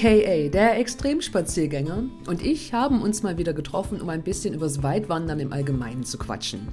aka 0.00 0.48
der 0.48 0.78
Extremspaziergänger, 0.78 2.04
und 2.26 2.42
ich 2.42 2.72
haben 2.72 3.02
uns 3.02 3.22
mal 3.22 3.36
wieder 3.36 3.52
getroffen, 3.52 4.00
um 4.00 4.08
ein 4.08 4.22
bisschen 4.22 4.54
übers 4.54 4.82
Weitwandern 4.82 5.40
im 5.40 5.52
Allgemeinen 5.52 6.04
zu 6.04 6.16
quatschen. 6.16 6.68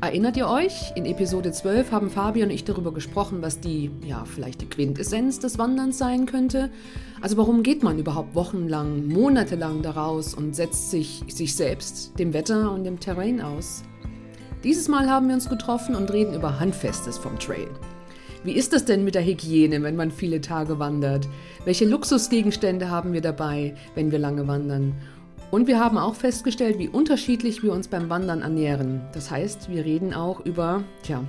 Erinnert 0.00 0.36
ihr 0.36 0.48
euch? 0.48 0.92
In 0.96 1.04
Episode 1.04 1.52
12 1.52 1.92
haben 1.92 2.10
Fabi 2.10 2.42
und 2.42 2.50
ich 2.50 2.64
darüber 2.64 2.92
gesprochen, 2.92 3.38
was 3.42 3.60
die, 3.60 3.90
ja, 4.04 4.24
vielleicht 4.24 4.62
die 4.62 4.68
Quintessenz 4.68 5.38
des 5.38 5.58
Wanderns 5.58 5.98
sein 5.98 6.26
könnte. 6.26 6.70
Also 7.20 7.36
warum 7.36 7.62
geht 7.62 7.82
man 7.82 7.98
überhaupt 7.98 8.34
wochenlang, 8.34 9.06
monatelang 9.06 9.82
daraus 9.82 10.34
und 10.34 10.56
setzt 10.56 10.90
sich 10.90 11.22
sich 11.28 11.54
selbst, 11.54 12.18
dem 12.18 12.32
Wetter 12.32 12.72
und 12.72 12.84
dem 12.84 12.98
Terrain 12.98 13.40
aus? 13.40 13.82
Dieses 14.64 14.88
Mal 14.88 15.10
haben 15.10 15.28
wir 15.28 15.34
uns 15.34 15.48
getroffen 15.48 15.94
und 15.94 16.10
reden 16.12 16.34
über 16.34 16.58
Handfestes 16.58 17.18
vom 17.18 17.38
Trail. 17.38 17.68
Wie 18.44 18.52
ist 18.52 18.72
das 18.72 18.84
denn 18.84 19.04
mit 19.04 19.14
der 19.14 19.24
Hygiene, 19.24 19.82
wenn 19.84 19.94
man 19.94 20.10
viele 20.10 20.40
Tage 20.40 20.80
wandert? 20.80 21.28
Welche 21.64 21.84
Luxusgegenstände 21.84 22.90
haben 22.90 23.12
wir 23.12 23.20
dabei, 23.20 23.74
wenn 23.94 24.10
wir 24.10 24.18
lange 24.18 24.48
wandern? 24.48 24.94
Und 25.52 25.68
wir 25.68 25.78
haben 25.78 25.96
auch 25.96 26.16
festgestellt, 26.16 26.78
wie 26.78 26.88
unterschiedlich 26.88 27.62
wir 27.62 27.72
uns 27.72 27.86
beim 27.86 28.08
Wandern 28.10 28.42
ernähren. 28.42 29.02
Das 29.12 29.30
heißt, 29.30 29.70
wir 29.70 29.84
reden 29.84 30.12
auch 30.12 30.44
über 30.44 30.82
tja, 31.04 31.22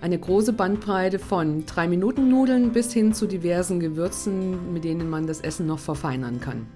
eine 0.00 0.18
große 0.18 0.52
Bandbreite 0.52 1.18
von 1.18 1.64
3-Minuten-Nudeln 1.64 2.70
bis 2.72 2.92
hin 2.92 3.14
zu 3.14 3.26
diversen 3.26 3.80
Gewürzen, 3.80 4.72
mit 4.72 4.84
denen 4.84 5.10
man 5.10 5.26
das 5.26 5.40
Essen 5.40 5.66
noch 5.66 5.78
verfeinern 5.80 6.40
kann. 6.40 6.66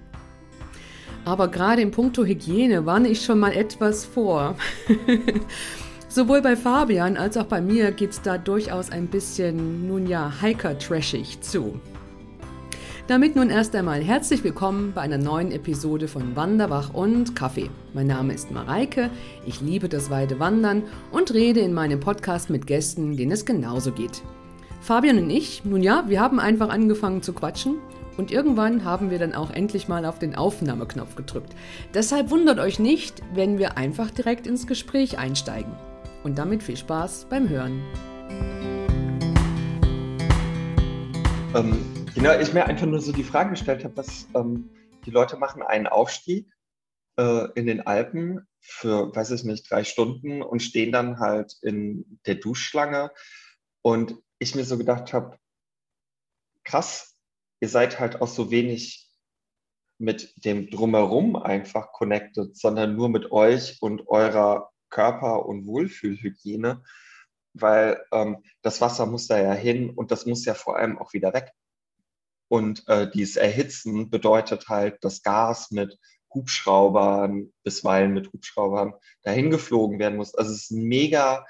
Aber 1.23 1.47
gerade 1.47 1.81
in 1.81 1.91
puncto 1.91 2.25
Hygiene 2.25 2.85
warne 2.85 3.07
ich 3.07 3.21
schon 3.21 3.39
mal 3.39 3.53
etwas 3.53 4.03
vor. 4.03 4.55
Sowohl 6.15 6.41
bei 6.41 6.55
Fabian 6.55 7.17
als 7.17 7.35
auch 7.35 7.47
bei 7.47 7.59
mir 7.59 7.91
geht 7.91 8.11
es 8.11 8.21
da 8.21 8.37
durchaus 8.37 8.89
ein 8.89 9.07
bisschen, 9.07 9.85
nun 9.85 10.07
ja, 10.07 10.31
hiker-trashig 10.41 11.41
zu. 11.41 11.77
Damit 13.07 13.35
nun 13.35 13.49
erst 13.49 13.75
einmal 13.75 14.01
herzlich 14.01 14.41
willkommen 14.41 14.93
bei 14.95 15.01
einer 15.01 15.17
neuen 15.17 15.51
Episode 15.51 16.07
von 16.07 16.37
Wanderwach 16.37 16.93
und 16.93 17.35
Kaffee. 17.35 17.69
Mein 17.93 18.07
Name 18.07 18.33
ist 18.33 18.49
Mareike, 18.49 19.09
ich 19.45 19.59
liebe 19.59 19.89
das 19.89 20.09
weite 20.09 20.39
Wandern 20.39 20.83
und 21.11 21.33
rede 21.33 21.59
in 21.59 21.73
meinem 21.73 21.99
Podcast 21.99 22.49
mit 22.49 22.65
Gästen, 22.65 23.17
denen 23.17 23.33
es 23.33 23.45
genauso 23.45 23.91
geht. 23.91 24.21
Fabian 24.79 25.17
und 25.17 25.29
ich, 25.29 25.65
nun 25.65 25.83
ja, 25.83 26.05
wir 26.07 26.21
haben 26.21 26.39
einfach 26.39 26.69
angefangen 26.69 27.23
zu 27.23 27.33
quatschen 27.33 27.75
und 28.15 28.31
irgendwann 28.31 28.85
haben 28.85 29.11
wir 29.11 29.19
dann 29.19 29.35
auch 29.35 29.51
endlich 29.51 29.89
mal 29.89 30.05
auf 30.05 30.17
den 30.17 30.35
Aufnahmeknopf 30.35 31.17
gedrückt. 31.17 31.53
Deshalb 31.93 32.29
wundert 32.29 32.59
euch 32.59 32.79
nicht, 32.79 33.21
wenn 33.33 33.57
wir 33.57 33.77
einfach 33.77 34.11
direkt 34.11 34.47
ins 34.47 34.65
Gespräch 34.65 35.19
einsteigen. 35.19 35.73
Und 36.25 36.39
damit 36.39 36.63
viel 36.63 36.75
Spaß 36.75 37.27
beim 37.29 37.47
Hören. 37.47 37.83
Ähm 41.55 41.95
Genau, 42.15 42.39
ich 42.39 42.53
mir 42.53 42.65
einfach 42.65 42.87
nur 42.87 43.01
so 43.01 43.11
die 43.11 43.25
Frage 43.25 43.51
gestellt 43.51 43.83
habe, 43.83 43.97
was 43.97 44.27
ähm, 44.33 44.71
die 45.05 45.11
Leute 45.11 45.37
machen 45.37 45.61
einen 45.61 45.85
Aufstieg 45.85 46.49
äh, 47.19 47.49
in 47.53 47.67
den 47.67 47.85
Alpen 47.85 48.47
für, 48.61 49.13
weiß 49.15 49.31
ich 49.31 49.43
nicht, 49.43 49.69
drei 49.69 49.83
Stunden 49.83 50.41
und 50.41 50.61
stehen 50.61 50.93
dann 50.93 51.19
halt 51.19 51.57
in 51.61 52.19
der 52.25 52.35
Duschschlange. 52.35 53.11
Und 53.83 54.15
ich 54.39 54.55
mir 54.55 54.63
so 54.63 54.77
gedacht 54.77 55.13
habe, 55.13 55.37
krass, 56.63 57.15
ihr 57.59 57.69
seid 57.69 57.99
halt 57.99 58.21
auch 58.21 58.29
so 58.29 58.49
wenig 58.49 59.11
mit 59.99 60.33
dem 60.45 60.69
Drumherum 60.71 61.35
einfach 61.35 61.91
connected, 61.91 62.57
sondern 62.57 62.95
nur 62.95 63.09
mit 63.09 63.31
euch 63.31 63.77
und 63.81 64.07
eurer 64.07 64.71
Körper- 64.95 65.45
und 65.45 65.65
Wohlfühlhygiene, 65.67 66.81
weil 67.53 68.01
ähm, 68.13 68.43
das 68.61 68.79
Wasser 68.79 69.05
muss 69.05 69.27
da 69.27 69.37
ja 69.37 69.51
hin 69.51 69.89
und 69.89 70.11
das 70.11 70.25
muss 70.25 70.45
ja 70.45 70.53
vor 70.53 70.77
allem 70.77 70.97
auch 70.97 71.11
wieder 71.11 71.33
weg. 71.33 71.51
Und 72.47 72.87
äh, 72.87 73.09
dieses 73.11 73.35
Erhitzen 73.35 74.09
bedeutet 74.09 74.69
halt, 74.69 75.03
dass 75.03 75.21
Gas 75.21 75.71
mit 75.71 75.99
Hubschraubern, 76.33 77.51
bisweilen 77.63 78.13
mit 78.13 78.31
Hubschraubern, 78.31 78.93
dahin 79.23 79.49
geflogen 79.49 79.99
werden 79.99 80.15
muss. 80.15 80.33
Also 80.33 80.51
es 80.51 80.63
ist 80.63 80.71
ein 80.71 80.83
mega 80.83 81.45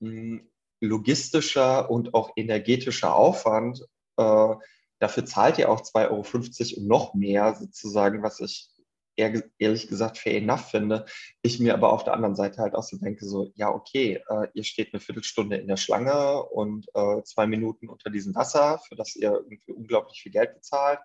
mh, 0.00 0.10
hm, 0.10 0.50
logistischer 0.80 1.90
und 1.90 2.14
auch 2.14 2.32
energetischer 2.34 3.14
Aufwand. 3.14 3.86
Äh, 4.16 4.54
dafür 4.98 5.24
zahlt 5.24 5.58
ihr 5.58 5.70
auch 5.70 5.82
2,50 5.82 6.72
Euro 6.72 6.80
und 6.80 6.88
noch 6.88 7.14
mehr 7.14 7.54
sozusagen, 7.54 8.22
was 8.24 8.40
ich 8.40 8.68
eher, 9.18 9.42
ehrlich 9.58 9.88
gesagt 9.88 10.16
fair 10.16 10.36
enough 10.36 10.70
finde. 10.70 11.04
Ich 11.42 11.58
mir 11.58 11.74
aber 11.74 11.92
auf 11.92 12.04
der 12.04 12.14
anderen 12.14 12.36
Seite 12.36 12.62
halt 12.62 12.74
auch 12.74 12.82
so 12.82 12.96
denke, 12.96 13.26
so, 13.26 13.52
ja, 13.56 13.68
okay, 13.70 14.22
äh, 14.28 14.46
ihr 14.54 14.64
steht 14.64 14.94
eine 14.94 15.00
Viertelstunde 15.00 15.56
in 15.56 15.66
der 15.66 15.76
Schlange 15.76 16.42
und 16.44 16.86
äh, 16.94 17.22
zwei 17.24 17.46
Minuten 17.46 17.88
unter 17.88 18.10
diesem 18.10 18.34
Wasser, 18.34 18.80
für 18.88 18.94
das 18.94 19.16
ihr 19.16 19.32
irgendwie 19.32 19.72
unglaublich 19.72 20.22
viel 20.22 20.32
Geld 20.32 20.54
bezahlt. 20.54 21.00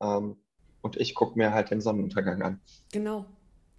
Ähm, 0.00 0.36
und 0.80 0.96
ich 0.96 1.14
gucke 1.14 1.38
mir 1.38 1.52
halt 1.52 1.70
den 1.70 1.80
Sonnenuntergang 1.80 2.42
an. 2.42 2.60
Genau, 2.90 3.26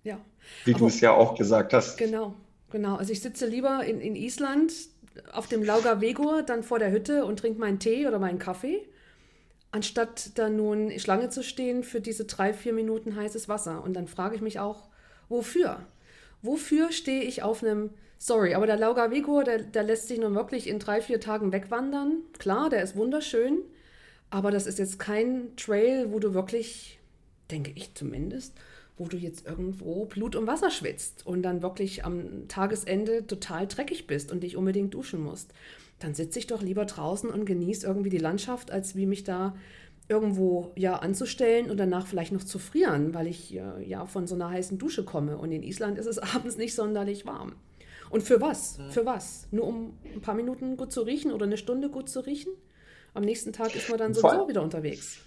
ja. 0.03 0.23
Wie 0.63 0.73
du 0.73 0.88
es 0.88 1.01
ja 1.01 1.11
auch 1.11 1.35
gesagt 1.35 1.73
hast. 1.73 1.97
Genau, 1.97 2.35
genau. 2.69 2.95
Also 2.95 3.11
ich 3.11 3.22
sitze 3.22 3.47
lieber 3.47 3.84
in, 3.84 4.00
in 4.00 4.16
Island 4.16 4.72
auf 5.31 5.47
dem 5.47 5.63
Lauga 5.63 6.00
Vegur, 6.00 6.44
dann 6.44 6.63
vor 6.63 6.79
der 6.79 6.91
Hütte 6.91 7.25
und 7.25 7.40
trinke 7.40 7.59
meinen 7.59 7.79
Tee 7.79 8.07
oder 8.07 8.19
meinen 8.19 8.40
Kaffee 8.40 8.88
anstatt 9.73 10.38
da 10.38 10.50
nun 10.50 10.97
Schlange 11.00 11.29
zu 11.29 11.44
stehen 11.44 11.84
für 11.84 12.00
diese 12.00 12.25
drei, 12.25 12.53
vier 12.53 12.73
Minuten 12.73 13.16
heißes 13.16 13.50
Wasser. 13.50 13.84
Und 13.84 13.95
dann 13.95 14.07
frage 14.07 14.35
ich 14.35 14.41
mich 14.41 14.59
auch, 14.59 14.88
wofür? 15.29 15.79
Wofür 16.44 16.91
stehe 16.91 17.23
ich 17.23 17.41
auf 17.41 17.63
einem, 17.63 17.89
sorry, 18.19 18.53
aber 18.53 18.67
der 18.67 18.78
Lauga 18.78 19.09
Vigo, 19.09 19.41
der, 19.41 19.63
der 19.63 19.81
lässt 19.81 20.07
sich 20.07 20.19
nun 20.19 20.35
wirklich 20.35 20.67
in 20.67 20.78
drei, 20.78 21.01
vier 21.01 21.19
Tagen 21.19 21.51
wegwandern. 21.51 22.19
Klar, 22.38 22.69
der 22.69 22.84
ist 22.84 22.95
wunderschön, 22.95 23.63
aber 24.29 24.51
das 24.51 24.67
ist 24.67 24.78
jetzt 24.78 25.00
kein 25.00 25.56
Trail, 25.57 26.11
wo 26.11 26.19
du 26.19 26.35
wirklich, 26.35 27.00
denke 27.50 27.72
ich 27.73 27.95
zumindest, 27.95 28.53
wo 28.95 29.07
du 29.07 29.17
jetzt 29.17 29.47
irgendwo 29.47 30.05
Blut 30.05 30.35
und 30.35 30.45
Wasser 30.45 30.69
schwitzt 30.69 31.25
und 31.25 31.41
dann 31.41 31.63
wirklich 31.63 32.05
am 32.05 32.47
Tagesende 32.47 33.25
total 33.25 33.67
dreckig 33.67 34.05
bist 34.05 34.31
und 34.31 34.41
dich 34.44 34.55
unbedingt 34.55 34.94
duschen 34.94 35.23
musst 35.23 35.51
dann 36.03 36.14
sitze 36.14 36.38
ich 36.38 36.47
doch 36.47 36.62
lieber 36.62 36.84
draußen 36.84 37.30
und 37.30 37.46
genieße 37.46 37.88
irgendwie 37.88 38.09
die 38.09 38.18
Landschaft, 38.18 38.72
als 38.72 38.96
wie 38.96 39.06
mich 39.06 39.24
da 39.24 39.56
irgendwo 40.09 40.74
ja 40.75 40.97
anzustellen 40.97 41.72
und 41.72 41.78
danach 41.78 42.08
vielleicht 42.08 42.34
noch 42.34 42.44
zu 42.44 42.59
frieren, 42.59 43.14
weil 43.14 43.28
ich 43.28 43.56
äh, 43.56 43.81
ja 43.88 44.06
von 44.06 44.28
so 44.28 44.36
einer 44.36 44.50
heißen 44.50 44.78
Dusche 44.78 45.06
komme. 45.06 45.38
Und 45.38 45.53
in 45.53 45.64
Island 45.64 45.97
ist 45.97 46.08
es 46.08 46.19
abends 46.36 46.58
nicht 46.58 46.75
sonderlich 46.75 47.25
warm. 47.25 47.53
Und 48.09 48.22
für 48.22 48.41
was? 48.41 48.80
Für 48.90 49.06
was? 49.06 49.47
Nur 49.52 49.66
um 49.66 49.97
ein 50.14 50.22
paar 50.22 50.36
Minuten 50.36 50.75
gut 50.75 50.91
zu 50.91 51.02
riechen 51.02 51.31
oder 51.31 51.46
eine 51.46 51.58
Stunde 51.58 51.90
gut 51.90 52.09
zu 52.09 52.20
riechen? 52.20 52.52
Am 53.14 53.24
nächsten 53.24 53.53
Tag 53.53 53.74
ist 53.74 53.90
man 53.90 53.97
dann 53.97 54.14
sowieso 54.14 54.40
vor, 54.40 54.50
wieder 54.50 54.62
unterwegs. 54.62 55.20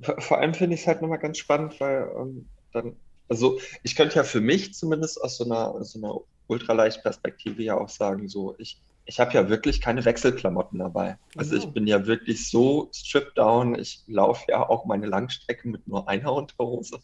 Vor 0.00 0.38
allem 0.38 0.54
finde 0.54 0.74
ich 0.74 0.80
es 0.80 0.86
halt 0.86 1.02
nochmal 1.02 1.18
ganz 1.18 1.36
spannend, 1.36 1.78
weil 1.80 2.10
ähm, 2.18 2.48
dann, 2.72 2.96
also 3.28 3.60
ich 3.82 3.94
könnte 3.94 4.16
ja 4.16 4.24
für 4.24 4.40
mich 4.40 4.72
zumindest 4.72 5.22
aus 5.22 5.36
so 5.36 5.44
einer, 5.44 5.84
so 5.84 5.98
einer 5.98 6.20
Ultraleicht-Perspektive 6.46 7.62
ja 7.62 7.76
auch 7.76 7.90
sagen, 7.90 8.28
so 8.28 8.54
ich 8.58 8.80
ich 9.06 9.20
habe 9.20 9.32
ja 9.32 9.48
wirklich 9.48 9.80
keine 9.80 10.04
Wechselklamotten 10.04 10.78
dabei. 10.78 11.16
Also 11.36 11.54
oh. 11.54 11.58
ich 11.58 11.66
bin 11.66 11.86
ja 11.86 12.06
wirklich 12.06 12.50
so 12.50 12.90
stripped 12.92 13.38
down. 13.38 13.78
Ich 13.78 14.02
laufe 14.08 14.44
ja 14.48 14.68
auch 14.68 14.84
meine 14.84 15.06
Langstrecke 15.06 15.68
mit 15.68 15.86
nur 15.86 16.08
einer 16.08 16.32
Unterhose. 16.32 16.98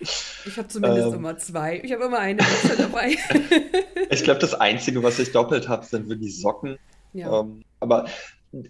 Ich 0.00 0.56
habe 0.56 0.68
zumindest 0.68 1.08
ähm, 1.08 1.14
immer 1.14 1.38
zwei. 1.38 1.80
Ich 1.82 1.92
habe 1.92 2.04
immer 2.04 2.18
eine 2.18 2.40
Wechsel 2.40 2.76
dabei. 2.76 3.16
ich 4.10 4.22
glaube, 4.22 4.40
das 4.40 4.54
Einzige, 4.54 5.02
was 5.02 5.18
ich 5.18 5.32
doppelt 5.32 5.68
habe, 5.68 5.84
sind 5.84 6.08
wirklich 6.08 6.40
Socken. 6.40 6.78
Ja. 7.14 7.40
Ähm, 7.40 7.64
aber 7.80 8.06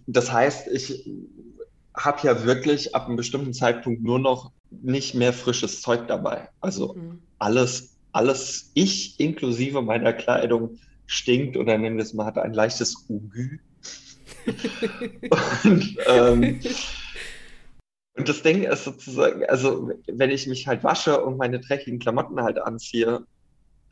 das 0.06 0.32
heißt, 0.32 0.68
ich 0.68 1.10
habe 1.94 2.26
ja 2.26 2.44
wirklich 2.44 2.94
ab 2.94 3.06
einem 3.06 3.16
bestimmten 3.16 3.52
Zeitpunkt 3.52 4.02
nur 4.02 4.18
noch 4.18 4.52
nicht 4.70 5.14
mehr 5.14 5.32
frisches 5.32 5.82
Zeug 5.82 6.06
dabei. 6.06 6.48
Also 6.60 6.94
mhm. 6.94 7.20
alles, 7.38 7.96
alles, 8.12 8.70
ich 8.74 9.18
inklusive 9.20 9.82
meiner 9.82 10.12
Kleidung 10.12 10.78
stinkt 11.08 11.56
oder 11.56 11.76
nennen 11.76 11.96
wir 11.96 12.04
es 12.04 12.14
mal, 12.14 12.26
hat 12.26 12.38
ein 12.38 12.52
leichtes 12.52 13.06
Ugü. 13.08 13.58
und, 15.64 15.96
ähm, 16.06 16.60
und 18.16 18.28
das 18.28 18.42
Ding 18.42 18.62
ist 18.62 18.84
sozusagen, 18.84 19.44
also 19.46 19.90
wenn 20.06 20.30
ich 20.30 20.46
mich 20.46 20.68
halt 20.68 20.84
wasche 20.84 21.24
und 21.24 21.38
meine 21.38 21.60
dreckigen 21.60 21.98
Klamotten 21.98 22.40
halt 22.40 22.60
anziehe, 22.60 23.24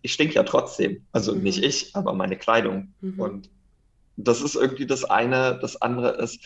ich 0.02 0.12
stink 0.12 0.34
ja 0.34 0.44
trotzdem. 0.44 1.04
Also 1.12 1.34
mhm. 1.34 1.42
nicht 1.42 1.62
ich, 1.62 1.96
aber 1.96 2.12
meine 2.12 2.36
Kleidung. 2.36 2.94
Mhm. 3.00 3.20
Und 3.20 3.50
das 4.16 4.40
ist 4.42 4.54
irgendwie 4.54 4.86
das 4.86 5.04
eine. 5.04 5.58
Das 5.60 5.80
andere 5.80 6.10
ist, 6.22 6.38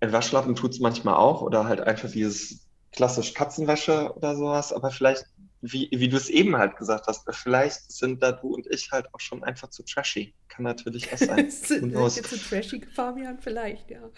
ein 0.00 0.12
Waschlappen 0.12 0.54
tut 0.54 0.72
es 0.72 0.80
manchmal 0.80 1.14
auch 1.14 1.42
oder 1.42 1.64
halt 1.66 1.80
einfach 1.80 2.10
dieses 2.10 2.66
klassisch 2.92 3.34
Katzenwäsche 3.34 4.12
oder 4.14 4.36
sowas, 4.36 4.72
aber 4.72 4.90
vielleicht 4.90 5.26
wie, 5.72 5.88
wie 5.90 6.08
du 6.08 6.16
es 6.16 6.28
eben 6.28 6.56
halt 6.56 6.76
gesagt 6.76 7.06
hast, 7.06 7.24
vielleicht 7.34 7.90
sind 7.90 8.22
da 8.22 8.32
du 8.32 8.54
und 8.54 8.66
ich 8.70 8.90
halt 8.92 9.06
auch 9.12 9.20
schon 9.20 9.42
einfach 9.42 9.70
zu 9.70 9.82
trashy. 9.82 10.34
Kann 10.48 10.64
natürlich 10.64 11.12
auch 11.12 11.18
sein. 11.18 11.50
sind 11.50 11.92
wir 11.92 12.08
zu 12.08 12.38
trashy, 12.38 12.82
Fabian? 12.94 13.38
Vielleicht, 13.38 13.90
ja. 13.90 14.10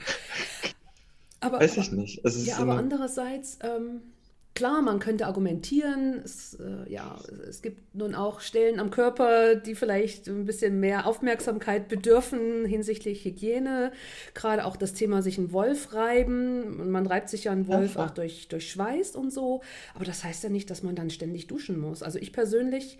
Aber, 1.40 1.60
Weiß 1.60 1.76
ich 1.76 1.92
nicht. 1.92 2.22
ja, 2.24 2.56
aber 2.56 2.76
andererseits, 2.76 3.58
ähm, 3.62 4.00
Klar, 4.56 4.80
man 4.80 5.00
könnte 5.00 5.26
argumentieren, 5.26 6.22
es, 6.24 6.54
äh, 6.54 6.90
ja, 6.90 7.20
es 7.46 7.60
gibt 7.60 7.94
nun 7.94 8.14
auch 8.14 8.40
Stellen 8.40 8.80
am 8.80 8.88
Körper, 8.88 9.54
die 9.54 9.74
vielleicht 9.74 10.28
ein 10.28 10.46
bisschen 10.46 10.80
mehr 10.80 11.06
Aufmerksamkeit 11.06 11.88
bedürfen 11.88 12.64
hinsichtlich 12.64 13.26
Hygiene. 13.26 13.92
Gerade 14.32 14.64
auch 14.64 14.78
das 14.78 14.94
Thema 14.94 15.20
sich 15.20 15.36
einen 15.36 15.52
Wolf 15.52 15.92
reiben. 15.92 16.90
Man 16.90 17.06
reibt 17.06 17.28
sich 17.28 17.44
ja 17.44 17.52
einen 17.52 17.68
Wolf 17.68 17.96
auch 17.96 18.08
durch, 18.12 18.48
durch 18.48 18.70
Schweiß 18.70 19.14
und 19.14 19.30
so. 19.30 19.60
Aber 19.94 20.06
das 20.06 20.24
heißt 20.24 20.42
ja 20.44 20.48
nicht, 20.48 20.70
dass 20.70 20.82
man 20.82 20.96
dann 20.96 21.10
ständig 21.10 21.48
duschen 21.48 21.78
muss. 21.78 22.02
Also 22.02 22.18
ich 22.18 22.32
persönlich 22.32 22.98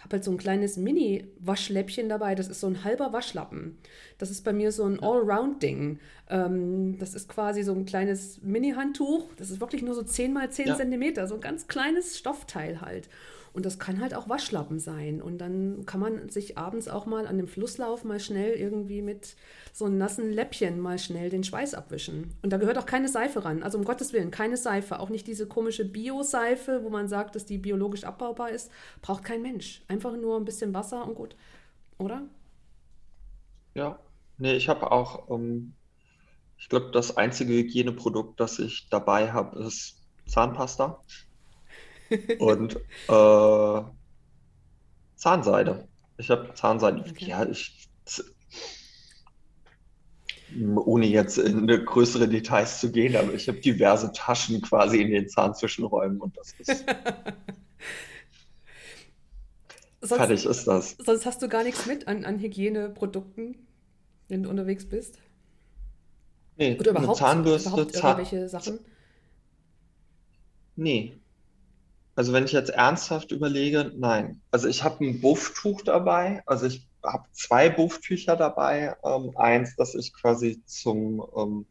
habe 0.00 0.16
halt 0.16 0.24
so 0.24 0.30
ein 0.30 0.38
kleines 0.38 0.76
Mini-Waschläppchen 0.76 2.08
dabei. 2.08 2.34
Das 2.34 2.48
ist 2.48 2.60
so 2.60 2.66
ein 2.66 2.84
halber 2.84 3.12
Waschlappen. 3.12 3.78
Das 4.18 4.30
ist 4.30 4.44
bei 4.44 4.52
mir 4.52 4.70
so 4.70 4.84
ein 4.84 5.00
Allround-Ding. 5.00 5.98
Ähm, 6.30 6.98
das 6.98 7.14
ist 7.14 7.28
quasi 7.28 7.62
so 7.62 7.72
ein 7.72 7.84
kleines 7.84 8.40
Mini-Handtuch. 8.42 9.34
Das 9.36 9.50
ist 9.50 9.60
wirklich 9.60 9.82
nur 9.82 9.94
so 9.94 10.02
10 10.02 10.32
mal 10.32 10.50
10 10.50 10.68
ja. 10.68 10.76
Zentimeter. 10.76 11.26
So 11.26 11.34
ein 11.34 11.40
ganz 11.40 11.66
kleines 11.66 12.16
Stoffteil 12.16 12.80
halt. 12.80 13.08
Und 13.58 13.66
das 13.66 13.80
kann 13.80 14.00
halt 14.00 14.14
auch 14.14 14.28
Waschlappen 14.28 14.78
sein. 14.78 15.20
Und 15.20 15.38
dann 15.38 15.84
kann 15.84 15.98
man 15.98 16.28
sich 16.28 16.56
abends 16.56 16.86
auch 16.86 17.06
mal 17.06 17.26
an 17.26 17.38
dem 17.38 17.48
Flusslauf 17.48 18.04
mal 18.04 18.20
schnell 18.20 18.52
irgendwie 18.52 19.02
mit 19.02 19.34
so 19.72 19.86
einem 19.86 19.98
nassen 19.98 20.30
Läppchen 20.30 20.78
mal 20.78 20.96
schnell 21.00 21.28
den 21.28 21.42
Schweiß 21.42 21.74
abwischen. 21.74 22.34
Und 22.40 22.52
da 22.52 22.58
gehört 22.58 22.78
auch 22.78 22.86
keine 22.86 23.08
Seife 23.08 23.44
ran. 23.44 23.64
Also 23.64 23.76
um 23.76 23.84
Gottes 23.84 24.12
Willen, 24.12 24.30
keine 24.30 24.56
Seife. 24.56 25.00
Auch 25.00 25.08
nicht 25.08 25.26
diese 25.26 25.48
komische 25.48 25.84
Bio-Seife, 25.84 26.84
wo 26.84 26.88
man 26.88 27.08
sagt, 27.08 27.34
dass 27.34 27.46
die 27.46 27.58
biologisch 27.58 28.04
abbaubar 28.04 28.50
ist. 28.50 28.70
Braucht 29.02 29.24
kein 29.24 29.42
Mensch. 29.42 29.82
Einfach 29.88 30.16
nur 30.16 30.36
ein 30.36 30.44
bisschen 30.44 30.72
Wasser 30.72 31.04
und 31.04 31.16
gut. 31.16 31.34
Oder? 31.98 32.22
Ja. 33.74 33.98
Nee, 34.36 34.54
ich 34.54 34.68
habe 34.68 34.92
auch, 34.92 35.28
ähm, 35.30 35.74
ich 36.58 36.68
glaube, 36.68 36.92
das 36.92 37.16
einzige 37.16 37.54
Hygieneprodukt, 37.54 38.38
das 38.38 38.60
ich 38.60 38.88
dabei 38.88 39.32
habe, 39.32 39.58
ist 39.64 39.96
Zahnpasta 40.26 41.02
und 42.38 42.76
äh, 43.08 43.82
Zahnseide. 45.16 45.88
Ich 46.16 46.30
habe 46.30 46.52
Zahnseide. 46.54 47.04
Okay. 47.08 47.26
Ja, 47.26 47.46
ich, 47.46 47.88
ohne 50.84 51.06
jetzt 51.06 51.38
in 51.38 51.66
größere 51.66 52.28
Details 52.28 52.80
zu 52.80 52.90
gehen, 52.90 53.16
aber 53.16 53.34
ich 53.34 53.48
habe 53.48 53.58
diverse 53.60 54.12
Taschen 54.12 54.62
quasi 54.62 55.02
in 55.02 55.10
den 55.10 55.28
Zahnzwischenräumen 55.28 56.20
und 56.20 56.36
das 56.36 56.52
ist. 56.58 56.68
sonst, 60.00 60.18
fertig 60.18 60.46
ist 60.46 60.66
das. 60.66 60.96
Sonst 60.98 61.26
hast 61.26 61.42
du 61.42 61.48
gar 61.48 61.64
nichts 61.64 61.86
mit 61.86 62.08
an, 62.08 62.24
an 62.24 62.38
Hygieneprodukten, 62.38 63.56
wenn 64.28 64.42
du 64.42 64.50
unterwegs 64.50 64.88
bist? 64.88 65.18
Nee, 66.56 66.76
Oder 66.80 66.90
überhaupt, 66.92 67.18
Zahnbürste, 67.18 67.68
überhaupt 67.68 67.94
irgendwelche 67.94 68.48
Sachen? 68.48 68.80
Nee, 70.74 71.18
also 72.18 72.32
wenn 72.32 72.46
ich 72.46 72.50
jetzt 72.50 72.70
ernsthaft 72.70 73.30
überlege, 73.30 73.92
nein. 73.96 74.40
Also 74.50 74.66
ich 74.66 74.82
habe 74.82 75.04
ein 75.04 75.20
Bufftuch 75.20 75.82
dabei. 75.82 76.42
Also 76.46 76.66
ich 76.66 76.84
habe 77.00 77.28
zwei 77.30 77.68
Bufftücher 77.68 78.34
dabei. 78.34 78.96
Ähm, 79.04 79.36
eins, 79.36 79.76
das 79.76 79.94
ich 79.94 80.12
quasi 80.12 80.60
zum, 80.66 81.24
ähm, 81.36 81.66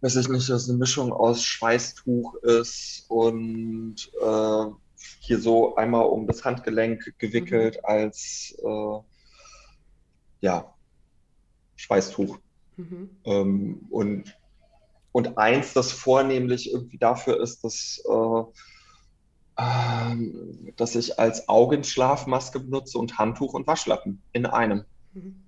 weiß 0.00 0.16
ich 0.16 0.28
nicht, 0.28 0.50
das 0.50 0.68
eine 0.68 0.76
Mischung 0.76 1.12
aus 1.12 1.44
Schweißtuch 1.44 2.34
ist 2.42 3.04
und 3.06 4.10
äh, 4.20 4.64
hier 5.20 5.38
so 5.38 5.76
einmal 5.76 6.06
um 6.06 6.26
das 6.26 6.44
Handgelenk 6.44 7.14
gewickelt 7.18 7.76
mhm. 7.76 7.84
als 7.84 8.56
äh, 8.64 8.98
ja, 10.40 10.74
Schweißtuch. 11.76 12.38
Mhm. 12.76 13.10
Ähm, 13.22 13.86
und, 13.88 14.36
und 15.12 15.38
eins, 15.38 15.74
das 15.74 15.92
vornehmlich 15.92 16.72
irgendwie 16.72 16.98
dafür 16.98 17.40
ist, 17.40 17.62
dass 17.62 18.02
äh, 18.04 18.42
ähm, 19.60 20.72
dass 20.76 20.94
ich 20.94 21.18
als 21.18 21.48
Augenschlafmaske 21.48 22.60
benutze 22.60 22.98
und 22.98 23.18
Handtuch 23.18 23.54
und 23.54 23.66
Waschlappen 23.66 24.22
in 24.32 24.46
einem. 24.46 24.84
Mhm. 25.12 25.42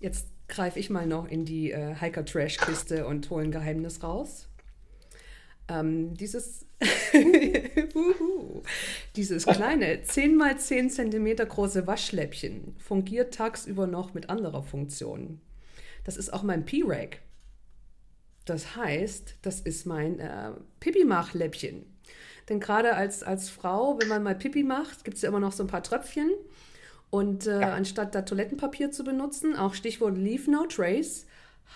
Jetzt 0.00 0.28
greife 0.48 0.78
ich 0.78 0.90
mal 0.90 1.06
noch 1.06 1.26
in 1.26 1.44
die 1.44 1.72
äh, 1.72 1.94
Hiker 1.94 2.24
Trash 2.24 2.58
Kiste 2.58 3.06
und 3.06 3.28
hole 3.30 3.44
ein 3.44 3.50
Geheimnis 3.50 4.02
raus. 4.02 4.48
Ähm, 5.68 6.14
dieses, 6.14 6.66
dieses 9.16 9.44
kleine 9.44 10.02
10 10.02 10.40
x 10.40 10.66
10 10.66 10.90
cm 10.90 11.36
große 11.36 11.86
Waschläppchen 11.86 12.74
fungiert 12.78 13.34
tagsüber 13.34 13.86
noch 13.86 14.14
mit 14.14 14.30
anderer 14.30 14.62
Funktion. 14.62 15.40
Das 16.04 16.16
ist 16.16 16.32
auch 16.32 16.42
mein 16.42 16.64
P-Rag. 16.64 17.18
Das 18.46 18.76
heißt, 18.76 19.36
das 19.42 19.60
ist 19.60 19.84
mein 19.84 20.20
äh, 20.20 20.52
Pipi-Mach-Läppchen. 20.80 21.84
Denn 22.48 22.60
gerade 22.60 22.94
als, 22.94 23.22
als 23.22 23.50
Frau, 23.50 23.98
wenn 24.00 24.08
man 24.08 24.22
mal 24.22 24.34
Pipi 24.34 24.62
macht, 24.62 25.04
gibt 25.04 25.16
es 25.16 25.22
ja 25.22 25.28
immer 25.28 25.40
noch 25.40 25.52
so 25.52 25.62
ein 25.62 25.66
paar 25.66 25.82
Tröpfchen. 25.82 26.30
Und 27.10 27.46
äh, 27.46 27.60
ja. 27.60 27.72
anstatt 27.72 28.14
da 28.14 28.22
Toilettenpapier 28.22 28.90
zu 28.90 29.04
benutzen, 29.04 29.56
auch 29.56 29.74
Stichwort 29.74 30.16
Leave 30.16 30.50
No 30.50 30.66
Trace, 30.66 31.26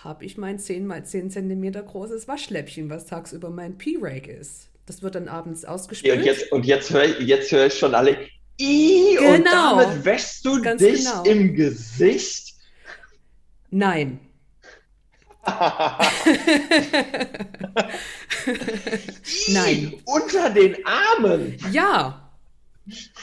habe 0.03 0.25
ich 0.25 0.37
mein 0.37 0.59
10 0.59 0.89
x 0.89 1.11
10 1.11 1.31
cm 1.31 1.71
großes 1.71 2.27
Waschläppchen, 2.27 2.89
was 2.89 3.05
tagsüber 3.05 3.49
mein 3.49 3.77
P-Rake 3.77 4.31
ist. 4.31 4.69
Das 4.85 5.01
wird 5.01 5.15
dann 5.15 5.27
abends 5.27 5.65
ausgespült. 5.65 6.17
und 6.17 6.25
jetzt, 6.25 6.51
und 6.51 6.65
jetzt 6.65 6.91
höre 6.91 7.21
jetzt 7.21 7.51
hör 7.51 7.67
ich 7.67 7.77
schon 7.77 7.95
alle, 7.95 8.17
genau. 8.57 9.35
und 9.35 9.45
damit 9.45 10.05
wäschst 10.05 10.45
du 10.45 10.61
Ganz 10.61 10.81
dich 10.81 11.05
genau. 11.05 11.23
im 11.23 11.55
Gesicht? 11.55 12.53
Nein. 13.69 14.19
Nein. 19.49 19.93
Unter 20.05 20.49
den 20.49 20.77
Armen. 20.85 21.57
Ja. 21.71 22.31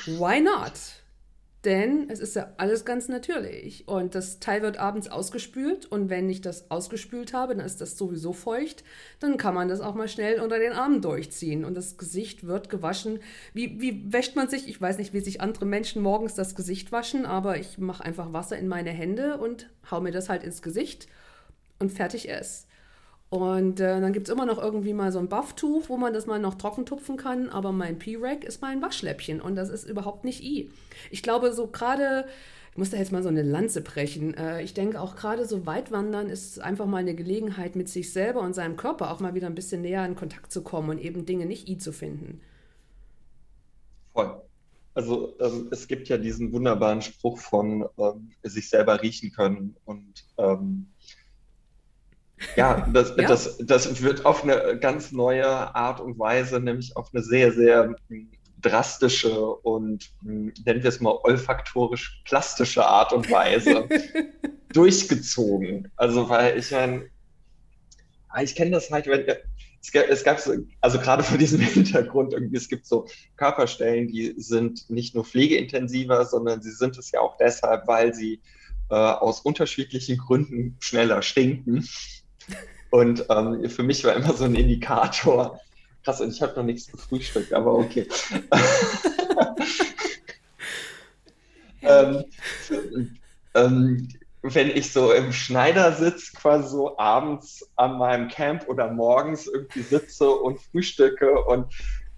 Why 0.07 0.41
not? 0.41 0.73
Denn 1.65 2.09
es 2.09 2.21
ist 2.21 2.37
ja 2.37 2.55
alles 2.57 2.87
ganz 2.87 3.09
natürlich. 3.09 3.87
Und 3.87 4.15
das 4.15 4.41
Teil 4.41 4.63
wird 4.63 4.79
abends 4.79 5.09
ausgespült. 5.09 5.85
Und 5.85 6.09
wenn 6.09 6.31
ich 6.31 6.41
das 6.41 6.71
ausgespült 6.71 7.35
habe, 7.35 7.55
dann 7.55 7.67
ist 7.67 7.83
das 7.83 7.99
sowieso 7.99 8.33
feucht. 8.33 8.83
Dann 9.19 9.37
kann 9.37 9.55
man 9.55 9.69
das 9.69 9.83
auch 9.83 9.95
mal 9.95 10.09
schnell 10.09 10.41
unter 10.41 10.59
den 10.59 10.73
Armen 10.73 11.03
durchziehen. 11.03 11.67
Und 11.67 11.75
das 11.75 11.99
Gesicht 11.99 12.47
wird 12.47 12.71
gewaschen. 12.71 13.19
Wie, 13.53 13.79
wie 13.81 14.11
wäscht 14.11 14.37
man 14.37 14.49
sich? 14.49 14.69
Ich 14.69 14.81
weiß 14.81 14.97
nicht, 14.97 15.13
wie 15.13 15.21
sich 15.21 15.43
andere 15.43 15.67
Menschen 15.67 16.01
morgens 16.01 16.35
das 16.35 16.55
Gesicht 16.55 16.93
waschen. 16.93 17.27
Aber 17.27 17.59
ich 17.59 17.77
mache 17.77 18.05
einfach 18.05 18.33
Wasser 18.33 18.59
in 18.59 18.69
meine 18.69 18.91
Hände 18.91 19.37
und 19.37 19.69
hau 19.91 20.01
mir 20.01 20.13
das 20.13 20.31
halt 20.31 20.43
ins 20.43 20.63
Gesicht. 20.63 21.09
Und 21.81 21.91
fertig 21.91 22.29
ist. 22.29 22.69
Und 23.31 23.79
äh, 23.79 24.01
dann 24.01 24.13
gibt 24.13 24.27
es 24.27 24.33
immer 24.33 24.45
noch 24.45 24.59
irgendwie 24.59 24.93
mal 24.93 25.13
so 25.13 25.21
ein 25.21 25.29
Bufftuch, 25.29 25.89
wo 25.89 25.97
man 25.97 26.13
das 26.13 26.27
mal 26.27 26.41
noch 26.41 26.57
trocken 26.57 26.85
tupfen 26.85 27.17
kann. 27.17 27.49
Aber 27.49 27.71
mein 27.71 27.99
P-Rack 27.99 28.43
ist 28.45 28.61
mein 28.61 28.83
Waschläppchen 28.83 29.41
und 29.41 29.55
das 29.55 29.71
ist 29.71 29.89
überhaupt 29.89 30.25
nicht 30.25 30.43
I. 30.43 30.69
Ich 31.13 31.23
glaube, 31.23 31.53
so 31.53 31.69
gerade, 31.69 32.27
ich 32.73 32.79
muss 32.79 32.91
da 32.91 32.97
jetzt 32.97 33.13
mal 33.13 33.23
so 33.23 33.29
eine 33.29 33.43
Lanze 33.43 33.83
brechen. 33.83 34.35
Äh, 34.35 34.63
ich 34.63 34.75
denke 34.75 35.01
auch 35.01 35.15
gerade 35.15 35.47
so 35.47 35.65
Weitwandern 35.65 36.29
ist 36.29 36.61
einfach 36.61 36.87
mal 36.87 36.99
eine 36.99 37.15
Gelegenheit, 37.15 37.77
mit 37.77 37.89
sich 37.89 38.13
selber 38.13 38.41
und 38.41 38.55
seinem 38.55 38.77
Körper 38.77 39.13
auch 39.13 39.21
mal 39.21 39.35
wieder 39.35 39.47
ein 39.47 39.55
bisschen 39.55 39.83
näher 39.83 40.05
in 40.05 40.17
Kontakt 40.17 40.51
zu 40.51 40.63
kommen 40.63 40.91
und 40.91 40.99
eben 40.99 41.25
Dinge 41.25 41.47
nicht 41.47 41.69
I 41.69 41.79
zu 41.79 41.93
finden. 41.93 42.41
Voll. 44.13 44.43
Also 44.95 45.39
ähm, 45.39 45.69
es 45.71 45.87
gibt 45.87 46.09
ja 46.09 46.19
diesen 46.19 46.53
wunderbaren 46.53 47.01
Spruch 47.01 47.39
von 47.39 47.87
ähm, 47.97 48.33
sich 48.43 48.69
selber 48.69 49.01
riechen 49.03 49.31
können 49.31 49.77
und 49.85 50.25
ähm, 50.37 50.89
ja, 52.57 52.87
das, 52.93 53.15
ja. 53.17 53.27
Das, 53.29 53.59
das 53.59 54.03
wird 54.03 54.25
auf 54.25 54.43
eine 54.43 54.79
ganz 54.79 55.13
neue 55.13 55.47
Art 55.47 56.01
und 56.01 56.19
Weise, 56.19 56.61
nämlich 56.61 56.97
auf 56.97 57.11
eine 57.13 57.23
sehr, 57.23 57.53
sehr 57.53 57.95
drastische 58.61 59.47
und 59.47 60.11
nennen 60.23 60.83
wir 60.83 60.85
es 60.85 61.01
mal 61.01 61.19
olfaktorisch 61.23 62.23
plastische 62.25 62.85
Art 62.85 63.13
und 63.13 63.31
Weise 63.31 63.89
durchgezogen. 64.73 65.91
Also, 65.97 66.29
weil 66.29 66.59
ich 66.59 66.71
meine, 66.71 67.07
ah, 68.29 68.43
ich 68.43 68.55
kenne 68.55 68.73
das 68.73 68.91
halt, 68.91 69.07
wenn, 69.07 69.27
es 69.83 69.93
gab, 69.93 70.09
es 70.09 70.25
gab 70.25 70.39
so, 70.39 70.55
also 70.81 70.99
gerade 70.99 71.23
vor 71.23 71.39
diesem 71.39 71.61
Hintergrund 71.61 72.33
irgendwie, 72.33 72.57
es 72.57 72.69
gibt 72.69 72.87
so 72.87 73.07
Körperstellen, 73.37 74.09
die 74.09 74.35
sind 74.37 74.89
nicht 74.91 75.15
nur 75.15 75.25
pflegeintensiver, 75.25 76.27
sondern 76.27 76.63
sie 76.63 76.73
sind 76.73 76.99
es 76.99 77.11
ja 77.13 77.21
auch 77.21 77.37
deshalb, 77.39 77.87
weil 77.87 78.15
sie 78.15 78.41
äh, 78.91 78.95
aus 78.95 79.41
unterschiedlichen 79.41 80.19
Gründen 80.19 80.77
schneller 80.81 81.23
stinken. 81.23 81.89
Und 82.91 83.25
ähm, 83.29 83.69
für 83.71 83.83
mich 83.83 84.05
war 84.05 84.15
immer 84.15 84.33
so 84.33 84.45
ein 84.45 84.55
Indikator, 84.55 85.61
krass, 86.05 86.21
und 86.21 86.33
ich 86.33 86.43
habe 86.43 86.57
noch 86.57 86.65
nichts 86.65 86.91
gefrühstückt, 86.91 87.53
aber 87.53 87.75
okay. 87.75 88.07
ähm, 91.83 92.25
ähm, 93.55 94.09
wenn 94.43 94.71
ich 94.71 94.93
so 94.93 95.13
im 95.13 95.33
Schneidersitz 95.33 96.33
quasi 96.33 96.69
so 96.69 96.99
abends 96.99 97.69
an 97.77 97.99
meinem 97.99 98.29
Camp 98.29 98.69
oder 98.69 98.91
morgens 98.91 99.47
irgendwie 99.47 99.83
sitze 99.83 100.31
und 100.31 100.61
frühstücke 100.61 101.45
und 101.45 101.73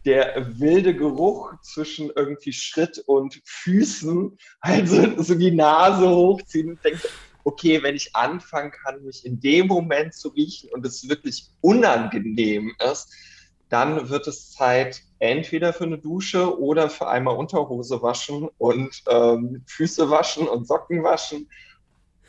der 0.04 0.58
wilde 0.58 0.94
Geruch 0.94 1.52
zwischen 1.62 2.10
irgendwie 2.14 2.52
Schritt 2.52 3.02
und 3.06 3.40
Füßen, 3.44 4.36
also 4.60 5.22
so 5.22 5.34
die 5.34 5.52
Nase 5.52 6.08
hochziehen 6.08 6.70
und 6.70 6.84
denke, 6.84 7.08
okay, 7.44 7.82
wenn 7.82 7.94
ich 7.94 8.14
anfangen 8.14 8.70
kann, 8.70 9.02
mich 9.04 9.24
in 9.24 9.40
dem 9.40 9.66
Moment 9.66 10.14
zu 10.14 10.28
riechen 10.28 10.70
und 10.72 10.84
es 10.86 11.08
wirklich 11.08 11.50
unangenehm 11.60 12.72
ist, 12.90 13.12
dann 13.68 14.10
wird 14.10 14.26
es 14.26 14.52
Zeit 14.52 15.02
entweder 15.18 15.72
für 15.72 15.84
eine 15.84 15.98
Dusche 15.98 16.58
oder 16.60 16.90
für 16.90 17.08
einmal 17.08 17.36
Unterhose 17.36 18.02
waschen 18.02 18.48
und 18.58 19.02
ähm, 19.08 19.64
Füße 19.66 20.10
waschen 20.10 20.46
und 20.46 20.66
Socken 20.66 21.02
waschen 21.02 21.48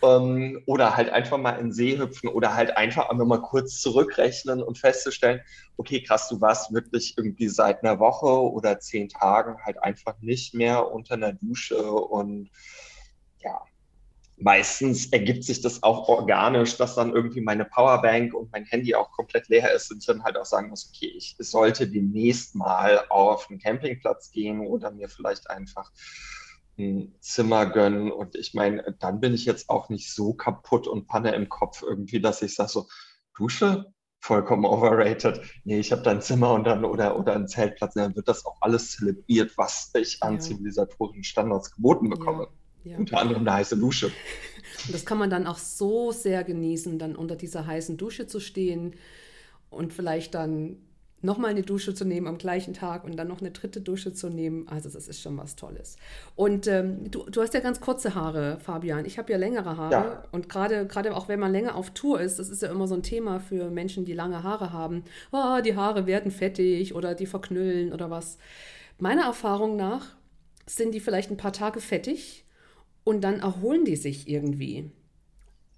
ähm, 0.03 0.62
oder 0.65 0.96
halt 0.96 1.10
einfach 1.10 1.38
mal 1.38 1.53
in 1.53 1.67
den 1.67 1.74
See 1.74 1.98
hüpfen 1.98 2.29
oder 2.29 2.55
halt 2.55 2.77
einfach 2.77 3.10
einmal 3.10 3.25
mal 3.25 3.41
kurz 3.41 3.79
zurückrechnen 3.82 4.62
und 4.62 4.77
festzustellen, 4.77 5.41
okay, 5.77 6.01
krass, 6.03 6.29
du 6.29 6.39
warst 6.39 6.74
wirklich 6.74 7.17
irgendwie 7.17 7.48
seit 7.48 7.84
einer 7.84 8.00
Woche 8.00 8.27
oder 8.27 8.79
zehn 8.79 9.10
Tagen 9.10 9.58
halt 9.65 9.82
einfach 9.82 10.15
nicht 10.22 10.53
mehr 10.53 10.91
unter 10.91 11.15
einer 11.15 11.34
Dusche 11.34 11.91
und 11.91 12.50
ja, 13.39 13.62
meistens 14.37 15.07
ergibt 15.07 15.43
sich 15.43 15.61
das 15.61 15.83
auch 15.83 16.07
organisch, 16.09 16.77
dass 16.77 16.95
dann 16.95 17.13
irgendwie 17.13 17.41
meine 17.41 17.65
Powerbank 17.65 18.33
und 18.33 18.51
mein 18.51 18.65
Handy 18.65 18.95
auch 18.95 19.11
komplett 19.11 19.47
leer 19.47 19.73
ist 19.73 19.91
und 19.91 19.99
ich 19.99 20.05
dann 20.05 20.23
halt 20.23 20.37
auch 20.37 20.45
sagen 20.45 20.69
muss, 20.69 20.91
okay, 20.93 21.11
ich 21.15 21.35
sollte 21.39 21.87
demnächst 21.87 22.55
mal 22.55 23.05
auf 23.09 23.49
einen 23.49 23.59
Campingplatz 23.59 24.31
gehen 24.31 24.61
oder 24.61 24.91
mir 24.91 25.09
vielleicht 25.09 25.49
einfach 25.49 25.91
ein 26.77 27.13
Zimmer 27.19 27.67
gönnen. 27.67 28.11
Und 28.11 28.35
ich 28.35 28.53
meine, 28.53 28.95
dann 28.99 29.19
bin 29.19 29.33
ich 29.33 29.45
jetzt 29.45 29.69
auch 29.69 29.89
nicht 29.89 30.11
so 30.11 30.33
kaputt 30.33 30.87
und 30.87 31.07
Panne 31.07 31.33
im 31.35 31.49
Kopf 31.49 31.83
irgendwie, 31.83 32.19
dass 32.19 32.41
ich 32.41 32.55
sage 32.55 32.69
so, 32.69 32.87
Dusche? 33.37 33.93
Vollkommen 34.19 34.63
overrated. 34.63 35.41
Nee, 35.65 35.79
ich 35.79 35.91
habe 35.91 36.01
da 36.01 36.11
ein 36.11 36.21
Zimmer 36.21 36.53
und 36.53 36.63
dann 36.63 36.85
oder, 36.85 37.19
oder 37.19 37.35
einen 37.35 37.49
Zeltplatz, 37.49 37.95
dann 37.95 38.15
wird 38.15 38.29
das 38.29 38.45
auch 38.45 38.55
alles 38.61 38.91
zelebriert, 38.91 39.57
was 39.57 39.91
ich 39.95 40.23
an 40.23 40.35
ja. 40.35 40.39
zivilisatorischen 40.39 41.25
Standards 41.25 41.75
geboten 41.75 42.09
bekomme. 42.09 42.43
Ja. 42.43 42.62
Ja. 42.83 42.97
Unter 42.97 43.19
anderem 43.19 43.41
eine 43.41 43.53
heiße 43.53 43.77
Dusche. 43.77 44.07
Und 44.85 44.93
das 44.93 45.05
kann 45.05 45.17
man 45.17 45.29
dann 45.29 45.47
auch 45.47 45.57
so 45.57 46.11
sehr 46.11 46.43
genießen, 46.43 46.99
dann 46.99 47.15
unter 47.15 47.35
dieser 47.35 47.65
heißen 47.65 47.97
Dusche 47.97 48.27
zu 48.27 48.39
stehen 48.39 48.95
und 49.69 49.93
vielleicht 49.93 50.33
dann 50.33 50.77
nochmal 51.23 51.51
eine 51.51 51.61
Dusche 51.61 51.93
zu 51.95 52.05
nehmen 52.05 52.27
am 52.27 52.37
gleichen 52.37 52.73
Tag 52.73 53.05
und 53.05 53.15
dann 53.15 53.29
noch 53.29 53.39
eine 53.39 53.51
dritte 53.51 53.79
Dusche 53.81 54.13
zu 54.13 54.29
nehmen. 54.29 54.67
Also 54.67 54.89
das 54.89 55.07
ist 55.07 55.21
schon 55.21 55.37
was 55.37 55.55
Tolles. 55.55 55.95
Und 56.35 56.67
ähm, 56.67 57.09
du, 57.09 57.23
du 57.29 57.41
hast 57.41 57.53
ja 57.53 57.61
ganz 57.61 57.79
kurze 57.79 58.13
Haare, 58.13 58.59
Fabian. 58.59 59.05
Ich 59.05 59.17
habe 59.17 59.31
ja 59.31 59.37
längere 59.37 59.77
Haare. 59.77 59.93
Ja. 59.93 60.23
Und 60.31 60.49
gerade 60.49 60.85
gerade 60.85 61.15
auch 61.15 61.29
wenn 61.29 61.39
man 61.39 61.51
länger 61.51 61.75
auf 61.75 61.91
Tour 61.91 62.19
ist, 62.19 62.39
das 62.39 62.49
ist 62.49 62.61
ja 62.61 62.69
immer 62.69 62.87
so 62.87 62.95
ein 62.95 63.03
Thema 63.03 63.39
für 63.39 63.71
Menschen, 63.71 64.03
die 64.03 64.13
lange 64.13 64.43
Haare 64.43 64.73
haben. 64.73 65.05
Oh, 65.31 65.61
die 65.63 65.75
Haare 65.77 66.05
werden 66.05 66.29
fettig 66.29 66.93
oder 66.93 67.15
die 67.15 67.25
verknüllen 67.25 67.93
oder 67.93 68.09
was. 68.09 68.37
Meiner 68.99 69.23
Erfahrung 69.23 69.77
nach 69.77 70.05
sind 70.65 70.93
die 70.93 70.99
vielleicht 70.99 71.31
ein 71.31 71.37
paar 71.37 71.53
Tage 71.53 71.79
fettig 71.79 72.42
und 73.03 73.24
dann 73.24 73.39
erholen 73.39 73.86
die 73.86 73.95
sich 73.95 74.27
irgendwie. 74.27 74.91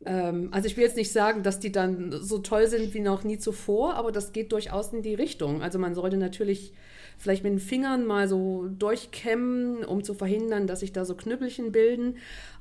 Ähm, 0.05 0.50
also 0.51 0.67
ich 0.67 0.77
will 0.77 0.84
jetzt 0.84 0.98
nicht 0.98 1.12
sagen, 1.12 1.44
dass 1.44 1.60
die 1.60 1.72
dann 1.72 2.12
so 2.12 2.39
toll 2.39 2.67
sind 2.67 2.94
wie 2.94 3.00
noch 3.00 3.24
nie 3.24 3.38
zuvor, 3.38 3.96
aber 3.96 4.12
das 4.12 4.32
geht 4.32 4.51
durchaus 4.51 4.94
in 4.94 5.01
die 5.01 5.15
Richtung. 5.15 5.62
Also 5.62 5.79
man 5.79 5.96
sollte 5.96 6.17
natürlich 6.17 6.74
vielleicht 7.17 7.44
mit 7.44 7.53
den 7.53 7.60
Fingern 7.60 8.05
mal 8.05 8.27
so 8.27 8.67
durchkämmen, 8.67 9.86
um 9.86 10.03
zu 10.03 10.13
verhindern, 10.13 10.67
dass 10.67 10.82
sich 10.82 10.91
da 10.91 11.05
so 11.05 11.15
Knüppelchen 11.15 11.72
bilden. 11.72 12.17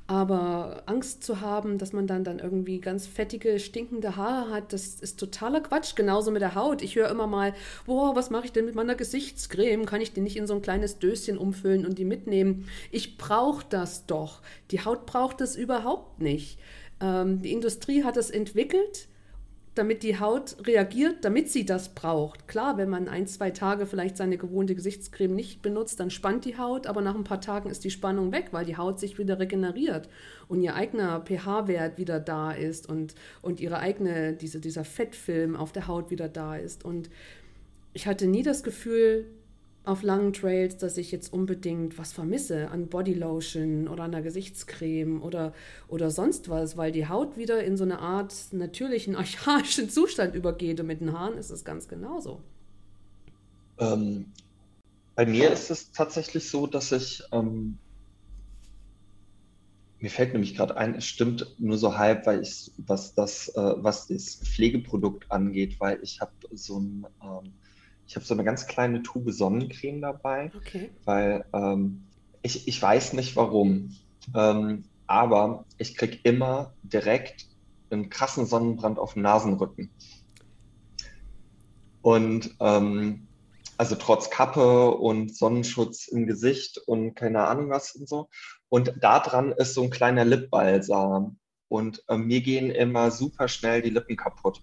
Aber 0.07 0.83
Angst 0.85 1.23
zu 1.23 1.41
haben, 1.41 1.79
dass 1.79 1.91
man 1.91 2.05
dann, 2.05 2.23
dann 2.23 2.37
irgendwie 2.37 2.79
ganz 2.79 3.07
fettige, 3.07 3.59
stinkende 3.59 4.15
Haare 4.15 4.51
hat, 4.51 4.71
das 4.71 5.01
ist 5.01 5.19
totaler 5.19 5.61
Quatsch. 5.61 5.95
Genauso 5.95 6.29
mit 6.29 6.43
der 6.43 6.53
Haut. 6.53 6.83
Ich 6.83 6.95
höre 6.95 7.09
immer 7.09 7.25
mal, 7.25 7.55
boah, 7.87 8.15
was 8.15 8.29
mache 8.29 8.45
ich 8.45 8.51
denn 8.51 8.65
mit 8.65 8.75
meiner 8.75 8.93
Gesichtscreme? 8.93 9.87
Kann 9.87 10.01
ich 10.01 10.13
die 10.13 10.21
nicht 10.21 10.37
in 10.37 10.45
so 10.45 10.53
ein 10.53 10.61
kleines 10.61 10.99
Döschen 10.99 11.39
umfüllen 11.39 11.87
und 11.87 11.97
die 11.97 12.05
mitnehmen? 12.05 12.69
Ich 12.91 13.17
brauche 13.17 13.65
das 13.67 14.05
doch. 14.05 14.41
Die 14.69 14.85
Haut 14.85 15.07
braucht 15.07 15.41
das 15.41 15.55
überhaupt 15.55 16.21
nicht. 16.21 16.59
Ähm, 17.01 17.41
die 17.41 17.51
Industrie 17.51 18.03
hat 18.03 18.15
es 18.15 18.29
entwickelt, 18.29 19.07
damit 19.75 20.03
die 20.03 20.19
Haut 20.19 20.55
reagiert, 20.65 21.23
damit 21.23 21.51
sie 21.51 21.65
das 21.65 21.89
braucht. 21.89 22.47
Klar, 22.47 22.77
wenn 22.77 22.89
man 22.89 23.07
ein, 23.07 23.27
zwei 23.27 23.51
Tage 23.51 23.85
vielleicht 23.85 24.17
seine 24.17 24.37
gewohnte 24.37 24.73
Gesichtscreme 24.73 25.35
nicht 25.35 25.61
benutzt, 25.61 25.99
dann 25.99 26.09
spannt 26.09 26.45
die 26.45 26.57
Haut, 26.57 26.87
aber 26.87 27.01
nach 27.01 27.15
ein 27.15 27.25
paar 27.25 27.41
Tagen 27.41 27.69
ist 27.69 27.83
die 27.83 27.91
Spannung 27.91 28.31
weg, 28.31 28.47
weil 28.51 28.65
die 28.65 28.77
Haut 28.77 28.99
sich 28.99 29.17
wieder 29.17 29.37
regeneriert 29.37 30.09
und 30.47 30.61
ihr 30.61 30.75
eigener 30.75 31.21
pH-Wert 31.21 31.97
wieder 31.97 32.19
da 32.19 32.51
ist 32.51 32.87
und, 32.89 33.15
und 33.41 33.59
ihre 33.59 33.79
eigene, 33.79 34.33
diese, 34.33 34.59
dieser 34.59 34.85
Fettfilm 34.85 35.55
auf 35.55 35.71
der 35.71 35.87
Haut 35.87 36.09
wieder 36.09 36.29
da 36.29 36.55
ist. 36.55 36.85
Und 36.85 37.09
ich 37.93 38.07
hatte 38.07 38.27
nie 38.27 38.43
das 38.43 38.63
Gefühl, 38.63 39.25
auf 39.87 40.03
langen 40.03 40.33
Trails, 40.33 40.77
dass 40.77 40.97
ich 40.97 41.11
jetzt 41.11 41.31
unbedingt 41.31 41.97
was 41.97 42.13
vermisse 42.13 42.69
an 42.69 42.87
Bodylotion 42.87 43.87
oder 43.87 44.03
einer 44.03 44.21
Gesichtscreme 44.21 45.21
oder, 45.21 45.53
oder 45.87 46.11
sonst 46.11 46.49
was, 46.49 46.77
weil 46.77 46.91
die 46.91 47.07
Haut 47.07 47.37
wieder 47.37 47.63
in 47.63 47.77
so 47.77 47.83
eine 47.83 47.99
Art 47.99 48.33
natürlichen, 48.51 49.15
archaischen 49.15 49.89
Zustand 49.89 50.35
übergeht. 50.35 50.79
Und 50.79 50.87
mit 50.87 51.01
den 51.01 51.13
Haaren 51.13 51.37
ist 51.37 51.49
es 51.49 51.63
ganz 51.63 51.87
genauso. 51.87 52.41
Ähm, 53.77 54.25
bei 55.15 55.25
mir 55.25 55.51
ist 55.51 55.71
es 55.71 55.91
tatsächlich 55.91 56.49
so, 56.49 56.67
dass 56.67 56.91
ich, 56.91 57.23
ähm, 57.31 57.77
mir 59.99 60.09
fällt 60.09 60.33
nämlich 60.33 60.55
gerade 60.55 60.77
ein, 60.77 60.95
es 60.95 61.05
stimmt 61.05 61.55
nur 61.57 61.77
so 61.77 61.97
halb, 61.97 62.25
weil 62.25 62.41
ich, 62.41 62.71
was 62.77 63.13
das, 63.13 63.49
äh, 63.49 63.73
was 63.77 64.07
das 64.07 64.35
Pflegeprodukt 64.35 65.31
angeht, 65.31 65.79
weil 65.79 65.99
ich 66.03 66.19
habe 66.19 66.31
so 66.53 66.79
ein, 66.79 67.07
ähm, 67.23 67.53
ich 68.07 68.15
habe 68.15 68.25
so 68.25 68.33
eine 68.33 68.43
ganz 68.43 68.67
kleine 68.67 69.01
Tube 69.03 69.31
Sonnencreme 69.31 70.01
dabei, 70.01 70.51
okay. 70.55 70.91
weil 71.05 71.45
ähm, 71.53 72.05
ich, 72.41 72.67
ich 72.67 72.81
weiß 72.81 73.13
nicht 73.13 73.35
warum, 73.35 73.95
ähm, 74.35 74.85
aber 75.07 75.65
ich 75.77 75.95
kriege 75.95 76.19
immer 76.23 76.73
direkt 76.83 77.47
einen 77.89 78.09
krassen 78.09 78.45
Sonnenbrand 78.45 78.99
auf 78.99 79.13
dem 79.13 79.23
Nasenrücken. 79.23 79.89
Und 82.01 82.55
ähm, 82.59 83.27
also 83.77 83.95
trotz 83.95 84.29
Kappe 84.29 84.91
und 84.91 85.35
Sonnenschutz 85.35 86.07
im 86.07 86.27
Gesicht 86.27 86.77
und 86.85 87.15
keine 87.15 87.47
Ahnung 87.47 87.69
was 87.69 87.95
und 87.95 88.07
so. 88.07 88.29
Und 88.69 88.93
da 89.01 89.19
dran 89.19 89.51
ist 89.51 89.73
so 89.73 89.83
ein 89.83 89.89
kleiner 89.89 90.25
Lipbalsam. 90.25 91.37
Und 91.67 92.03
äh, 92.07 92.17
mir 92.17 92.41
gehen 92.41 92.69
immer 92.69 93.11
super 93.11 93.47
schnell 93.47 93.81
die 93.81 93.89
Lippen 93.89 94.15
kaputt. 94.15 94.61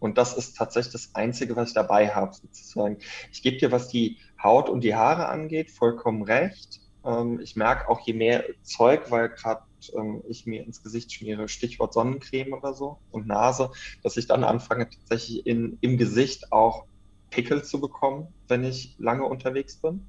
Und 0.00 0.18
das 0.18 0.36
ist 0.36 0.56
tatsächlich 0.56 0.92
das 0.92 1.14
Einzige, 1.14 1.56
was 1.56 1.68
ich 1.68 1.74
dabei 1.74 2.08
habe, 2.14 2.34
sozusagen. 2.34 2.98
Ich 3.32 3.42
gebe 3.42 3.56
dir, 3.56 3.72
was 3.72 3.88
die 3.88 4.18
Haut 4.42 4.68
und 4.68 4.82
die 4.82 4.94
Haare 4.94 5.28
angeht, 5.28 5.70
vollkommen 5.70 6.22
recht. 6.22 6.80
Ähm, 7.04 7.40
ich 7.40 7.56
merke 7.56 7.88
auch, 7.88 8.00
je 8.00 8.12
mehr 8.12 8.44
Zeug, 8.62 9.10
weil 9.10 9.30
gerade 9.30 9.62
ähm, 9.94 10.22
ich 10.28 10.46
mir 10.46 10.64
ins 10.64 10.82
Gesicht 10.82 11.12
schmiere, 11.12 11.48
Stichwort 11.48 11.92
Sonnencreme 11.92 12.52
oder 12.52 12.74
so 12.74 12.98
und 13.10 13.26
Nase, 13.26 13.70
dass 14.02 14.16
ich 14.16 14.26
dann 14.26 14.44
anfange, 14.44 14.88
tatsächlich 14.88 15.46
in, 15.46 15.78
im 15.80 15.98
Gesicht 15.98 16.52
auch 16.52 16.84
Pickel 17.30 17.62
zu 17.62 17.80
bekommen, 17.80 18.28
wenn 18.48 18.64
ich 18.64 18.96
lange 18.98 19.24
unterwegs 19.24 19.76
bin. 19.76 20.08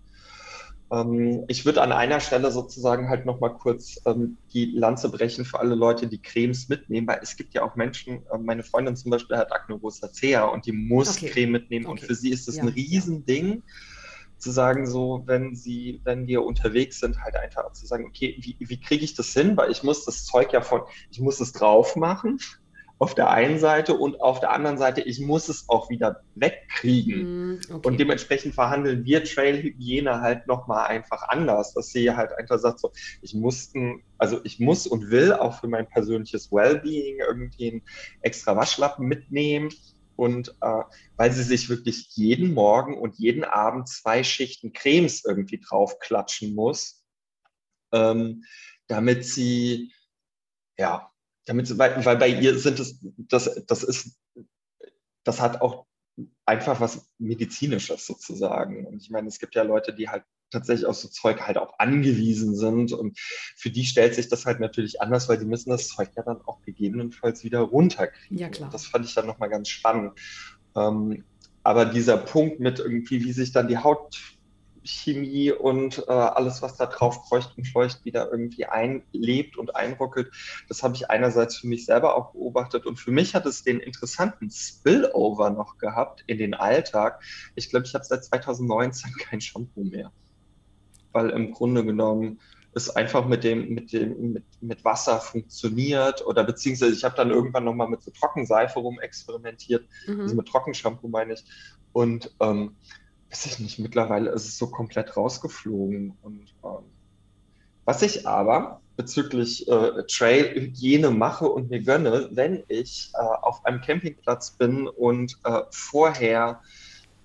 Ähm, 0.91 1.46
ich 1.48 1.65
würde 1.65 1.81
an 1.81 1.91
einer 1.91 2.19
Stelle 2.19 2.51
sozusagen 2.51 3.10
halt 3.10 3.25
nochmal 3.25 3.53
kurz 3.53 4.00
ähm, 4.05 4.38
die 4.53 4.65
Lanze 4.72 5.10
brechen 5.10 5.46
für 5.46 5.60
alle 5.60 5.75
Leute, 5.75 6.08
die 6.08 6.22
Cremes 6.22 6.69
mitnehmen, 6.69 7.08
weil 7.08 7.19
es 7.22 7.36
gibt 7.36 7.53
ja 7.53 7.63
auch 7.63 7.75
Menschen, 7.75 8.25
äh, 8.31 8.38
meine 8.38 8.63
Freundin 8.63 8.96
zum 8.96 9.12
Beispiel 9.12 9.38
hat 9.38 9.51
Acne 9.51 9.75
rosacea 9.75 10.46
und 10.46 10.65
die 10.65 10.72
muss 10.72 11.17
okay. 11.17 11.29
Creme 11.29 11.51
mitnehmen 11.51 11.86
okay. 11.86 12.01
und 12.01 12.08
für 12.08 12.15
sie 12.15 12.31
ist 12.31 12.48
das 12.48 12.58
ja. 12.58 12.63
ein 12.63 12.69
Riesending 12.69 13.63
zu 14.38 14.51
sagen, 14.51 14.88
so, 14.88 15.24
wenn 15.25 15.53
sie, 15.53 16.00
wenn 16.05 16.25
wir 16.25 16.43
unterwegs 16.43 17.00
sind, 17.00 17.22
halt 17.22 17.36
einfach 17.36 17.74
zu 17.74 17.86
sagen, 17.86 18.05
okay, 18.08 18.38
wie, 18.39 18.55
wie 18.58 18.79
kriege 18.79 19.03
ich 19.03 19.13
das 19.13 19.34
hin? 19.34 19.58
Weil 19.58 19.69
ich 19.69 19.84
muss 19.84 20.05
das 20.05 20.25
Zeug 20.25 20.53
ja 20.53 20.62
von, 20.62 20.81
ich 21.12 21.19
muss 21.19 21.39
es 21.39 21.51
drauf 21.51 21.96
machen 21.98 22.39
auf 23.00 23.15
der 23.15 23.29
einen 23.29 23.60
Seite 23.60 23.94
und 23.94 24.20
auf 24.20 24.41
der 24.41 24.51
anderen 24.51 24.77
Seite, 24.77 25.00
ich 25.00 25.22
muss 25.22 25.48
es 25.48 25.70
auch 25.70 25.89
wieder 25.89 26.22
wegkriegen. 26.36 27.53
Mm, 27.53 27.60
okay. 27.70 27.88
Und 27.88 27.98
dementsprechend 27.98 28.53
verhandeln 28.53 29.06
wir 29.06 29.24
Trailhygiene 29.24 30.20
halt 30.20 30.48
nochmal 30.48 30.88
einfach 30.88 31.24
anders, 31.29 31.74
dass 31.74 31.88
sie 31.88 32.12
halt 32.12 32.34
einfach 32.34 32.60
sagt, 32.60 32.82
so, 32.82 32.91
ich 33.22 33.34
mussten, 33.34 34.03
also 34.18 34.41
ich 34.44 34.60
muss 34.60 34.86
und 34.86 35.10
will 35.12 35.32
auch 35.32 35.62
für 35.62 35.70
mein 35.70 35.88
persönliches 35.88 36.51
Wellbeing 36.51 37.20
irgendwie 37.25 37.72
einen 37.72 37.82
extra 38.22 38.58
Waschlappen 38.58 39.08
mitnehmen. 39.08 39.70
Und 40.18 40.58
äh, 40.60 40.84
weil 41.15 41.32
sie 41.32 41.44
sich 41.44 41.70
wirklich 41.70 42.10
jeden 42.15 42.53
Morgen 42.53 42.98
und 42.98 43.18
jeden 43.18 43.46
Abend 43.46 43.88
zwei 43.88 44.25
Schichten 44.25 44.74
Cremes 44.74 45.24
irgendwie 45.24 45.62
draufklatschen 45.62 46.53
muss, 46.53 47.01
ähm, 47.94 48.44
damit 48.88 49.24
sie 49.24 49.94
ja 50.77 51.10
damit, 51.50 51.77
weil, 51.77 52.06
weil 52.06 52.18
bei 52.18 52.29
ihr 52.29 52.58
sind 52.58 52.79
es, 52.79 53.00
das, 53.18 53.63
das 53.65 53.84
ist, 53.84 54.18
das 55.24 55.41
hat 55.41 55.62
auch 55.62 55.86
einfach 56.46 56.79
was 56.79 57.10
Medizinisches 57.18 58.06
sozusagen. 58.06 58.86
Und 58.86 59.01
ich 59.01 59.10
meine, 59.10 59.27
es 59.27 59.39
gibt 59.39 59.56
ja 59.56 59.63
Leute, 59.63 59.94
die 59.94 60.10
halt 60.10 60.24
tatsächlich 60.51 60.86
auf 60.86 60.96
so 60.96 61.08
Zeug 61.08 61.41
halt 61.41 61.58
auch 61.58 61.77
angewiesen 61.79 62.56
sind. 62.56 62.91
Und 62.94 63.20
für 63.20 63.70
die 63.70 63.86
stellt 63.86 64.15
sich 64.15 64.29
das 64.29 64.46
halt 64.46 64.60
natürlich 64.60 65.01
anders, 65.01 65.27
weil 65.27 65.38
die 65.38 65.46
müssen 65.46 65.70
das 65.70 65.88
Zeug 65.88 66.10
ja 66.15 66.24
dann 66.24 66.41
auch 66.46 66.62
gegebenenfalls 66.62 67.44
wieder 67.44 67.60
runterkriegen. 67.60 68.38
Ja, 68.38 68.50
klar. 68.50 68.70
Das 68.70 68.86
fand 68.86 69.06
ich 69.06 69.13
dann 69.13 69.27
nochmal 69.27 69.50
ganz 69.50 69.70
spannend. 69.70 70.20
Ähm, 70.75 71.24
aber 71.63 71.86
dieser 71.86 72.18
Punkt 72.18 72.60
mit 72.60 72.79
irgendwie, 72.79 73.24
wie 73.24 73.34
sich 73.34 73.51
dann 73.51 73.68
die 73.68 73.77
Haut 73.77 74.38
Chemie 74.89 75.51
und 75.51 76.03
äh, 76.08 76.12
alles, 76.12 76.62
was 76.62 76.75
da 76.75 76.88
drauf 76.88 77.24
kreucht 77.27 77.58
und 77.58 77.67
fleucht, 77.67 78.03
wieder 78.05 78.31
irgendwie 78.31 78.65
einlebt 78.65 79.58
und 79.58 79.75
einruckelt. 79.75 80.31
Das 80.67 80.84
habe 80.84 80.96
ich 80.96 81.10
einerseits 81.10 81.58
für 81.58 81.67
mich 81.67 81.86
selber 81.86 82.15
auch 82.17 82.31
beobachtet 82.31 82.86
und 82.86 82.98
für 82.98 83.12
mich 83.12 83.36
hat 83.36 83.46
es 83.46 83.63
den 83.63 83.79
interessanten 83.79 84.50
Spillover 84.50 85.51
noch 85.51 85.77
gehabt 85.77 86.24
in 86.27 86.38
den 86.38 86.53
Alltag. 86.53 87.22
Ich 87.55 87.69
glaube, 87.69 87.86
ich 87.86 87.93
habe 87.93 88.03
seit 88.03 88.24
2019 88.25 89.12
kein 89.19 89.41
Shampoo 89.41 89.84
mehr, 89.84 90.12
weil 91.12 91.29
im 91.29 91.51
Grunde 91.51 91.86
genommen 91.86 92.39
es 92.74 92.89
einfach 92.89 93.25
mit 93.25 93.43
dem, 93.43 93.74
mit 93.74 93.93
dem, 93.93 94.34
mit, 94.34 94.43
mit 94.62 94.86
Wasser 94.86 95.19
funktioniert 95.19 96.25
oder 96.25 96.43
beziehungsweise 96.43 96.93
ich 96.93 97.03
habe 97.03 97.15
dann 97.15 97.31
irgendwann 97.31 97.63
nochmal 97.63 97.89
mit 97.89 98.03
so 98.03 98.12
Trockenseife 98.12 98.79
rum 98.79 99.00
experimentiert, 99.00 99.88
mhm. 100.08 100.22
also 100.22 100.36
mit 100.36 100.48
Trockenshampoo 100.48 101.08
meine 101.08 101.34
ich. 101.34 101.43
Und 101.91 102.31
ähm, 102.39 102.75
weiß 103.31 103.45
ich 103.45 103.59
nicht, 103.59 103.79
mittlerweile 103.79 104.31
ist 104.31 104.48
es 104.48 104.57
so 104.57 104.67
komplett 104.67 105.15
rausgeflogen. 105.15 106.13
Und 106.21 106.53
ähm, 106.63 106.83
was 107.86 108.01
ich 108.01 108.27
aber 108.27 108.81
bezüglich 108.98 109.67
äh, 109.67 110.03
Trail-Hygiene 110.07 111.12
mache 111.12 111.48
und 111.48 111.69
mir 111.69 111.81
gönne, 111.81 112.29
wenn 112.31 112.63
ich 112.67 113.12
äh, 113.13 113.17
auf 113.17 113.65
einem 113.65 113.81
Campingplatz 113.81 114.51
bin 114.51 114.88
und 114.88 115.38
äh, 115.45 115.62
vorher 115.71 116.62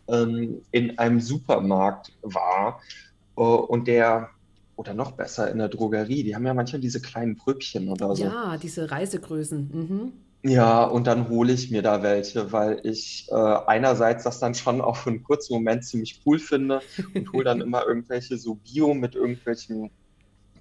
ähm, 0.08 0.62
in 0.70 0.98
einem 0.98 1.20
Supermarkt 1.20 2.12
war 2.22 2.80
äh, 3.36 3.40
und 3.40 3.88
der 3.88 4.30
oder 4.76 4.94
noch 4.94 5.12
besser 5.12 5.50
in 5.50 5.58
der 5.58 5.68
Drogerie, 5.68 6.24
die 6.24 6.34
haben 6.34 6.46
ja 6.46 6.54
manchmal 6.54 6.80
diese 6.80 7.00
kleinen 7.00 7.36
Pröbchen 7.36 7.88
oder 7.88 8.14
so. 8.16 8.24
Ja, 8.24 8.56
diese 8.56 8.90
Reisegrößen. 8.90 9.70
Mhm. 9.72 10.12
Ja, 10.46 10.84
und 10.84 11.06
dann 11.06 11.30
hole 11.30 11.54
ich 11.54 11.70
mir 11.70 11.80
da 11.80 12.02
welche, 12.02 12.52
weil 12.52 12.80
ich 12.84 13.26
äh, 13.30 13.34
einerseits 13.34 14.24
das 14.24 14.40
dann 14.40 14.54
schon 14.54 14.82
auch 14.82 14.96
für 14.96 15.08
einen 15.08 15.22
kurzen 15.22 15.54
Moment 15.54 15.86
ziemlich 15.86 16.20
cool 16.26 16.38
finde 16.38 16.82
und 17.14 17.32
hole 17.32 17.44
dann 17.44 17.60
immer 17.62 17.86
irgendwelche 17.86 18.36
so 18.36 18.56
Bio 18.56 18.92
mit 18.92 19.14
irgendwelchen 19.14 19.90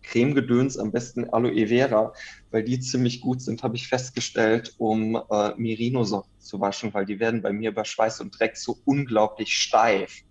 Cremegedöns, 0.02 0.78
am 0.78 0.92
besten 0.94 1.30
Aloe 1.30 1.68
Vera, 1.68 2.13
weil 2.50 2.63
die 2.63 2.80
ziemlich 2.80 3.20
gut 3.20 3.42
sind, 3.42 3.63
habe 3.63 3.75
ich 3.75 3.90
festgestellt, 3.90 4.74
um 4.78 5.16
äh, 5.30 5.54
Merino-Socken 5.58 6.32
zu 6.40 6.62
waschen, 6.62 6.94
weil 6.94 7.06
die 7.06 7.20
werden 7.20 7.42
bei 7.42 7.52
mir 7.52 7.74
bei 7.74 7.84
Schweiß 7.84 8.22
und 8.22 8.40
Dreck 8.40 8.56
so 8.56 8.78
unglaublich 8.86 9.54
steif. 9.54 10.22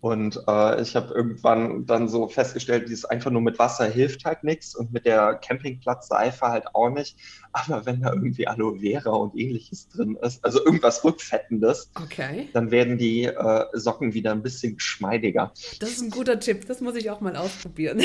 Und 0.00 0.40
äh, 0.46 0.80
ich 0.80 0.94
habe 0.94 1.12
irgendwann 1.12 1.84
dann 1.84 2.08
so 2.08 2.28
festgestellt, 2.28 2.88
dieses 2.88 3.04
einfach 3.04 3.32
nur 3.32 3.42
mit 3.42 3.58
Wasser 3.58 3.86
hilft 3.86 4.24
halt 4.24 4.44
nichts 4.44 4.76
und 4.76 4.92
mit 4.92 5.06
der 5.06 5.34
Campingplatzseife 5.34 6.46
halt 6.46 6.66
auch 6.74 6.90
nicht. 6.90 7.16
Aber 7.52 7.84
wenn 7.84 8.02
da 8.02 8.12
irgendwie 8.12 8.46
Aloe 8.46 8.78
Vera 8.78 9.10
und 9.10 9.36
ähnliches 9.36 9.88
drin 9.88 10.16
ist, 10.22 10.44
also 10.44 10.64
irgendwas 10.64 11.02
Rückfettendes, 11.02 11.90
okay. 11.96 12.48
dann 12.52 12.70
werden 12.70 12.96
die 12.96 13.24
äh, 13.24 13.64
Socken 13.72 14.14
wieder 14.14 14.30
ein 14.30 14.42
bisschen 14.42 14.76
geschmeidiger. 14.76 15.52
Das 15.80 15.90
ist 15.90 16.02
ein 16.02 16.10
guter 16.10 16.38
Tipp, 16.38 16.66
das 16.68 16.80
muss 16.80 16.94
ich 16.94 17.10
auch 17.10 17.20
mal 17.20 17.34
ausprobieren. 17.34 18.00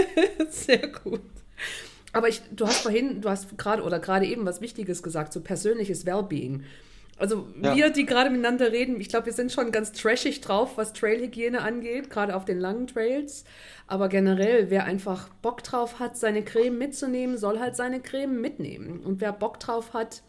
Sehr 0.50 0.88
gut. 0.88 1.22
Aber 2.12 2.28
ich, 2.28 2.42
du 2.50 2.66
hast 2.66 2.80
vorhin, 2.80 3.22
du 3.22 3.30
hast 3.30 3.56
gerade 3.56 3.82
oder 3.82 4.00
gerade 4.00 4.26
eben 4.26 4.44
was 4.44 4.60
Wichtiges 4.60 5.02
gesagt, 5.02 5.32
so 5.32 5.40
persönliches 5.40 6.04
Wellbeing. 6.04 6.64
Also 7.18 7.48
ja. 7.60 7.74
wir, 7.74 7.90
die 7.90 8.06
gerade 8.06 8.30
miteinander 8.30 8.70
reden, 8.70 9.00
ich 9.00 9.08
glaube, 9.08 9.26
wir 9.26 9.32
sind 9.32 9.50
schon 9.50 9.72
ganz 9.72 9.92
trashig 9.92 10.40
drauf, 10.40 10.76
was 10.76 10.92
Trailhygiene 10.92 11.60
angeht, 11.60 12.10
gerade 12.10 12.36
auf 12.36 12.44
den 12.44 12.60
langen 12.60 12.86
Trails. 12.86 13.44
Aber 13.88 14.08
generell, 14.08 14.70
wer 14.70 14.84
einfach 14.84 15.28
Bock 15.42 15.64
drauf 15.64 15.98
hat, 15.98 16.16
seine 16.16 16.44
Creme 16.44 16.78
mitzunehmen, 16.78 17.36
soll 17.36 17.58
halt 17.58 17.74
seine 17.74 18.00
Creme 18.00 18.40
mitnehmen. 18.40 19.00
Und 19.00 19.20
wer 19.20 19.32
Bock 19.32 19.58
drauf 19.58 19.94
hat, 19.94 20.22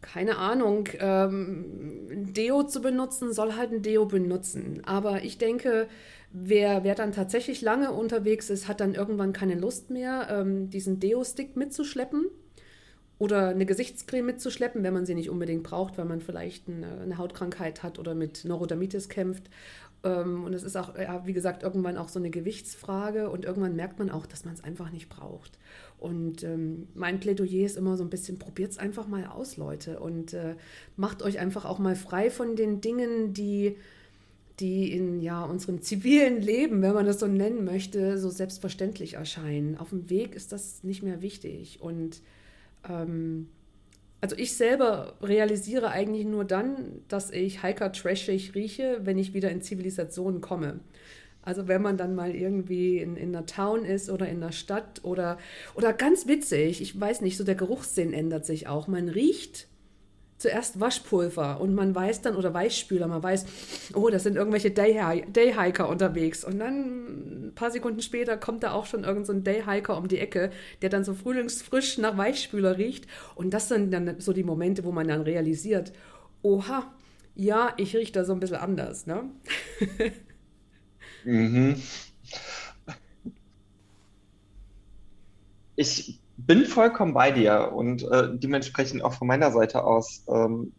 keine 0.00 0.38
Ahnung, 0.38 0.88
ähm, 0.98 2.32
Deo 2.34 2.64
zu 2.64 2.82
benutzen, 2.82 3.32
soll 3.32 3.54
halt 3.54 3.72
ein 3.72 3.82
Deo 3.82 4.06
benutzen. 4.06 4.82
Aber 4.84 5.22
ich 5.22 5.38
denke, 5.38 5.86
wer, 6.32 6.82
wer 6.82 6.96
dann 6.96 7.12
tatsächlich 7.12 7.62
lange 7.62 7.92
unterwegs 7.92 8.50
ist, 8.50 8.66
hat 8.66 8.80
dann 8.80 8.94
irgendwann 8.94 9.32
keine 9.32 9.54
Lust 9.54 9.90
mehr, 9.90 10.26
ähm, 10.30 10.68
diesen 10.68 10.98
Deo-Stick 10.98 11.56
mitzuschleppen 11.56 12.26
oder 13.18 13.48
eine 13.48 13.66
Gesichtscreme 13.66 14.26
mitzuschleppen, 14.26 14.82
wenn 14.82 14.94
man 14.94 15.06
sie 15.06 15.14
nicht 15.14 15.30
unbedingt 15.30 15.62
braucht, 15.62 15.98
weil 15.98 16.04
man 16.04 16.20
vielleicht 16.20 16.68
eine, 16.68 17.00
eine 17.00 17.18
Hautkrankheit 17.18 17.82
hat 17.82 17.98
oder 17.98 18.14
mit 18.14 18.44
Neurodermitis 18.44 19.08
kämpft. 19.08 19.44
Ähm, 20.02 20.44
und 20.44 20.52
es 20.52 20.62
ist 20.62 20.76
auch, 20.76 20.98
ja, 20.98 21.26
wie 21.26 21.32
gesagt, 21.32 21.62
irgendwann 21.62 21.96
auch 21.96 22.08
so 22.08 22.18
eine 22.18 22.30
Gewichtsfrage 22.30 23.30
und 23.30 23.44
irgendwann 23.44 23.76
merkt 23.76 23.98
man 23.98 24.10
auch, 24.10 24.26
dass 24.26 24.44
man 24.44 24.54
es 24.54 24.64
einfach 24.64 24.90
nicht 24.90 25.08
braucht. 25.08 25.58
Und 25.98 26.42
ähm, 26.42 26.88
mein 26.94 27.20
Plädoyer 27.20 27.64
ist 27.64 27.76
immer 27.76 27.96
so 27.96 28.04
ein 28.04 28.10
bisschen, 28.10 28.38
probiert 28.38 28.72
es 28.72 28.78
einfach 28.78 29.06
mal 29.06 29.26
aus, 29.26 29.56
Leute, 29.56 30.00
und 30.00 30.34
äh, 30.34 30.56
macht 30.96 31.22
euch 31.22 31.38
einfach 31.38 31.64
auch 31.64 31.78
mal 31.78 31.96
frei 31.96 32.30
von 32.30 32.56
den 32.56 32.80
Dingen, 32.80 33.32
die 33.32 33.76
die 34.60 34.92
in 34.92 35.20
ja, 35.20 35.44
unserem 35.44 35.82
zivilen 35.82 36.40
Leben, 36.40 36.80
wenn 36.80 36.94
man 36.94 37.06
das 37.06 37.18
so 37.18 37.26
nennen 37.26 37.64
möchte, 37.64 38.18
so 38.18 38.30
selbstverständlich 38.30 39.14
erscheinen. 39.14 39.76
Auf 39.76 39.88
dem 39.90 40.08
Weg 40.10 40.36
ist 40.36 40.52
das 40.52 40.84
nicht 40.84 41.02
mehr 41.02 41.22
wichtig. 41.22 41.80
Und 41.80 42.20
ähm, 42.88 43.48
also 44.20 44.36
ich 44.36 44.54
selber 44.54 45.16
realisiere 45.22 45.90
eigentlich 45.90 46.24
nur 46.24 46.44
dann, 46.44 47.02
dass 47.08 47.30
ich 47.30 47.62
hiker 47.62 47.92
trashig 47.92 48.54
rieche, 48.54 49.00
wenn 49.02 49.18
ich 49.18 49.34
wieder 49.34 49.50
in 49.50 49.60
Zivilisationen 49.60 50.40
komme. 50.40 50.80
Also 51.42 51.68
wenn 51.68 51.82
man 51.82 51.98
dann 51.98 52.14
mal 52.14 52.34
irgendwie 52.34 52.98
in, 53.00 53.16
in 53.16 53.36
einer 53.36 53.44
Town 53.44 53.84
ist 53.84 54.08
oder 54.08 54.26
in 54.26 54.42
einer 54.42 54.52
Stadt 54.52 55.04
oder, 55.04 55.36
oder 55.74 55.92
ganz 55.92 56.26
witzig, 56.26 56.80
ich 56.80 56.98
weiß 56.98 57.20
nicht, 57.20 57.36
so 57.36 57.44
der 57.44 57.54
Geruchssinn 57.54 58.14
ändert 58.14 58.46
sich 58.46 58.66
auch. 58.66 58.88
Man 58.88 59.10
riecht 59.10 59.68
zuerst 60.36 60.80
Waschpulver 60.80 61.60
und 61.60 61.74
man 61.74 61.94
weiß 61.94 62.22
dann, 62.22 62.36
oder 62.36 62.52
Weichspüler, 62.52 63.06
man 63.06 63.22
weiß, 63.22 63.46
oh, 63.94 64.08
das 64.10 64.24
sind 64.24 64.36
irgendwelche 64.36 64.70
Dayhiker 64.70 65.88
unterwegs. 65.88 66.44
Und 66.44 66.58
dann 66.58 67.48
ein 67.48 67.54
paar 67.54 67.70
Sekunden 67.70 68.00
später 68.02 68.36
kommt 68.36 68.62
da 68.62 68.72
auch 68.72 68.86
schon 68.86 69.04
irgendein 69.04 69.36
so 69.36 69.40
Dayhiker 69.40 69.96
um 69.96 70.08
die 70.08 70.18
Ecke, 70.18 70.50
der 70.82 70.90
dann 70.90 71.04
so 71.04 71.14
frühlingsfrisch 71.14 71.98
nach 71.98 72.16
Weichspüler 72.16 72.78
riecht. 72.78 73.06
Und 73.34 73.54
das 73.54 73.68
sind 73.68 73.90
dann 73.92 74.20
so 74.20 74.32
die 74.32 74.44
Momente, 74.44 74.84
wo 74.84 74.92
man 74.92 75.08
dann 75.08 75.22
realisiert, 75.22 75.92
oha, 76.42 76.92
ja, 77.36 77.72
ich 77.76 77.96
rieche 77.96 78.12
da 78.12 78.24
so 78.24 78.32
ein 78.32 78.40
bisschen 78.40 78.56
anders, 78.56 79.06
ne? 79.06 79.30
mhm. 81.24 81.76
Ich 85.76 86.20
bin 86.46 86.66
vollkommen 86.66 87.14
bei 87.14 87.30
dir 87.30 87.72
und 87.74 88.02
äh, 88.02 88.28
dementsprechend 88.32 89.02
auch 89.02 89.14
von 89.14 89.28
meiner 89.28 89.50
Seite 89.50 89.84
aus, 89.84 90.24
ähm, 90.28 90.72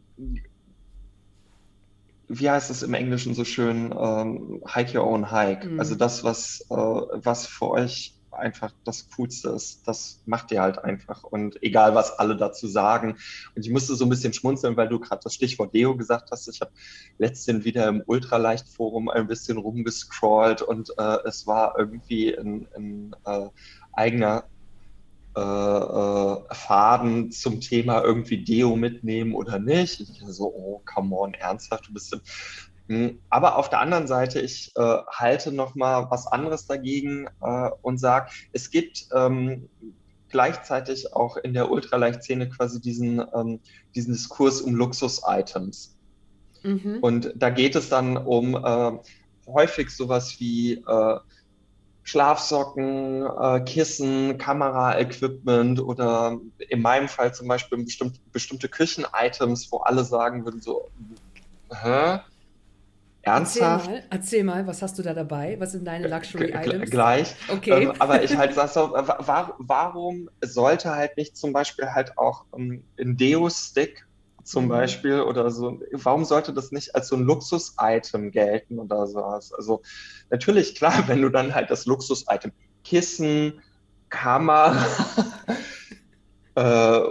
wie 2.28 2.49
heißt 2.49 2.71
es 2.71 2.84
im 2.84 2.93
Englischen 2.93 3.34
so 3.34 3.43
schön, 3.45 3.93
ähm, 3.97 4.62
hike 4.67 4.97
your 4.97 5.06
own 5.06 5.32
hike. 5.32 5.67
Mhm. 5.67 5.80
Also 5.80 5.95
das, 5.95 6.23
was, 6.23 6.65
äh, 6.69 6.75
was 6.75 7.47
für 7.47 7.69
euch 7.69 8.15
einfach 8.32 8.73
das 8.84 9.08
Coolste 9.15 9.49
ist, 9.49 9.88
das 9.88 10.21
macht 10.25 10.51
ihr 10.51 10.62
halt 10.62 10.80
einfach. 10.80 11.23
Und 11.23 11.62
egal, 11.63 11.95
was 11.95 12.19
alle 12.19 12.36
dazu 12.36 12.67
sagen. 12.67 13.17
Und 13.56 13.65
ich 13.65 13.71
musste 13.71 13.95
so 13.95 14.06
ein 14.06 14.10
bisschen 14.10 14.34
schmunzeln, 14.34 14.75
weil 14.75 14.89
du 14.89 14.99
gerade 14.99 15.21
das 15.23 15.34
Stichwort 15.34 15.73
Deo 15.73 15.95
gesagt 15.95 16.32
hast. 16.32 16.47
Ich 16.47 16.62
habe 16.62 16.71
letztens 17.17 17.63
wieder 17.63 17.88
im 17.88 18.04
Ultraleicht-Forum 18.06 19.10
ein 19.10 19.28
bisschen 19.28 19.58
rumgescrollt 19.58 20.62
und 20.62 20.91
äh, 20.97 21.17
es 21.25 21.47
war 21.47 21.75
irgendwie 21.78 22.38
ein, 22.38 22.67
ein 22.75 23.15
äh, 23.25 23.49
eigener 23.93 24.43
äh, 25.36 25.39
äh, 25.39 26.54
Faden 26.54 27.32
zum 27.32 27.60
Thema 27.60 28.02
irgendwie 28.04 28.43
Deo 28.43 28.76
mitnehmen 28.76 29.34
oder 29.34 29.60
nicht. 29.60 30.00
Ich 30.00 30.24
so, 30.28 30.45
oh, 30.45 30.82
come 30.86 31.15
on, 31.15 31.34
ernsthaft, 31.34 31.88
du 31.88 31.93
bist. 31.93 32.17
Hm. 32.88 33.19
Aber 33.30 33.58
auf 33.58 33.69
der 33.69 33.80
anderen 33.80 34.08
Seite, 34.08 34.39
ich 34.39 34.71
äh, 34.76 34.98
halte 35.08 35.52
noch 35.52 35.76
mal 35.76 36.10
was 36.10 36.28
anderes 36.28 36.67
dagegen 36.67 37.28
äh, 37.41 37.69
und 37.82 37.98
sage, 37.98 38.32
es 38.54 38.69
gibt 38.69 39.08
ähm, 39.13 39.69
gleichzeitig 40.30 41.13
auch 41.13 41.38
in 41.38 41.54
der 41.54 41.71
Ultraleichtszene 41.71 42.50
quasi 42.50 42.80
diesen, 42.80 43.24
ähm, 43.34 43.60
diesen 43.95 44.13
Diskurs 44.13 44.62
um 44.62 44.76
Luxus-Items. 44.76 45.98
Mhm. 46.63 47.00
Und 47.02 47.34
da 47.36 47.50
geht 47.50 47.76
es 47.76 47.89
dann 47.89 48.17
um 48.17 48.56
äh, 48.56 48.91
häufig 49.48 49.89
sowas 49.89 50.39
wie 50.39 50.74
äh, 50.74 51.17
Schlafsocken, 52.06 53.26
äh, 53.26 53.62
Kissen, 53.62 54.38
Kameraequipment 54.38 55.82
oder 55.82 56.39
in 56.70 56.82
meinem 56.82 57.10
Fall 57.10 57.34
zum 57.34 57.48
Beispiel 57.48 57.84
bestimmt, 57.84 58.20
bestimmte 58.32 58.70
Küchen-Items, 58.70 59.72
wo 59.72 59.78
alle 59.80 60.04
sagen 60.04 60.46
würden 60.46 60.62
so, 60.62 60.91
hä? 61.72 62.20
Ernsthaft? 63.24 63.88
Erzähl 63.88 64.02
mal, 64.02 64.08
erzähl 64.12 64.44
mal, 64.44 64.68
was 64.68 64.84
hast 64.84 65.00
du 65.00 65.02
da 65.02 65.15
dabei? 65.15 65.60
Was 65.60 65.72
sind 65.72 65.86
deine 65.86 66.08
Luxury-Items? 66.08 66.91
Gleich. 66.91 67.36
Okay. 67.48 67.86
Ähm, 67.86 67.94
aber 67.98 68.22
ich 68.22 68.38
halt 68.38 68.54
sag 68.54 68.70
so, 68.70 68.94
warum 68.94 70.30
sollte 70.41 70.91
halt 70.91 71.18
nicht 71.18 71.36
zum 71.36 71.54
Beispiel 71.54 71.89
halt 71.89 72.20
auch 72.20 72.46
ähm, 72.56 72.84
ein 73.00 73.18
Deo-Stick 73.18 74.05
zum 74.46 74.66
mhm. 74.66 74.70
Beispiel 74.70 75.22
oder 75.22 75.50
so. 75.50 75.80
Warum 75.92 76.24
sollte 76.24 76.54
das 76.54 76.72
nicht 76.72 76.96
als 76.96 77.08
so 77.08 77.16
ein 77.16 77.24
Luxus-Item 77.24 78.32
gelten 78.32 78.80
oder 78.80 79.08
sowas? 79.08 79.52
Also 79.52 79.82
natürlich, 80.30 80.76
klar, 80.76 81.08
wenn 81.08 81.22
du 81.22 81.30
dann 81.30 81.54
halt 81.54 81.72
das 81.72 81.86
Luxus-Item 81.86 82.52
Kissen, 82.84 83.62
Kammer 84.10 84.86
äh, 86.56 87.02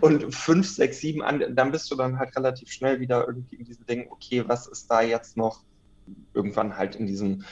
und 0.00 0.34
fünf, 0.34 0.68
sechs, 0.68 1.00
sieben 1.00 1.22
an, 1.22 1.56
dann 1.56 1.72
bist 1.72 1.90
du 1.90 1.96
dann 1.96 2.18
halt 2.18 2.36
relativ 2.36 2.70
schnell 2.70 3.00
wieder 3.00 3.26
irgendwie 3.26 3.56
in 3.56 3.64
diesen 3.64 3.86
Dingen, 3.86 4.06
okay, 4.10 4.44
was 4.46 4.66
ist 4.66 4.90
da 4.90 5.00
jetzt 5.00 5.38
noch 5.38 5.62
irgendwann 6.34 6.76
halt 6.76 6.94
in 6.94 7.06
diesem 7.06 7.44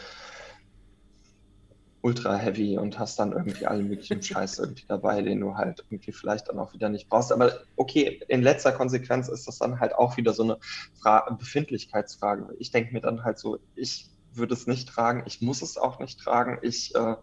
ultra 2.03 2.37
heavy 2.37 2.79
und 2.79 2.99
hast 2.99 3.19
dann 3.19 3.33
irgendwie 3.33 3.67
alle 3.67 3.83
möglichen 3.83 4.23
Scheiß 4.23 4.59
irgendwie 4.59 4.87
dabei, 4.89 5.21
den 5.23 5.41
du 5.41 5.55
halt 5.55 5.85
irgendwie 5.91 6.13
vielleicht 6.13 6.49
dann 6.49 6.59
auch 6.59 6.73
wieder 6.73 6.89
nicht 6.89 7.09
brauchst. 7.09 7.33
Aber 7.33 7.53
okay, 7.77 8.21
in 8.29 8.43
letzter 8.43 8.73
Konsequenz 8.73 9.29
ist 9.29 9.47
das 9.47 9.59
dann 9.59 9.81
halt 9.81 9.95
auch 9.95 10.17
wieder 10.17 10.33
so 10.33 10.43
eine 10.43 10.59
Fra 11.01 11.29
Befindlichkeitsfrage. 11.31 12.55
Ich 12.59 12.71
denke 12.71 12.93
mir 12.93 13.01
dann 13.01 13.25
halt 13.25 13.39
so, 13.39 13.59
ich 13.75 14.09
würde 14.33 14.55
es 14.55 14.67
nicht 14.67 14.89
tragen, 14.89 15.25
ich 15.27 15.43
muss 15.43 15.61
es 15.61 15.77
auch 15.77 15.99
nicht 15.99 16.21
tragen, 16.21 16.59
ich 16.63 16.95
äh, 16.95 17.17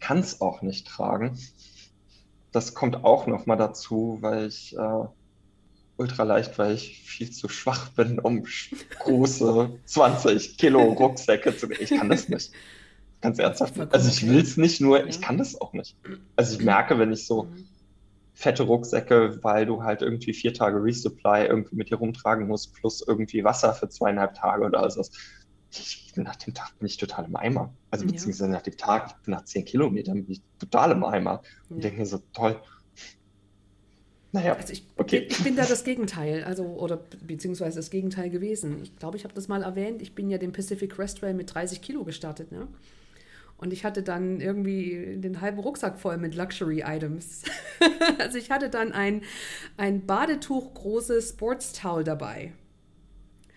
kann 0.00 0.18
es 0.18 0.40
auch 0.40 0.62
nicht 0.62 0.86
tragen. 0.86 1.38
Das 2.52 2.74
kommt 2.74 3.04
auch 3.04 3.26
nochmal 3.26 3.58
dazu, 3.58 4.18
weil 4.20 4.46
ich 4.46 4.74
äh, 4.74 5.04
ultra 5.98 6.22
leicht, 6.22 6.58
weil 6.58 6.74
ich 6.74 7.02
viel 7.02 7.30
zu 7.30 7.48
schwach 7.48 7.90
bin, 7.90 8.18
um 8.20 8.44
große 9.00 9.78
20 9.84 10.56
Kilo 10.56 10.82
Rucksäcke 10.92 11.54
zu. 11.54 11.70
Ich 11.72 11.90
kann 11.90 12.08
das 12.08 12.28
nicht. 12.28 12.52
Ganz 13.20 13.38
ernsthaft. 13.38 13.74
Also 13.92 14.08
ich 14.08 14.28
will 14.28 14.40
es 14.40 14.56
nicht, 14.56 14.80
nur 14.80 15.06
ich 15.06 15.20
kann 15.20 15.38
das 15.38 15.60
auch 15.60 15.72
nicht. 15.72 15.96
Also 16.36 16.56
ich 16.56 16.64
merke, 16.64 16.98
wenn 16.98 17.12
ich 17.12 17.26
so 17.26 17.44
mhm. 17.44 17.66
fette 18.34 18.62
Rucksäcke, 18.62 19.38
weil 19.42 19.66
du 19.66 19.82
halt 19.82 20.02
irgendwie 20.02 20.32
vier 20.32 20.54
Tage 20.54 20.82
Resupply 20.82 21.46
irgendwie 21.46 21.76
mit 21.76 21.90
dir 21.90 21.96
rumtragen 21.96 22.46
musst, 22.46 22.74
plus 22.74 23.04
irgendwie 23.06 23.42
Wasser 23.42 23.74
für 23.74 23.88
zweieinhalb 23.88 24.34
Tage 24.34 24.64
oder 24.64 24.88
so. 24.90 25.04
Ich, 25.70 26.12
nach 26.14 26.36
dem 26.36 26.54
Tag 26.54 26.78
bin 26.78 26.86
ich 26.86 26.96
total 26.96 27.24
im 27.24 27.36
Eimer. 27.36 27.74
Also 27.90 28.06
beziehungsweise 28.06 28.50
nach 28.50 28.62
dem 28.62 28.76
Tag, 28.76 29.16
nach 29.26 29.44
zehn 29.44 29.64
Kilometern 29.64 30.24
bin 30.24 30.32
ich 30.32 30.42
total 30.58 30.92
im 30.92 31.04
Eimer. 31.04 31.42
Und 31.68 31.82
denke 31.82 31.98
mir 31.98 32.06
so, 32.06 32.22
toll. 32.32 32.60
Naja, 34.30 34.54
also 34.54 34.72
ich, 34.72 34.84
okay. 34.96 35.26
ich 35.28 35.42
bin 35.42 35.56
da 35.56 35.64
das 35.64 35.84
Gegenteil, 35.84 36.44
also 36.44 36.64
oder 36.64 37.00
beziehungsweise 37.26 37.76
das 37.76 37.90
Gegenteil 37.90 38.28
gewesen. 38.28 38.82
Ich 38.82 38.94
glaube, 38.96 39.16
ich 39.16 39.24
habe 39.24 39.34
das 39.34 39.48
mal 39.48 39.62
erwähnt. 39.62 40.02
Ich 40.02 40.14
bin 40.14 40.28
ja 40.28 40.36
den 40.36 40.52
Pacific 40.52 40.92
Crest 40.92 41.22
Rail 41.22 41.34
mit 41.34 41.54
30 41.54 41.80
Kilo 41.80 42.04
gestartet, 42.04 42.52
ne? 42.52 42.68
Und 43.58 43.72
ich 43.72 43.84
hatte 43.84 44.02
dann 44.02 44.40
irgendwie 44.40 45.16
den 45.16 45.40
halben 45.40 45.58
Rucksack 45.58 45.98
voll 45.98 46.16
mit 46.16 46.34
Luxury-Items. 46.36 47.42
also 48.18 48.38
ich 48.38 48.50
hatte 48.50 48.70
dann 48.70 48.92
ein, 48.92 49.22
ein 49.76 50.06
Badetuch 50.06 50.74
großes 50.74 51.30
Sportstowel 51.30 52.04
dabei. 52.04 52.52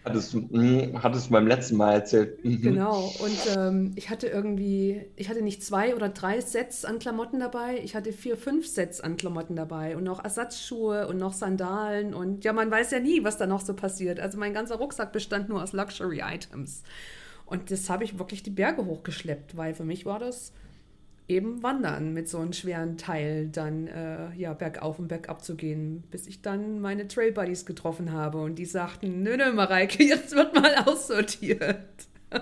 Hattest 0.04 0.34
du, 0.34 0.40
mh, 0.50 1.04
hattest 1.04 1.28
du 1.28 1.34
beim 1.34 1.46
letzten 1.46 1.78
Mal 1.78 1.94
erzählt. 1.94 2.44
Mhm. 2.44 2.62
Genau. 2.62 3.14
Und 3.20 3.56
ähm, 3.56 3.92
ich 3.96 4.10
hatte 4.10 4.26
irgendwie, 4.26 5.06
ich 5.16 5.30
hatte 5.30 5.44
nicht 5.44 5.64
zwei 5.64 5.96
oder 5.96 6.10
drei 6.10 6.42
Sets 6.42 6.86
an 6.86 6.98
Klamotten 6.98 7.40
dabei, 7.40 7.80
ich 7.84 7.96
hatte 7.96 8.12
vier, 8.12 8.36
fünf 8.36 8.68
Sets 8.68 9.00
an 9.00 9.16
Klamotten 9.16 9.56
dabei 9.56 9.96
und 9.96 10.04
noch 10.04 10.24
Ersatzschuhe 10.24 11.08
und 11.08 11.18
noch 11.18 11.34
Sandalen 11.34 12.16
und 12.16 12.44
ja, 12.44 12.52
man 12.52 12.72
weiß 12.72 12.90
ja 12.90 13.00
nie, 13.00 13.24
was 13.24 13.38
da 13.38 13.46
noch 13.46 13.62
so 13.62 13.76
passiert. 13.76 14.20
Also 14.20 14.40
mein 14.40 14.56
ganzer 14.56 14.78
Rucksack 14.78 15.12
bestand 15.14 15.50
nur 15.50 15.62
aus 15.62 15.72
Luxury-Items. 15.72 16.82
Und 17.52 17.70
das 17.70 17.90
habe 17.90 18.06
ich 18.06 18.18
wirklich 18.18 18.44
die 18.44 18.50
Berge 18.50 18.86
hochgeschleppt, 18.86 19.58
weil 19.58 19.74
für 19.74 19.84
mich 19.84 20.06
war 20.06 20.20
das 20.20 20.54
eben 21.28 21.62
Wandern 21.62 22.14
mit 22.14 22.30
so 22.30 22.38
einem 22.38 22.54
schweren 22.54 22.98
Teil 22.98 23.50
dann 23.50 23.88
äh, 23.88 24.34
ja 24.38 24.54
bergauf 24.54 25.00
und 25.00 25.10
bergab 25.10 25.44
zu 25.44 25.58
gehen, 25.58 26.06
bis 26.12 26.28
ich 26.28 26.42
dann 26.42 26.80
meine 26.80 27.10
Trail 27.10 27.34
Buddies 27.34 27.66
getroffen 27.66 28.14
habe 28.14 28.38
und 28.42 28.56
die 28.56 28.64
sagten, 28.64 29.22
nö, 29.22 29.36
nö, 29.36 29.52
Mareike, 29.52 30.02
jetzt 30.08 30.34
wird 30.34 30.56
mal 30.56 30.76
aussortiert. 30.86 31.84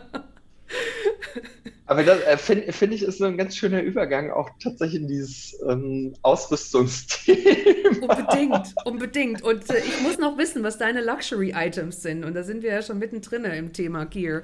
Aber 1.87 2.03
das 2.03 2.21
äh, 2.21 2.37
finde 2.37 2.71
find 2.71 2.93
ich 2.93 3.01
ist 3.01 3.17
so 3.17 3.25
ein 3.25 3.35
ganz 3.35 3.55
schöner 3.55 3.81
Übergang 3.81 4.29
auch 4.29 4.51
tatsächlich 4.61 5.01
in 5.01 5.07
dieses 5.07 5.59
ähm, 5.67 6.13
Ausrüstungsthema. 6.21 8.01
Unbedingt, 8.01 8.75
unbedingt. 8.85 9.41
Und 9.41 9.67
äh, 9.71 9.79
ich 9.79 10.01
muss 10.03 10.19
noch 10.19 10.37
wissen, 10.37 10.61
was 10.61 10.77
deine 10.77 11.03
Luxury-Items 11.03 12.03
sind. 12.03 12.25
Und 12.25 12.35
da 12.35 12.43
sind 12.43 12.61
wir 12.61 12.71
ja 12.71 12.83
schon 12.83 12.99
mittendrin 12.99 13.43
im 13.45 13.73
Thema 13.73 14.05
Gear. 14.05 14.43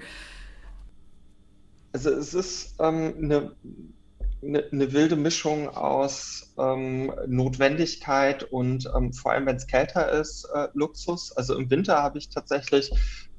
Also 1.95 2.09
es 2.09 2.33
ist 2.33 2.75
ähm, 2.79 3.13
eine, 3.21 3.55
eine, 4.43 4.65
eine, 4.69 4.91
wilde 4.91 5.15
Mischung 5.15 5.69
aus 5.69 6.53
ähm, 6.59 7.13
Notwendigkeit 7.25 8.43
und 8.43 8.91
ähm, 8.93 9.13
vor 9.13 9.31
allem, 9.31 9.45
wenn 9.45 9.55
es 9.55 9.65
kälter 9.65 10.11
ist, 10.11 10.43
äh, 10.53 10.67
Luxus. 10.73 11.31
Also 11.31 11.57
im 11.57 11.69
Winter 11.69 12.03
habe 12.03 12.17
ich 12.17 12.27
tatsächlich 12.27 12.91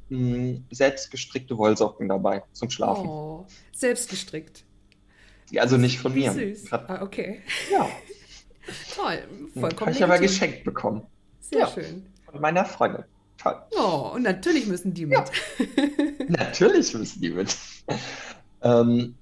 mh, 0.08 0.18
hm, 0.18 0.64
selbstgestrickte 0.70 1.58
Wollsocken 1.58 2.08
dabei 2.08 2.44
zum 2.52 2.70
Schlafen. 2.70 3.06
Oh, 3.06 3.46
selbstgestrickt. 3.72 4.64
Ja, 5.50 5.60
also 5.60 5.76
nicht 5.76 5.98
von 5.98 6.14
mir. 6.14 6.32
Süß. 6.32 6.72
Ah, 6.72 7.02
okay. 7.02 7.42
Ja. 7.70 7.86
Toll, 8.96 9.18
vollkommen. 9.52 9.80
Habe 9.80 9.90
ich 9.90 10.02
aber 10.02 10.18
geschenkt 10.18 10.64
bekommen. 10.64 11.02
Sehr 11.40 11.58
ja, 11.58 11.68
schön. 11.68 12.06
Von 12.24 12.40
meiner 12.40 12.64
Freundin. 12.64 13.04
Toll. 13.36 13.60
Oh, 13.78 14.12
und 14.14 14.22
natürlich 14.22 14.66
müssen 14.66 14.94
die 14.94 15.04
mit. 15.04 15.18
Ja. 15.18 15.26
natürlich 16.28 16.94
müssen 16.94 17.20
die 17.20 17.30
mit. 17.32 17.54
Ähm, 18.62 19.14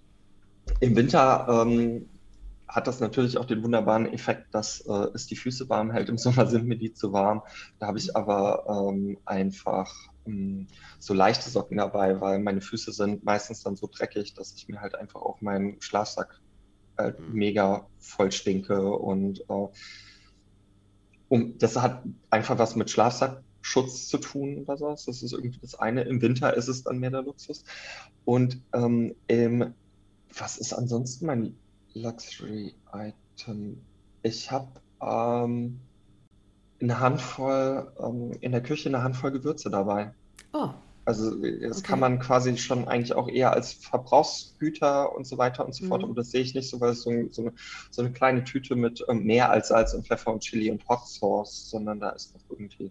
Im 0.81 0.97
Winter 0.97 1.47
ähm, 1.49 2.09
hat 2.75 2.89
das 2.89 2.99
natürlich 2.99 3.39
auch 3.39 3.45
den 3.45 3.63
wunderbaren 3.63 4.13
Effekt, 4.13 4.53
dass 4.53 4.81
äh, 4.81 5.07
es 5.15 5.27
die 5.27 5.37
Füße 5.37 5.69
warm 5.69 5.93
hält. 5.93 6.09
Im 6.09 6.19
Sommer 6.19 6.47
sind 6.47 6.67
mir 6.67 6.77
die 6.77 6.93
zu 6.93 7.13
warm. 7.13 7.43
Da 7.79 7.87
habe 7.87 7.99
ich 7.99 8.17
aber 8.17 8.65
ähm, 8.69 9.19
einfach 9.25 9.95
ähm, 10.27 10.67
so 10.99 11.15
leichte 11.15 11.49
Socken 11.51 11.77
dabei, 11.77 12.21
weil 12.21 12.41
meine 12.41 12.61
Füße 12.61 12.93
sind 12.93 13.25
meistens 13.25 13.63
dann 13.63 13.77
so 13.77 13.87
dreckig, 13.87 14.35
dass 14.35 14.55
ich 14.55 14.69
mir 14.69 14.81
halt 14.81 14.97
einfach 14.97 15.23
auch 15.23 15.41
meinen 15.41 15.81
Schlafsack 15.81 16.41
halt 16.99 17.21
mhm. 17.21 17.33
mega 17.33 17.87
voll 17.99 18.33
stinke 18.33 18.91
und 18.91 19.41
äh, 19.49 19.69
um, 21.29 21.59
das 21.59 21.77
hat 21.77 22.03
einfach 22.31 22.59
was 22.59 22.77
mit 22.77 22.91
Schlafsack 22.91 23.43
Schutz 23.65 24.09
zu 24.09 24.19
tun 24.19 24.59
oder 24.59 24.77
so. 24.77 24.91
Das 24.91 25.09
ist 25.09 25.33
irgendwie 25.33 25.59
das 25.61 25.75
eine. 25.75 26.03
Im 26.03 26.21
Winter 26.21 26.55
ist 26.55 26.69
es 26.69 26.83
dann 26.83 26.99
mehr 26.99 27.11
der 27.11 27.23
Luxus. 27.23 27.65
Und 28.27 28.61
ähm, 28.75 29.15
im, 29.27 29.73
was 30.37 30.59
ist 30.59 30.75
ansonsten 30.75 31.25
mein 31.27 31.57
Luxury-Item? 31.95 33.81
Ich 34.23 34.51
habe 34.51 34.69
ähm, 35.01 35.81
eine 36.79 37.01
Handvoll, 37.01 37.91
ähm, 37.99 38.33
in 38.43 38.53
der 38.53 38.63
Küche 38.63 38.91
eine 38.91 39.03
Handvoll 39.03 39.33
Gewürze 39.33 39.71
dabei. 39.71 40.13
Oh. 40.53 40.69
Also 41.07 41.31
das 41.35 41.79
okay. 41.79 41.87
kann 41.87 42.01
man 42.01 42.19
quasi 42.19 42.57
schon 42.59 42.87
eigentlich 42.87 43.15
auch 43.15 43.29
eher 43.29 43.53
als 43.53 43.73
Verbrauchsgüter 43.73 45.15
und 45.15 45.27
so 45.27 45.39
weiter 45.39 45.65
und 45.65 45.75
so 45.75 45.87
fort. 45.87 46.03
Mhm. 46.03 46.09
Aber 46.09 46.15
das 46.17 46.31
sehe 46.31 46.43
ich 46.43 46.55
nicht 46.55 46.69
so, 46.69 46.81
weil 46.83 46.91
es 46.91 47.01
so, 47.03 47.11
so, 47.31 47.43
eine, 47.43 47.53
so 47.91 48.03
eine 48.03 48.13
kleine 48.13 48.45
Tüte 48.45 48.77
mit 48.77 49.03
ähm, 49.09 49.25
mehr 49.25 49.51
als 49.51 49.69
Salz 49.69 49.95
und 49.95 50.07
Pfeffer 50.07 50.33
und 50.35 50.41
Chili 50.41 50.71
und 50.71 50.87
Hot 50.87 51.07
Sauce, 51.07 51.71
sondern 51.71 52.01
da 52.01 52.11
ist 52.11 52.35
noch 52.35 52.43
irgendwie 52.51 52.91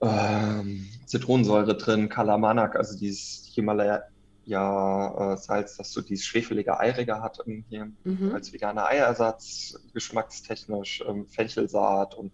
ähm, 0.00 0.88
Zitronensäure 1.06 1.76
drin, 1.76 2.08
Kalamanak, 2.08 2.74
also 2.76 2.98
dieses 2.98 3.50
Himalaya-Salz, 3.54 5.74
äh, 5.74 5.78
dass 5.78 5.92
so 5.92 6.00
dieses 6.00 6.24
schwefelige 6.24 6.80
Eirige 6.80 7.22
hat 7.22 7.38
hier 7.68 7.92
mhm. 8.04 8.32
als 8.34 8.52
veganer 8.52 8.86
Eierersatz, 8.86 9.78
geschmackstechnisch, 9.92 11.04
ähm, 11.06 11.26
Fenchelsaat 11.26 12.14
und 12.14 12.32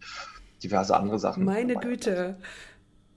diverse 0.62 0.96
andere 0.96 1.18
Sachen. 1.18 1.44
Meine 1.44 1.74
Güte. 1.74 2.38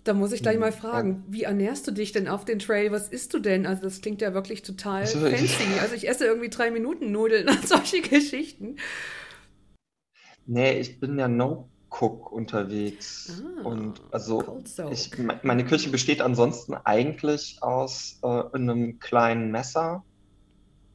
Da 0.03 0.13
muss 0.13 0.33
ich 0.33 0.41
gleich 0.41 0.59
mal 0.59 0.71
mhm. 0.71 0.75
fragen, 0.75 1.23
wie 1.29 1.43
ernährst 1.43 1.87
du 1.87 1.91
dich 1.91 2.11
denn 2.11 2.27
auf 2.27 2.43
den 2.43 2.59
Trail? 2.59 2.91
Was 2.91 3.07
isst 3.07 3.33
du 3.33 3.39
denn? 3.39 3.65
Also 3.65 3.83
das 3.83 4.01
klingt 4.01 4.21
ja 4.21 4.33
wirklich 4.33 4.61
total 4.61 5.03
also 5.03 5.21
fancy. 5.21 5.79
Also 5.79 5.95
ich 5.95 6.09
esse 6.09 6.25
irgendwie 6.25 6.49
drei 6.49 6.71
Minuten 6.71 7.13
Nudeln 7.13 7.47
und 7.47 7.65
solche 7.67 8.01
Geschichten. 8.01 8.75
Nee, 10.45 10.79
ich 10.79 10.99
bin 10.99 11.17
ja 11.17 11.29
no 11.29 11.69
Cook 11.99 12.31
unterwegs. 12.31 13.43
Ah, 13.59 13.67
und 13.67 14.01
also 14.11 14.61
ich, 14.91 15.11
meine 15.43 15.65
Küche 15.65 15.89
besteht 15.89 16.21
ansonsten 16.21 16.73
eigentlich 16.73 17.57
aus 17.61 18.19
äh, 18.23 18.27
einem 18.53 18.99
kleinen 18.99 19.51
Messer 19.51 20.03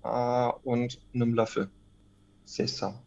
äh, 0.03 0.51
und 0.65 1.01
einem 1.15 1.35
Löffel. 1.35 1.71
Sesam. 2.45 2.99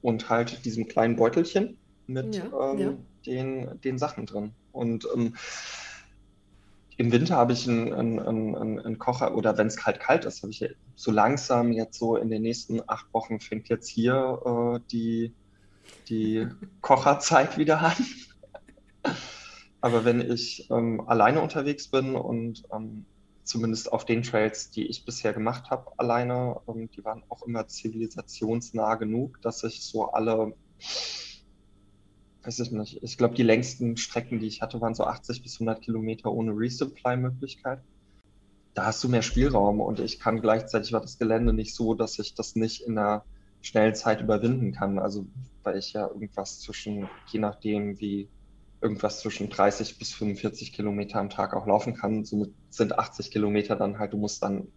Und 0.00 0.30
halt 0.30 0.64
diesem 0.64 0.88
kleinen 0.88 1.16
Beutelchen 1.16 1.76
mit 2.06 2.36
ja, 2.36 2.72
ähm, 2.72 2.78
ja. 2.78 2.92
Den, 3.26 3.80
den 3.82 3.98
Sachen 3.98 4.26
drin. 4.26 4.52
Und 4.72 5.06
ähm, 5.14 5.34
im 6.96 7.12
Winter 7.12 7.36
habe 7.36 7.52
ich 7.52 7.68
einen, 7.68 7.92
einen, 7.92 8.18
einen, 8.20 8.80
einen, 8.80 8.98
Kocher 8.98 9.34
oder 9.34 9.58
wenn 9.58 9.66
es 9.66 9.84
halt 9.84 10.00
kalt 10.00 10.24
ist, 10.24 10.42
habe 10.42 10.52
ich 10.52 10.64
so 10.94 11.10
langsam 11.10 11.72
jetzt 11.72 11.98
so 11.98 12.16
in 12.16 12.30
den 12.30 12.42
nächsten 12.42 12.80
acht 12.86 13.12
Wochen 13.12 13.40
fängt 13.40 13.68
jetzt 13.68 13.88
hier 13.88 14.40
äh, 14.44 14.80
die 14.90 15.32
die 16.08 16.46
Kocherzeit 16.80 17.58
wieder 17.58 17.80
an. 17.80 17.94
Aber 19.80 20.04
wenn 20.04 20.20
ich 20.20 20.68
ähm, 20.70 21.02
alleine 21.08 21.40
unterwegs 21.40 21.88
bin 21.88 22.14
und 22.14 22.62
ähm, 22.72 23.04
zumindest 23.42 23.92
auf 23.92 24.04
den 24.04 24.22
Trails, 24.22 24.70
die 24.70 24.86
ich 24.86 25.04
bisher 25.04 25.32
gemacht 25.32 25.70
habe, 25.70 25.90
alleine, 25.96 26.60
ähm, 26.68 26.88
die 26.90 27.04
waren 27.04 27.24
auch 27.28 27.42
immer 27.42 27.66
zivilisationsnah 27.66 28.94
genug, 28.94 29.40
dass 29.42 29.64
ich 29.64 29.82
so 29.82 30.06
alle, 30.12 30.54
weiß 32.44 32.60
ich 32.60 32.70
nicht, 32.70 33.02
ich 33.02 33.18
glaube, 33.18 33.34
die 33.34 33.42
längsten 33.42 33.96
Strecken, 33.96 34.38
die 34.38 34.46
ich 34.46 34.62
hatte, 34.62 34.80
waren 34.80 34.94
so 34.94 35.04
80 35.04 35.42
bis 35.42 35.54
100 35.54 35.82
Kilometer 35.82 36.30
ohne 36.30 36.52
Resupply-Möglichkeit. 36.52 37.80
Da 38.74 38.86
hast 38.86 39.02
du 39.04 39.08
mehr 39.08 39.22
Spielraum 39.22 39.80
und 39.80 39.98
ich 39.98 40.20
kann 40.20 40.40
gleichzeitig 40.40 40.92
war 40.92 41.00
das 41.00 41.18
Gelände 41.18 41.52
nicht 41.52 41.74
so, 41.74 41.94
dass 41.94 42.18
ich 42.18 42.34
das 42.34 42.54
nicht 42.54 42.82
in 42.82 42.96
einer 42.96 43.24
schnellen 43.62 43.94
Zeit 43.94 44.20
überwinden 44.20 44.72
kann. 44.72 44.98
Also 44.98 45.26
weil 45.62 45.78
ich 45.78 45.92
ja 45.92 46.06
irgendwas 46.06 46.60
zwischen, 46.60 47.08
je 47.28 47.40
nachdem 47.40 47.98
wie 48.00 48.28
irgendwas 48.80 49.20
zwischen 49.20 49.48
30 49.48 49.98
bis 49.98 50.12
45 50.12 50.72
Kilometer 50.72 51.20
am 51.20 51.30
Tag 51.30 51.54
auch 51.54 51.66
laufen 51.66 51.94
kann. 51.94 52.24
Somit 52.24 52.52
sind 52.68 52.98
80 52.98 53.30
Kilometer 53.30 53.76
dann 53.76 53.98
halt, 53.98 54.12
du 54.12 54.16
musst 54.16 54.42
dann 54.42 54.68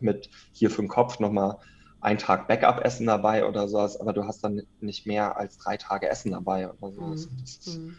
mit 0.00 0.30
hier 0.52 0.70
für 0.70 0.82
den 0.82 0.88
Kopf 0.88 1.20
nochmal 1.20 1.58
einen 2.00 2.18
Tag 2.18 2.48
Backup-Essen 2.48 3.06
dabei 3.06 3.46
oder 3.46 3.68
sowas, 3.68 3.98
aber 3.98 4.12
du 4.12 4.24
hast 4.24 4.42
dann 4.44 4.62
nicht 4.80 5.06
mehr 5.06 5.36
als 5.36 5.56
drei 5.58 5.76
Tage 5.76 6.08
Essen 6.08 6.32
dabei 6.32 6.70
oder 6.70 6.92
sowas. 6.92 7.30
Mhm. 7.30 7.44
Ist, 7.44 7.78
mhm. 7.78 7.96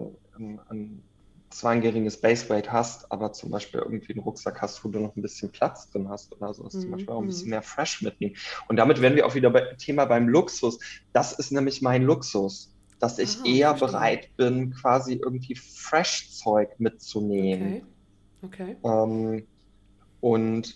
ein 1.47 1.51
zweijähriges 1.51 2.19
Baseweight 2.19 2.71
hast, 2.71 3.12
aber 3.12 3.31
zum 3.33 3.51
Beispiel 3.51 3.79
irgendwie 3.79 4.13
einen 4.13 4.23
Rucksack 4.23 4.62
hast, 4.62 4.83
wo 4.83 4.89
du 4.89 4.99
noch 4.99 5.15
ein 5.15 5.21
bisschen 5.21 5.51
Platz 5.51 5.89
drin 5.89 6.10
hast 6.10 6.36
oder 6.36 6.53
so, 6.53 6.63
mhm. 6.63 6.69
zum 6.69 6.91
Beispiel 6.91 7.10
auch 7.13 7.21
ein 7.21 7.27
bisschen 7.27 7.45
mhm. 7.45 7.51
mehr 7.51 7.62
Fresh 7.62 8.01
mitnehmen. 8.01 8.36
Und 8.67 8.77
damit 8.77 9.01
werden 9.01 9.15
wir 9.15 9.25
auch 9.25 9.36
wieder 9.36 9.49
bei 9.49 9.62
Thema 9.77 10.05
beim 10.05 10.27
Luxus. 10.27 10.79
Das 11.13 11.33
ist 11.33 11.51
nämlich 11.51 11.81
mein 11.81 12.03
Luxus, 12.03 12.73
dass 12.99 13.19
ich 13.19 13.38
Aha, 13.38 13.45
eher 13.45 13.77
verstehe. 13.77 13.99
bereit 13.99 14.29
bin, 14.38 14.73
quasi 14.73 15.13
irgendwie 15.13 15.55
Fresh-Zeug 15.55 16.79
mitzunehmen. 16.79 17.83
Okay. 18.41 18.75
okay. 18.83 19.03
Ähm, 19.03 19.47
und 20.19 20.75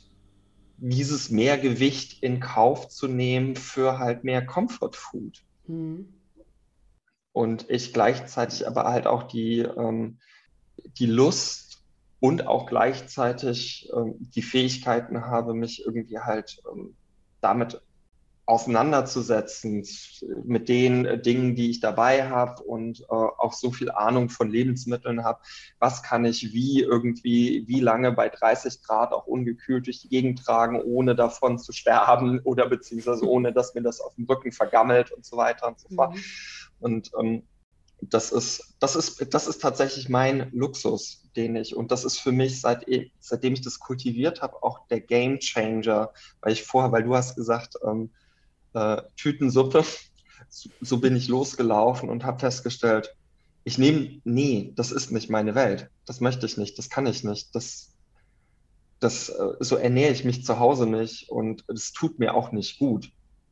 dieses 0.77 1.29
Mehrgewicht 1.29 2.23
in 2.23 2.39
Kauf 2.39 2.87
zu 2.87 3.07
nehmen 3.07 3.55
für 3.55 3.99
halt 3.99 4.23
mehr 4.23 4.45
Comfort 4.45 4.93
Food. 4.93 5.43
Mhm. 5.67 6.13
Und 7.33 7.69
ich 7.69 7.93
gleichzeitig 7.93 8.67
aber 8.67 8.85
halt 8.85 9.07
auch 9.07 9.23
die, 9.23 9.59
ähm, 9.59 10.19
die 10.97 11.05
Lust 11.05 11.83
und 12.19 12.47
auch 12.47 12.67
gleichzeitig 12.67 13.89
ähm, 13.95 14.15
die 14.19 14.41
Fähigkeiten 14.41 15.25
habe, 15.25 15.53
mich 15.53 15.83
irgendwie 15.85 16.19
halt 16.19 16.61
ähm, 16.71 16.95
damit 17.41 17.81
auseinanderzusetzen 18.45 19.87
mit 20.43 20.67
den 20.67 21.05
äh, 21.05 21.21
Dingen, 21.21 21.55
die 21.55 21.69
ich 21.69 21.79
dabei 21.79 22.29
habe 22.29 22.61
und 22.63 23.01
äh, 23.01 23.05
auch 23.09 23.53
so 23.53 23.71
viel 23.71 23.89
Ahnung 23.91 24.29
von 24.29 24.49
Lebensmitteln 24.49 25.23
habe. 25.23 25.39
Was 25.79 26.03
kann 26.03 26.25
ich 26.25 26.51
wie 26.53 26.81
irgendwie, 26.81 27.63
wie 27.67 27.79
lange 27.79 28.11
bei 28.11 28.29
30 28.29 28.83
Grad 28.83 29.13
auch 29.13 29.25
ungekühlt 29.25 29.87
durch 29.87 30.01
die 30.01 30.09
Gegend 30.09 30.43
tragen, 30.43 30.81
ohne 30.81 31.15
davon 31.15 31.59
zu 31.59 31.71
sterben 31.71 32.39
oder 32.43 32.67
beziehungsweise 32.67 33.25
ohne, 33.27 33.53
dass 33.53 33.73
mir 33.73 33.83
das 33.83 34.01
auf 34.01 34.15
dem 34.15 34.25
Rücken 34.25 34.51
vergammelt 34.51 35.11
und 35.11 35.25
so 35.25 35.37
weiter 35.37 35.67
und 35.67 35.79
so 35.79 35.87
fort. 35.95 36.15
Mhm. 36.15 36.21
Und 36.79 37.11
ähm, 37.19 37.43
das 38.01 38.31
ist, 38.31 38.75
das 38.79 38.95
ist, 38.95 39.33
das 39.33 39.47
ist 39.47 39.61
tatsächlich 39.61 40.09
mein 40.09 40.49
Luxus, 40.51 41.23
den 41.35 41.55
ich, 41.55 41.75
und 41.75 41.91
das 41.91 42.03
ist 42.03 42.17
für 42.17 42.31
mich, 42.31 42.59
seit, 42.59 42.85
seitdem 43.19 43.53
ich 43.53 43.61
das 43.61 43.79
kultiviert 43.79 44.41
habe, 44.41 44.63
auch 44.63 44.87
der 44.87 45.01
Game 45.01 45.39
Changer, 45.39 46.11
weil 46.41 46.53
ich 46.53 46.63
vorher, 46.63 46.91
weil 46.91 47.03
du 47.03 47.15
hast 47.15 47.35
gesagt, 47.35 47.75
ähm, 47.85 48.09
äh, 48.73 49.01
Tütensuppe, 49.15 49.85
so, 50.49 50.69
so, 50.81 50.97
bin 50.97 51.15
ich 51.15 51.27
losgelaufen 51.27 52.09
und 52.09 52.25
habe 52.25 52.39
festgestellt, 52.39 53.15
ich 53.63 53.77
nehme, 53.77 54.19
nee, 54.23 54.73
das 54.75 54.91
ist 54.91 55.11
nicht 55.11 55.29
meine 55.29 55.53
Welt, 55.53 55.89
das 56.05 56.19
möchte 56.19 56.47
ich 56.47 56.57
nicht, 56.57 56.77
das 56.79 56.89
kann 56.89 57.05
ich 57.05 57.23
nicht, 57.23 57.53
das, 57.53 57.93
das, 58.99 59.29
äh, 59.29 59.53
so 59.59 59.75
ernähre 59.75 60.11
ich 60.11 60.25
mich 60.25 60.43
zu 60.43 60.59
Hause 60.59 60.87
nicht 60.87 61.29
und 61.29 61.63
es 61.67 61.93
tut 61.93 62.17
mir 62.17 62.33
auch 62.33 62.51
nicht 62.51 62.79
gut. 62.79 63.11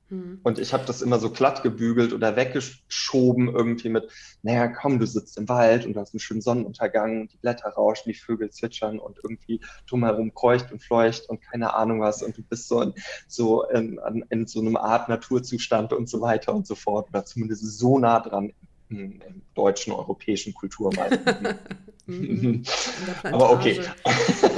Hm. 0.09 0.39
Und 0.43 0.59
ich 0.59 0.73
habe 0.73 0.85
das 0.85 1.01
immer 1.01 1.19
so 1.19 1.29
glatt 1.29 1.61
gebügelt 1.61 2.13
oder 2.13 2.35
weggeschoben 2.35 3.47
irgendwie 3.47 3.89
mit, 3.89 4.09
naja, 4.41 4.67
komm, 4.67 4.99
du 4.99 5.05
sitzt 5.05 5.37
im 5.37 5.47
Wald 5.47 5.85
und 5.85 5.93
du 5.93 5.99
hast 5.99 6.13
einen 6.13 6.19
schönen 6.19 6.41
Sonnenuntergang 6.41 7.21
und 7.21 7.33
die 7.33 7.37
Blätter 7.37 7.69
rauschen, 7.69 8.09
die 8.09 8.15
Vögel 8.15 8.49
zwitschern 8.49 8.99
und 8.99 9.19
irgendwie 9.23 9.61
drumherum 9.87 10.33
kreucht 10.33 10.71
und 10.71 10.81
fleucht 10.81 11.29
und 11.29 11.41
keine 11.41 11.75
Ahnung 11.75 12.01
was 12.01 12.23
und 12.23 12.37
du 12.37 12.41
bist 12.41 12.67
so 12.67 12.81
in 12.81 12.93
so, 13.27 13.63
in, 13.69 13.99
in 14.29 14.47
so 14.47 14.59
einem 14.59 14.77
Art 14.77 15.09
Naturzustand 15.09 15.93
und 15.93 16.09
so 16.09 16.21
weiter 16.21 16.53
und 16.55 16.65
so 16.65 16.75
fort 16.75 17.09
oder 17.09 17.25
zumindest 17.25 17.63
so 17.77 17.99
nah 17.99 18.19
dran 18.19 18.53
im, 18.89 19.21
im 19.21 19.41
deutschen, 19.53 19.93
europäischen 19.93 20.53
Kulturwald. 20.53 21.19
mhm. 22.07 22.63
aber 23.23 23.51
okay. 23.51 23.81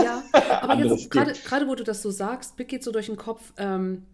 Ja, 0.01 0.23
aber 0.61 0.75
jetzt 0.75 1.11
gerade 1.11 1.67
wo 1.67 1.75
du 1.75 1.83
das 1.83 2.01
so 2.01 2.09
sagst, 2.09 2.55
Bick 2.55 2.69
geht 2.69 2.83
so 2.83 2.91
durch 2.91 3.07
den 3.07 3.17
Kopf, 3.17 3.51
ähm, 3.57 4.05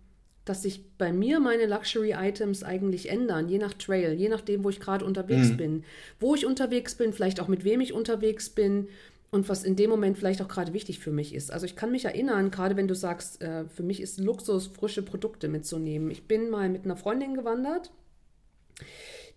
dass 0.49 0.63
sich 0.63 0.83
bei 0.97 1.11
mir 1.11 1.39
meine 1.39 1.65
Luxury-Items 1.65 2.63
eigentlich 2.63 3.09
ändern, 3.09 3.49
je 3.49 3.57
nach 3.57 3.73
Trail, 3.73 4.13
je 4.13 4.29
nachdem, 4.29 4.63
wo 4.63 4.69
ich 4.69 4.79
gerade 4.79 5.05
unterwegs 5.05 5.49
mhm. 5.49 5.57
bin. 5.57 5.83
Wo 6.19 6.35
ich 6.35 6.45
unterwegs 6.45 6.95
bin, 6.95 7.13
vielleicht 7.13 7.39
auch 7.39 7.47
mit 7.47 7.63
wem 7.63 7.81
ich 7.81 7.93
unterwegs 7.93 8.49
bin 8.49 8.87
und 9.29 9.49
was 9.49 9.63
in 9.63 9.75
dem 9.75 9.89
Moment 9.89 10.17
vielleicht 10.17 10.41
auch 10.41 10.47
gerade 10.47 10.73
wichtig 10.73 10.99
für 10.99 11.11
mich 11.11 11.35
ist. 11.35 11.51
Also 11.51 11.65
ich 11.65 11.75
kann 11.75 11.91
mich 11.91 12.05
erinnern, 12.05 12.51
gerade 12.51 12.77
wenn 12.77 12.87
du 12.87 12.95
sagst, 12.95 13.41
äh, 13.41 13.65
für 13.65 13.83
mich 13.83 14.01
ist 14.01 14.19
Luxus, 14.19 14.67
frische 14.67 15.01
Produkte 15.01 15.47
mitzunehmen. 15.47 16.11
Ich 16.11 16.27
bin 16.27 16.49
mal 16.49 16.69
mit 16.69 16.85
einer 16.85 16.95
Freundin 16.95 17.35
gewandert, 17.35 17.91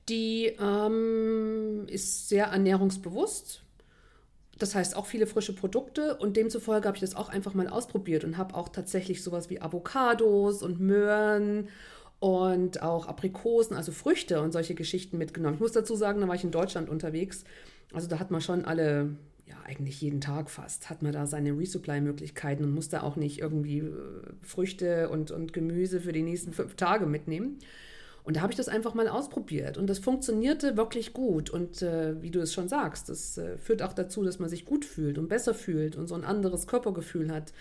die 0.09 0.57
ähm, 0.61 1.87
ist 1.89 2.29
sehr 2.29 2.47
ernährungsbewusst, 2.47 3.63
das 4.63 4.75
heißt 4.75 4.97
auch 4.97 5.07
viele 5.07 5.27
frische 5.27 5.55
Produkte 5.55 6.17
und 6.17 6.37
demzufolge 6.37 6.87
habe 6.87 6.97
ich 6.97 7.01
das 7.01 7.17
auch 7.17 7.29
einfach 7.29 7.55
mal 7.55 7.69
ausprobiert 7.69 8.25
und 8.25 8.37
habe 8.37 8.55
auch 8.55 8.69
tatsächlich 8.69 9.23
sowas 9.23 9.51
wie 9.51 9.61
Avocados 9.61 10.63
und 10.63 10.81
Möhren 10.81 11.69
und 12.21 12.83
auch 12.83 13.07
Aprikosen, 13.07 13.77
also 13.77 13.93
Früchte 13.93 14.43
und 14.43 14.53
solche 14.53 14.75
Geschichten 14.75 15.17
mitgenommen. 15.19 15.55
Ich 15.55 15.61
muss 15.61 15.73
dazu 15.73 15.97
sagen, 15.97 16.21
da 16.21 16.29
war 16.29 16.35
ich 16.35 16.45
in 16.45 16.51
Deutschland 16.51 16.91
unterwegs. 16.91 17.45
Also 17.93 18.07
da 18.07 18.19
hat 18.19 18.31
man 18.31 18.43
schon 18.43 18.67
alle, 18.67 19.17
ja 19.47 19.57
eigentlich 19.65 20.01
jeden 20.03 20.21
Tag 20.21 20.51
fast, 20.51 20.91
hat 20.91 21.03
man 21.03 21.13
da 21.13 21.27
seine 21.27 21.57
Resupply-Möglichkeiten 21.57 22.65
und 22.65 22.75
musste 22.75 23.03
auch 23.03 23.17
nicht 23.17 23.41
irgendwie 23.41 23.79
äh, 23.79 23.93
Früchte 24.43 25.09
und, 25.09 25.31
und 25.31 25.55
Gemüse 25.55 26.01
für 26.01 26.13
die 26.13 26.23
nächsten 26.23 26.53
fünf 26.53 26.77
Tage 26.77 27.07
mitnehmen. 27.07 27.59
Und 28.23 28.37
da 28.37 28.43
habe 28.43 28.53
ich 28.53 28.57
das 28.57 28.69
einfach 28.69 28.95
mal 28.95 29.09
ausprobiert 29.09 29.79
und 29.79 29.89
das 29.89 29.99
funktionierte 29.99 30.77
wirklich 30.77 31.13
gut. 31.13 31.51
Und 31.51 31.83
äh, 31.83 32.21
wie 32.23 32.31
du 32.31 32.41
es 32.41 32.53
schon 32.53 32.69
sagst, 32.69 33.09
das 33.09 33.39
äh, 33.39 33.59
führt 33.59 33.83
auch 33.83 33.93
dazu, 33.93 34.23
dass 34.25 34.39
man 34.39 34.49
sich 34.49 34.65
gut 34.65 34.85
fühlt 34.85 35.19
und 35.19 35.29
besser 35.29 35.55
fühlt 35.55 35.97
und 35.97 36.07
so 36.07 36.15
ein 36.15 36.25
anderes 36.25 36.67
Körpergefühl 36.67 37.33
hat. 37.33 37.53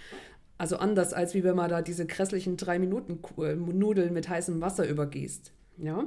Also 0.57 0.77
anders 0.77 1.13
als 1.13 1.33
wie 1.33 1.43
wenn 1.43 1.55
man 1.55 1.69
da 1.69 1.81
diese 1.81 2.05
grässlichen 2.05 2.57
drei 2.57 2.79
Minuten 2.79 3.19
Nudeln 3.37 4.13
mit 4.13 4.27
heißem 4.27 4.59
Wasser 4.59 4.87
übergießt. 4.87 5.53
Ja. 5.77 6.05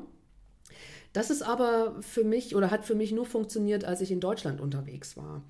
Das 1.15 1.31
ist 1.31 1.43
aber 1.43 1.97
für 2.01 2.25
mich 2.25 2.55
oder 2.55 2.71
hat 2.71 2.85
für 2.85 2.95
mich 2.95 3.12
nur 3.12 3.27
funktioniert, 3.27 3.85
als 3.85 4.01
ich 4.01 4.11
in 4.11 4.21
Deutschland 4.21 4.61
unterwegs 4.61 5.17
war. 5.17 5.43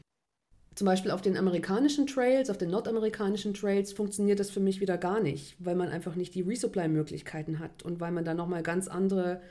Zum 0.75 0.87
Beispiel 0.87 1.11
auf 1.11 1.21
den 1.21 1.37
amerikanischen 1.37 2.07
Trails, 2.07 2.49
auf 2.49 2.57
den 2.57 2.71
nordamerikanischen 2.71 3.53
Trails 3.53 3.93
funktioniert 3.93 4.41
das 4.41 4.51
für 4.51 4.61
mich 4.61 4.81
wieder 4.81 4.97
gar 4.97 5.21
nicht, 5.21 5.55
weil 5.59 5.75
man 5.75 5.89
einfach 5.89 6.15
nicht 6.15 6.35
die 6.35 6.43
Resupply-Möglichkeiten 6.43 7.59
hat 7.59 7.83
und 7.83 8.01
weil 8.01 8.11
man 8.11 8.25
da 8.25 8.33
nochmal 8.33 8.63
ganz 8.63 8.89
andere 8.89 9.43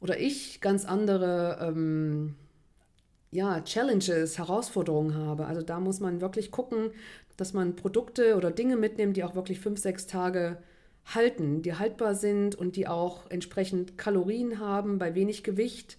oder 0.00 0.20
ich 0.20 0.60
ganz 0.60 0.84
andere 0.84 1.58
ähm, 1.60 2.36
ja, 3.32 3.60
Challenges, 3.62 4.38
Herausforderungen 4.38 5.14
habe. 5.14 5.46
Also 5.46 5.62
da 5.62 5.80
muss 5.80 6.00
man 6.00 6.20
wirklich 6.20 6.50
gucken, 6.50 6.90
dass 7.36 7.52
man 7.52 7.74
Produkte 7.74 8.36
oder 8.36 8.50
Dinge 8.50 8.76
mitnimmt, 8.76 9.16
die 9.16 9.24
auch 9.24 9.34
wirklich 9.34 9.60
fünf, 9.60 9.80
sechs 9.80 10.06
Tage 10.06 10.58
halten, 11.04 11.62
die 11.62 11.74
haltbar 11.74 12.14
sind 12.14 12.54
und 12.54 12.76
die 12.76 12.88
auch 12.88 13.30
entsprechend 13.30 13.98
Kalorien 13.98 14.58
haben 14.58 14.98
bei 14.98 15.14
wenig 15.14 15.44
Gewicht 15.44 15.98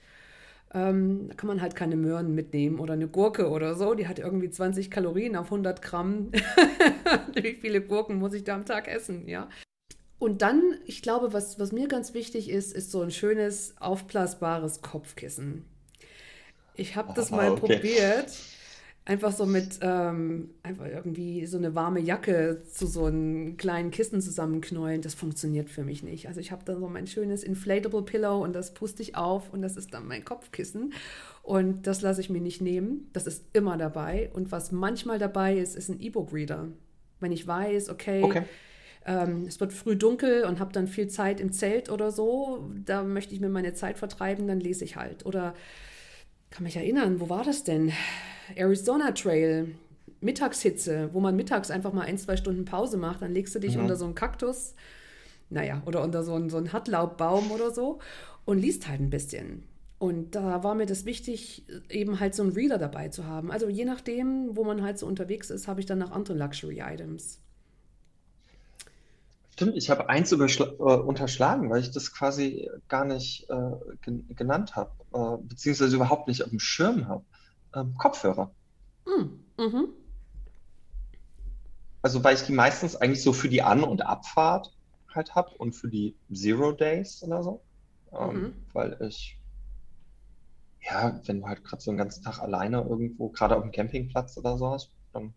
ähm, 0.73 1.29
da 1.29 1.35
kann 1.35 1.47
man 1.47 1.61
halt 1.61 1.75
keine 1.75 1.95
Möhren 1.95 2.35
mitnehmen 2.35 2.79
oder 2.79 2.93
eine 2.93 3.07
Gurke 3.07 3.49
oder 3.49 3.75
so. 3.75 3.93
Die 3.93 4.07
hat 4.07 4.19
irgendwie 4.19 4.49
20 4.49 4.91
Kalorien 4.91 5.35
auf 5.35 5.45
100 5.45 5.81
Gramm. 5.81 6.31
Wie 7.33 7.53
viele 7.53 7.81
Gurken 7.81 8.17
muss 8.17 8.33
ich 8.33 8.43
da 8.43 8.55
am 8.55 8.65
Tag 8.65 8.87
essen, 8.87 9.27
ja? 9.27 9.49
Und 10.19 10.41
dann, 10.41 10.61
ich 10.85 11.01
glaube, 11.01 11.31
was, 11.31 11.59
was 11.59 11.71
mir 11.71 11.87
ganz 11.87 12.13
wichtig 12.13 12.49
ist, 12.49 12.73
ist 12.73 12.91
so 12.91 13.01
ein 13.01 13.11
schönes, 13.11 13.75
aufblasbares 13.79 14.81
Kopfkissen. 14.81 15.65
Ich 16.75 16.95
habe 16.95 17.13
das 17.15 17.31
mal 17.31 17.51
okay. 17.51 17.59
probiert 17.59 18.31
einfach 19.07 19.31
so 19.31 19.45
mit 19.45 19.79
ähm, 19.81 20.49
einfach 20.63 20.85
irgendwie 20.85 21.45
so 21.45 21.57
eine 21.57 21.73
warme 21.73 22.01
Jacke 22.01 22.63
zu 22.69 22.85
so 22.87 23.05
einem 23.05 23.55
kleinen 23.55 23.89
Kissen 23.89 24.21
zusammenknäulen, 24.21 25.01
das 25.01 25.13
funktioniert 25.13 25.69
für 25.69 25.85
mich 25.85 26.03
nicht. 26.03 26.27
Also 26.27 26.41
ich 26.41 26.51
habe 26.51 26.65
da 26.65 26.77
so 26.77 26.89
mein 26.89 27.07
schönes 27.07 27.41
Inflatable 27.41 28.01
Pillow 28.01 28.43
und 28.43 28.53
das 28.53 28.73
puste 28.73 29.01
ich 29.01 29.15
auf 29.15 29.53
und 29.53 29.61
das 29.61 29.77
ist 29.77 29.93
dann 29.93 30.07
mein 30.07 30.25
Kopfkissen 30.25 30.93
und 31.41 31.87
das 31.87 32.01
lasse 32.01 32.19
ich 32.19 32.29
mir 32.29 32.41
nicht 32.41 32.61
nehmen. 32.61 33.09
Das 33.13 33.27
ist 33.27 33.45
immer 33.53 33.77
dabei 33.77 34.29
und 34.33 34.51
was 34.51 34.73
manchmal 34.73 35.19
dabei 35.19 35.57
ist, 35.57 35.77
ist 35.77 35.87
ein 35.87 36.01
E-Book-Reader. 36.01 36.67
Wenn 37.21 37.31
ich 37.31 37.47
weiß, 37.47 37.89
okay, 37.89 38.23
okay. 38.23 38.43
Ähm, 39.05 39.45
es 39.47 39.61
wird 39.61 39.71
früh 39.71 39.95
dunkel 39.95 40.43
und 40.43 40.59
habe 40.59 40.73
dann 40.73 40.85
viel 40.85 41.07
Zeit 41.07 41.39
im 41.39 41.53
Zelt 41.53 41.89
oder 41.89 42.11
so, 42.11 42.69
da 42.83 43.03
möchte 43.03 43.33
ich 43.33 43.39
mir 43.39 43.47
meine 43.47 43.73
Zeit 43.73 43.97
vertreiben, 43.97 44.49
dann 44.49 44.59
lese 44.59 44.83
ich 44.83 44.97
halt. 44.97 45.25
Oder 45.25 45.53
kann 46.49 46.63
mich 46.63 46.77
erinnern, 46.77 47.19
wo 47.19 47.29
war 47.29 47.43
das 47.43 47.63
denn? 47.63 47.91
Arizona 48.55 49.11
Trail, 49.11 49.75
Mittagshitze, 50.21 51.09
wo 51.13 51.19
man 51.19 51.35
mittags 51.35 51.69
einfach 51.71 51.93
mal 51.93 52.05
ein, 52.05 52.17
zwei 52.17 52.37
Stunden 52.37 52.65
Pause 52.65 52.97
macht, 52.97 53.21
dann 53.21 53.33
legst 53.33 53.53
du 53.55 53.59
dich 53.59 53.75
mhm. 53.75 53.83
unter 53.83 53.95
so 53.95 54.05
einen 54.05 54.15
Kaktus, 54.15 54.73
naja, 55.49 55.81
oder 55.85 56.03
unter 56.03 56.23
so 56.23 56.33
einen, 56.33 56.49
so 56.49 56.57
einen 56.57 56.73
Hartlaubbaum 56.73 57.51
oder 57.51 57.71
so 57.71 57.99
und 58.45 58.59
liest 58.59 58.87
halt 58.87 59.01
ein 59.01 59.09
bisschen. 59.09 59.63
Und 59.99 60.35
da 60.35 60.63
war 60.63 60.75
mir 60.75 60.85
das 60.85 61.05
wichtig, 61.05 61.65
eben 61.89 62.19
halt 62.19 62.35
so 62.35 62.43
einen 62.43 62.51
Reader 62.51 62.77
dabei 62.77 63.09
zu 63.09 63.25
haben. 63.25 63.51
Also 63.51 63.67
je 63.67 63.85
nachdem, 63.85 64.55
wo 64.55 64.63
man 64.63 64.83
halt 64.83 64.99
so 64.99 65.07
unterwegs 65.07 65.49
ist, 65.49 65.67
habe 65.67 65.79
ich 65.79 65.87
dann 65.87 65.97
noch 65.97 66.11
andere 66.11 66.37
Luxury-Items. 66.37 67.39
Stimmt, 69.57 69.75
ich 69.75 69.89
habe 69.89 70.07
eins 70.07 70.31
äh, 70.31 70.35
unterschlagen, 70.35 71.71
weil 71.71 71.81
ich 71.81 71.89
das 71.89 72.13
quasi 72.13 72.69
gar 72.87 73.05
nicht 73.05 73.49
äh, 73.49 73.71
gen 74.01 74.27
genannt 74.35 74.75
habe, 74.75 74.91
äh, 75.11 75.43
beziehungsweise 75.47 75.95
überhaupt 75.95 76.27
nicht 76.27 76.43
auf 76.43 76.51
dem 76.51 76.59
Schirm 76.59 77.07
habe. 77.07 77.25
Ähm, 77.73 77.95
Kopfhörer. 77.97 78.53
Mm, 79.07 79.39
mhm. 79.59 79.87
Also, 82.03 82.23
weil 82.23 82.35
ich 82.35 82.43
die 82.43 82.51
meistens 82.51 82.95
eigentlich 82.97 83.23
so 83.23 83.33
für 83.33 83.49
die 83.49 83.63
An- 83.63 83.83
und 83.83 84.05
Abfahrt 84.05 84.71
halt 85.11 85.33
habe 85.33 85.49
und 85.57 85.73
für 85.73 85.89
die 85.89 86.15
Zero 86.31 86.71
Days 86.71 87.23
oder 87.23 87.41
so. 87.41 87.65
Ähm, 88.11 88.35
mhm. 88.35 88.53
Weil 88.73 88.95
ich, 89.09 89.41
ja, 90.83 91.19
wenn 91.25 91.41
du 91.41 91.47
halt 91.47 91.63
gerade 91.63 91.81
so 91.81 91.89
einen 91.89 91.97
ganzen 91.97 92.23
Tag 92.23 92.37
alleine 92.37 92.83
irgendwo, 92.87 93.29
gerade 93.29 93.55
auf 93.55 93.63
dem 93.63 93.71
Campingplatz 93.71 94.37
oder 94.37 94.59
so 94.59 94.69
hast, 94.69 94.91
dann 95.13 95.33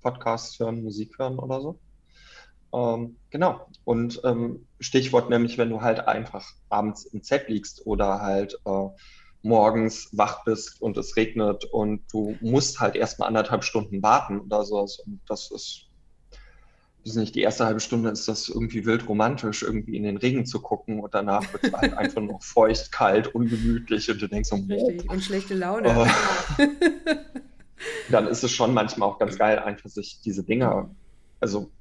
Podcasts 0.00 0.60
hören, 0.60 0.84
Musik 0.84 1.18
hören 1.18 1.40
oder 1.40 1.60
so. 1.60 1.80
Ähm, 2.72 3.16
genau. 3.30 3.66
Und 3.84 4.20
ähm, 4.24 4.66
Stichwort 4.80 5.30
nämlich, 5.30 5.58
wenn 5.58 5.70
du 5.70 5.82
halt 5.82 6.06
einfach 6.08 6.46
abends 6.68 7.04
im 7.06 7.22
Zelt 7.22 7.48
liegst 7.48 7.86
oder 7.86 8.20
halt 8.20 8.58
äh, 8.64 8.88
morgens 9.42 10.08
wach 10.12 10.44
bist 10.44 10.80
und 10.80 10.96
es 10.96 11.16
regnet 11.16 11.64
und 11.64 12.02
du 12.12 12.36
musst 12.40 12.80
halt 12.80 12.96
erstmal 12.96 13.28
anderthalb 13.28 13.64
Stunden 13.64 14.02
warten 14.02 14.40
oder 14.40 14.64
sowas. 14.64 15.00
Und 15.04 15.20
das 15.28 15.50
ist, 15.50 15.88
ist 17.04 17.16
nicht 17.16 17.34
die 17.34 17.42
erste 17.42 17.66
halbe 17.66 17.80
Stunde, 17.80 18.10
ist 18.10 18.28
das 18.28 18.48
irgendwie 18.48 18.86
wild 18.86 19.08
romantisch, 19.08 19.62
irgendwie 19.62 19.96
in 19.96 20.04
den 20.04 20.16
Regen 20.16 20.46
zu 20.46 20.62
gucken 20.62 21.00
und 21.00 21.12
danach 21.12 21.52
wird 21.52 21.64
es 21.64 21.72
halt 21.72 21.94
einfach 21.94 22.22
noch 22.22 22.42
feucht, 22.42 22.92
kalt, 22.92 23.34
ungemütlich 23.34 24.10
und 24.10 24.22
du 24.22 24.28
denkst 24.28 24.48
so, 24.48 24.56
Richtig. 24.56 25.10
und 25.10 25.22
schlechte 25.22 25.54
Laune. 25.54 26.06
Äh, 26.58 26.68
dann 28.10 28.28
ist 28.28 28.44
es 28.44 28.52
schon 28.52 28.72
manchmal 28.72 29.08
auch 29.08 29.18
ganz 29.18 29.36
geil, 29.36 29.58
einfach 29.58 29.90
sich 29.90 30.20
diese 30.24 30.44
Dinger, 30.44 30.88
also 31.40 31.72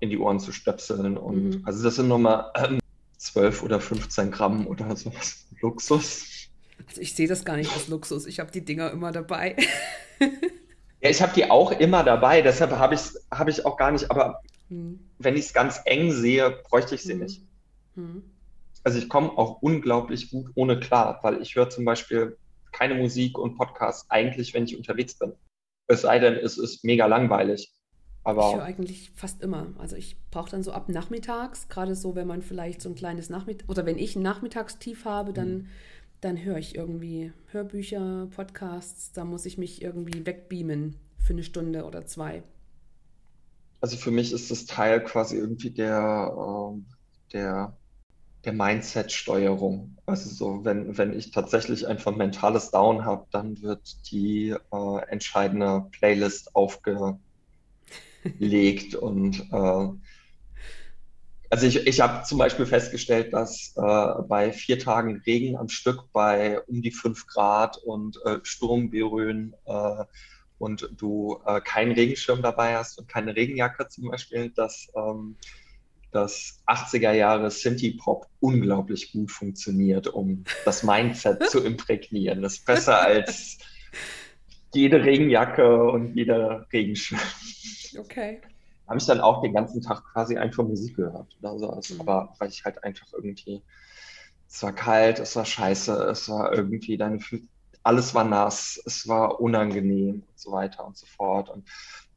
in 0.00 0.10
die 0.10 0.18
Ohren 0.18 0.40
zu 0.40 0.52
stöpseln. 0.52 1.16
Und 1.16 1.44
mhm. 1.44 1.62
also 1.64 1.82
das 1.84 1.96
sind 1.96 2.08
nochmal 2.08 2.50
ähm, 2.56 2.80
12 3.18 3.62
oder 3.62 3.80
15 3.80 4.30
Gramm 4.30 4.66
oder 4.66 4.96
sowas. 4.96 5.46
Luxus. 5.60 6.48
Also 6.88 7.00
ich 7.00 7.14
sehe 7.14 7.28
das 7.28 7.44
gar 7.44 7.56
nicht 7.56 7.72
als 7.72 7.88
Luxus. 7.88 8.26
Ich 8.26 8.40
habe 8.40 8.50
die 8.50 8.64
Dinger 8.64 8.90
immer 8.90 9.12
dabei. 9.12 9.56
ja, 10.20 11.10
ich 11.10 11.20
habe 11.22 11.32
die 11.34 11.50
auch 11.50 11.72
immer 11.72 12.02
dabei, 12.02 12.42
deshalb 12.42 12.72
habe 12.72 12.94
ich 12.94 13.00
es 13.00 13.26
hab 13.30 13.48
ich 13.48 13.64
auch 13.66 13.76
gar 13.76 13.90
nicht, 13.90 14.10
aber 14.10 14.40
mhm. 14.70 14.98
wenn 15.18 15.36
ich 15.36 15.46
es 15.46 15.52
ganz 15.52 15.80
eng 15.84 16.10
sehe, 16.12 16.62
bräuchte 16.68 16.94
ich 16.94 17.02
sie 17.02 17.14
mhm. 17.14 17.20
nicht. 17.20 17.42
Mhm. 17.94 18.22
Also 18.82 18.98
ich 18.98 19.08
komme 19.10 19.36
auch 19.36 19.60
unglaublich 19.60 20.30
gut 20.30 20.50
ohne 20.54 20.80
klar, 20.80 21.18
weil 21.22 21.42
ich 21.42 21.54
höre 21.54 21.68
zum 21.68 21.84
Beispiel 21.84 22.38
keine 22.72 22.94
Musik 22.94 23.36
und 23.36 23.56
Podcasts 23.56 24.10
eigentlich, 24.10 24.54
wenn 24.54 24.64
ich 24.64 24.76
unterwegs 24.76 25.14
bin. 25.18 25.34
Es 25.86 26.02
sei 26.02 26.18
denn, 26.18 26.34
es 26.34 26.56
ist 26.56 26.84
mega 26.84 27.06
langweilig. 27.06 27.70
Aber 28.22 28.48
ich 28.48 28.56
höre 28.56 28.64
eigentlich 28.64 29.12
fast 29.14 29.42
immer. 29.42 29.68
Also 29.78 29.96
ich 29.96 30.16
brauche 30.30 30.50
dann 30.50 30.62
so 30.62 30.72
ab 30.72 30.88
nachmittags, 30.88 31.68
gerade 31.68 31.94
so, 31.94 32.14
wenn 32.14 32.26
man 32.26 32.42
vielleicht 32.42 32.82
so 32.82 32.88
ein 32.90 32.94
kleines 32.94 33.30
Nachmittag 33.30 33.68
oder 33.68 33.86
wenn 33.86 33.98
ich 33.98 34.16
ein 34.16 34.22
Nachmittagstief 34.22 35.04
habe, 35.04 35.32
dann, 35.32 35.52
mhm. 35.52 35.66
dann 36.20 36.44
höre 36.44 36.58
ich 36.58 36.74
irgendwie 36.74 37.32
Hörbücher, 37.50 38.28
Podcasts, 38.34 39.12
da 39.12 39.24
muss 39.24 39.46
ich 39.46 39.56
mich 39.56 39.80
irgendwie 39.80 40.26
wegbeamen 40.26 40.96
für 41.18 41.32
eine 41.32 41.44
Stunde 41.44 41.84
oder 41.84 42.04
zwei. 42.06 42.42
Also 43.80 43.96
für 43.96 44.10
mich 44.10 44.32
ist 44.32 44.50
das 44.50 44.66
Teil 44.66 45.02
quasi 45.02 45.38
irgendwie 45.38 45.70
der, 45.70 46.34
äh, 46.36 46.80
der, 47.32 47.76
der 48.44 48.52
Mindset-Steuerung. 48.52 49.96
Also 50.04 50.28
so, 50.28 50.64
wenn, 50.66 50.98
wenn 50.98 51.18
ich 51.18 51.30
tatsächlich 51.30 51.86
einfach 51.86 52.14
mentales 52.14 52.70
Down 52.70 53.06
habe, 53.06 53.24
dann 53.30 53.62
wird 53.62 54.10
die 54.10 54.50
äh, 54.50 54.98
entscheidende 55.08 55.86
Playlist 55.92 56.54
aufge 56.54 57.18
legt. 58.38 58.94
Und 58.94 59.40
äh, 59.52 59.88
also 61.50 61.66
ich, 61.66 61.86
ich 61.86 62.00
habe 62.00 62.24
zum 62.24 62.38
Beispiel 62.38 62.66
festgestellt, 62.66 63.32
dass 63.32 63.74
äh, 63.76 64.22
bei 64.28 64.52
vier 64.52 64.78
Tagen 64.78 65.22
Regen 65.26 65.56
am 65.56 65.68
Stück 65.68 66.12
bei 66.12 66.60
um 66.60 66.82
die 66.82 66.92
fünf 66.92 67.26
Grad 67.26 67.76
und 67.78 68.18
äh, 68.24 68.38
Sturmböen 68.42 69.54
äh, 69.66 70.04
und 70.58 70.90
du 70.96 71.40
äh, 71.46 71.60
keinen 71.60 71.92
Regenschirm 71.92 72.42
dabei 72.42 72.76
hast 72.76 72.98
und 72.98 73.08
keine 73.08 73.34
Regenjacke 73.34 73.88
zum 73.88 74.10
Beispiel, 74.10 74.50
dass 74.50 74.92
ähm, 74.94 75.36
das 76.12 76.60
80er 76.66 77.12
Jahre 77.12 77.50
Synthie-Pop 77.50 78.28
unglaublich 78.40 79.12
gut 79.12 79.30
funktioniert, 79.30 80.08
um 80.08 80.44
das 80.64 80.82
Mindset 80.82 81.44
zu 81.50 81.64
imprägnieren. 81.64 82.42
Das 82.42 82.54
ist 82.54 82.66
besser 82.66 83.00
als 83.00 83.58
jede 84.74 85.04
Regenjacke 85.04 85.90
und 85.90 86.14
jeder 86.14 86.66
Regenschirm. 86.72 87.20
Okay. 87.98 88.40
Habe 88.86 88.98
ich 88.98 89.06
dann 89.06 89.20
auch 89.20 89.42
den 89.42 89.52
ganzen 89.52 89.82
Tag 89.82 90.02
quasi 90.12 90.36
einfach 90.36 90.64
Musik 90.64 90.96
gehört 90.96 91.36
oder 91.40 91.58
so. 91.58 91.70
Also, 91.70 91.94
mhm. 91.94 92.00
Aber 92.02 92.34
weil 92.38 92.48
ich 92.48 92.64
halt 92.64 92.82
einfach 92.84 93.06
irgendwie, 93.12 93.62
es 94.48 94.62
war 94.62 94.72
kalt, 94.72 95.18
es 95.18 95.36
war 95.36 95.44
scheiße, 95.44 95.92
es 96.04 96.28
war 96.28 96.52
irgendwie 96.52 96.96
deine 96.96 97.20
Füße, 97.20 97.44
alles 97.82 98.14
war 98.14 98.24
nass, 98.24 98.80
es 98.84 99.08
war 99.08 99.40
unangenehm 99.40 100.22
und 100.28 100.38
so 100.38 100.52
weiter 100.52 100.86
und 100.86 100.96
so 100.96 101.06
fort. 101.06 101.50
Und 101.50 101.68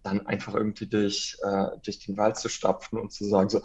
dann 0.03 0.25
einfach 0.27 0.53
irgendwie 0.53 0.87
durch, 0.87 1.37
äh, 1.43 1.67
durch 1.83 1.99
den 1.99 2.17
Wald 2.17 2.37
zu 2.37 2.49
stapfen 2.49 2.99
und 2.99 3.11
zu 3.11 3.25
sagen 3.25 3.49
so, 3.49 3.61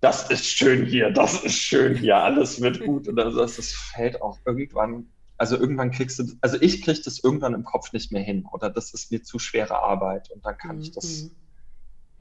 das 0.00 0.30
ist 0.30 0.46
schön 0.46 0.86
hier, 0.86 1.10
das 1.10 1.42
ist 1.42 1.56
schön 1.56 1.96
hier, 1.96 2.16
alles 2.16 2.60
wird 2.60 2.84
gut 2.84 3.08
oder 3.08 3.30
so. 3.30 3.40
Das 3.40 3.72
fällt 3.72 4.22
auch 4.22 4.38
irgendwann 4.44 5.10
also 5.38 5.56
irgendwann 5.56 5.90
kriegst 5.90 6.18
du, 6.18 6.24
also 6.40 6.56
ich 6.60 6.82
kriege 6.82 7.00
das 7.02 7.22
irgendwann 7.22 7.54
im 7.54 7.64
Kopf 7.64 7.92
nicht 7.92 8.12
mehr 8.12 8.22
hin 8.22 8.46
oder 8.52 8.70
das 8.70 8.94
ist 8.94 9.10
mir 9.10 9.22
zu 9.22 9.38
schwere 9.38 9.78
Arbeit 9.82 10.30
und 10.30 10.44
dann 10.44 10.56
kann 10.56 10.76
mhm. 10.76 10.82
ich 10.82 10.92
das 10.92 11.24
mhm. 11.24 11.30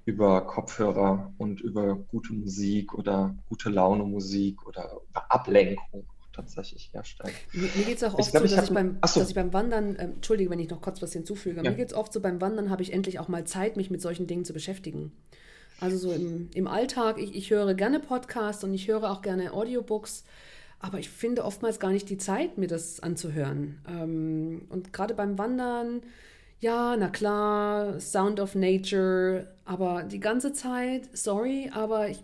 über 0.05 0.45
Kopfhörer 0.47 1.33
und 1.37 1.61
über 1.61 1.95
gute 1.95 2.33
Musik 2.33 2.93
oder 2.93 3.35
gute 3.47 3.69
Laune 3.69 4.03
Musik 4.03 4.65
oder 4.67 4.99
über 5.09 5.31
Ablenkung 5.31 6.05
tatsächlich 6.33 6.91
herstellen. 6.93 7.33
Mir, 7.53 7.69
mir 7.75 7.85
geht 7.85 7.97
es 7.97 8.03
auch 8.03 8.13
oft 8.13 8.31
glaub, 8.31 8.45
so, 8.45 8.55
dass 8.55 8.67
ich, 8.67 8.73
beim, 8.73 8.97
so. 9.05 9.19
dass 9.21 9.29
ich 9.29 9.35
beim 9.35 9.53
Wandern, 9.53 9.95
äh, 9.95 10.03
entschuldige, 10.03 10.49
wenn 10.49 10.59
ich 10.59 10.69
noch 10.69 10.81
kurz 10.81 11.01
was 11.01 11.13
hinzufüge, 11.13 11.63
ja. 11.63 11.69
mir 11.69 11.77
geht 11.77 11.91
es 11.91 11.93
oft 11.93 12.11
so, 12.11 12.19
beim 12.19 12.41
Wandern 12.41 12.69
habe 12.69 12.81
ich 12.81 12.91
endlich 12.91 13.19
auch 13.19 13.29
mal 13.29 13.45
Zeit, 13.45 13.77
mich 13.77 13.89
mit 13.89 14.01
solchen 14.01 14.27
Dingen 14.27 14.43
zu 14.43 14.51
beschäftigen. 14.51 15.13
Also 15.79 15.97
so 15.97 16.11
im, 16.11 16.49
im 16.53 16.67
Alltag, 16.67 17.17
ich, 17.19 17.35
ich 17.35 17.49
höre 17.49 17.73
gerne 17.73 17.99
Podcasts 17.99 18.63
und 18.63 18.73
ich 18.73 18.87
höre 18.87 19.09
auch 19.09 19.21
gerne 19.21 19.53
Audiobooks. 19.53 20.23
Aber 20.79 20.99
ich 20.99 21.09
finde 21.09 21.43
oftmals 21.43 21.79
gar 21.79 21.91
nicht 21.91 22.09
die 22.09 22.17
Zeit, 22.17 22.57
mir 22.57 22.67
das 22.67 22.99
anzuhören. 22.99 23.79
Ähm, 23.87 24.65
und 24.69 24.93
gerade 24.93 25.13
beim 25.13 25.37
Wandern, 25.37 26.01
ja, 26.59 26.95
na 26.97 27.09
klar, 27.09 27.99
Sound 27.99 28.39
of 28.39 28.55
Nature, 28.55 29.47
aber 29.65 30.03
die 30.03 30.19
ganze 30.19 30.53
Zeit, 30.53 31.09
sorry, 31.13 31.71
aber 31.73 32.09
ich 32.09 32.23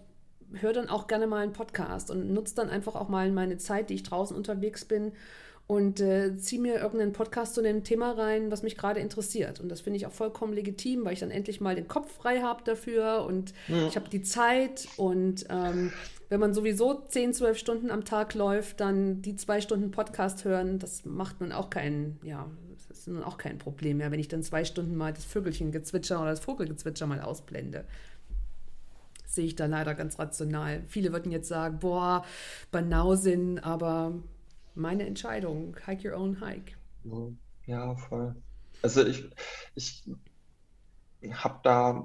höre 0.54 0.74
dann 0.74 0.90
auch 0.90 1.08
gerne 1.08 1.28
mal 1.28 1.44
einen 1.44 1.54
Podcast 1.54 2.12
und 2.12 2.34
nutze 2.34 2.56
dann 2.56 2.70
einfach 2.70 2.96
auch 2.96 3.10
mal 3.10 3.32
meine 3.32 3.58
Zeit, 3.58 3.90
die 3.90 3.96
ich 3.96 4.04
draußen 4.04 4.36
unterwegs 4.36 4.86
bin 4.86 5.14
und 5.72 6.02
äh, 6.02 6.36
ziehe 6.36 6.62
mir 6.62 6.82
irgendeinen 6.82 7.14
Podcast 7.14 7.56
zu 7.56 7.62
einem 7.62 7.86
Thema 7.86 8.12
rein, 8.12 8.52
was 8.52 8.62
mich 8.62 8.76
gerade 8.76 9.00
interessiert. 9.00 9.62
Und 9.62 9.70
das 9.70 9.80
finde 9.80 9.96
ich 9.96 10.06
auch 10.06 10.12
vollkommen 10.12 10.52
legitim, 10.52 11.06
weil 11.06 11.14
ich 11.14 11.22
dann 11.22 11.32
endlich 11.32 11.62
mal 11.62 11.76
den 11.76 11.88
Kopf 11.88 12.12
frei 12.12 12.42
habe 12.42 12.62
dafür 12.66 13.24
und 13.26 13.54
ja. 13.70 13.88
ich 13.88 13.96
habe 13.96 14.10
die 14.10 14.22
Zeit 14.22 14.90
und 14.98 15.46
ähm, 15.50 15.94
wenn 16.28 16.42
man 16.42 16.54
sowieso 16.54 16.96
10, 16.96 17.36
12 17.36 17.58
Stunden 17.58 17.90
am 17.90 18.04
Tag 18.04 18.34
läuft, 18.34 18.82
dann 18.82 19.22
die 19.22 19.38
zwei 19.38 19.62
Stunden 19.62 19.92
Podcast 19.92 20.44
hören, 20.44 20.78
das 20.78 21.06
macht 21.06 21.40
nun 21.40 21.54
auch 21.54 21.70
kein, 21.70 22.20
ja, 22.22 22.52
das 22.76 22.98
ist 22.98 23.08
nun 23.08 23.24
auch 23.24 23.38
kein 23.38 23.58
Problem 23.58 24.00
mehr, 24.00 24.12
wenn 24.12 24.20
ich 24.20 24.28
dann 24.28 24.44
zwei 24.44 24.66
Stunden 24.66 24.98
mal 24.98 25.14
das 25.14 25.24
Vögelchengezwitscher 25.24 26.20
oder 26.20 26.32
das 26.32 26.42
Vogelgezwitscher 26.42 27.08
mal 27.08 27.22
ausblende. 27.22 27.86
Sehe 29.26 29.46
ich 29.46 29.56
da 29.56 29.68
leider 29.68 29.96
ganz 29.96 30.20
rational. 30.20 30.84
Viele 30.90 31.14
würden 31.14 31.32
jetzt 31.32 31.48
sagen, 31.48 31.80
boah, 31.80 32.26
Banausin, 32.72 33.60
aber 33.60 34.16
meine 34.76 35.06
Entscheidung. 35.06 35.76
Hike 35.86 36.10
your 36.10 36.18
own 36.18 36.40
hike. 36.42 36.78
Ja, 37.66 37.96
voll. 37.96 38.36
Also 38.82 39.06
ich, 39.06 39.30
ich 39.76 40.04
habe 41.32 41.60
da 41.64 42.04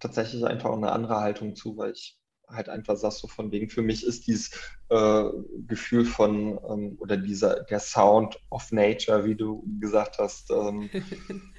tatsächlich 0.00 0.44
einfach 0.44 0.72
eine 0.72 0.92
andere 0.92 1.20
Haltung 1.20 1.54
zu, 1.54 1.76
weil 1.76 1.92
ich 1.92 2.18
halt 2.48 2.68
einfach 2.68 2.96
sagst, 2.96 3.18
so 3.18 3.28
von 3.28 3.52
wegen, 3.52 3.70
für 3.70 3.82
mich 3.82 4.04
ist 4.04 4.26
dieses 4.26 4.50
äh, 4.88 5.24
Gefühl 5.66 6.04
von 6.04 6.58
ähm, 6.68 6.96
oder 7.00 7.16
dieser 7.16 7.62
der 7.64 7.80
Sound 7.80 8.40
of 8.50 8.72
Nature, 8.72 9.24
wie 9.24 9.36
du 9.36 9.64
gesagt 9.78 10.18
hast, 10.18 10.50
ähm, 10.50 10.90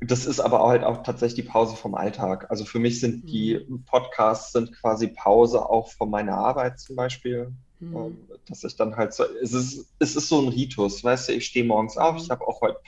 das 0.00 0.26
ist 0.26 0.40
aber 0.40 0.60
auch 0.60 0.68
halt 0.68 0.84
auch 0.84 1.02
tatsächlich 1.02 1.44
die 1.44 1.50
Pause 1.50 1.76
vom 1.76 1.94
Alltag. 1.94 2.50
Also 2.50 2.64
für 2.64 2.78
mich 2.78 3.00
sind 3.00 3.28
die 3.28 3.64
mhm. 3.68 3.84
Podcasts 3.84 4.52
sind 4.52 4.72
quasi 4.80 5.08
Pause 5.08 5.68
auch 5.68 5.90
von 5.90 6.10
meiner 6.10 6.36
Arbeit 6.36 6.78
zum 6.78 6.96
Beispiel. 6.96 7.52
Mhm. 7.80 7.96
Ähm, 7.96 8.18
dass 8.48 8.64
ich 8.64 8.76
dann 8.76 8.96
halt 8.96 9.12
so, 9.12 9.24
es 9.42 9.52
ist, 9.52 9.86
es 9.98 10.16
ist 10.16 10.28
so 10.28 10.40
ein 10.40 10.48
Ritus, 10.48 11.04
weißt 11.04 11.28
du, 11.28 11.32
ich 11.34 11.46
stehe 11.46 11.64
morgens 11.64 11.96
auf, 11.96 12.14
mhm. 12.14 12.20
ich 12.20 12.30
habe 12.30 12.46
auch 12.46 12.60
heute 12.60 12.78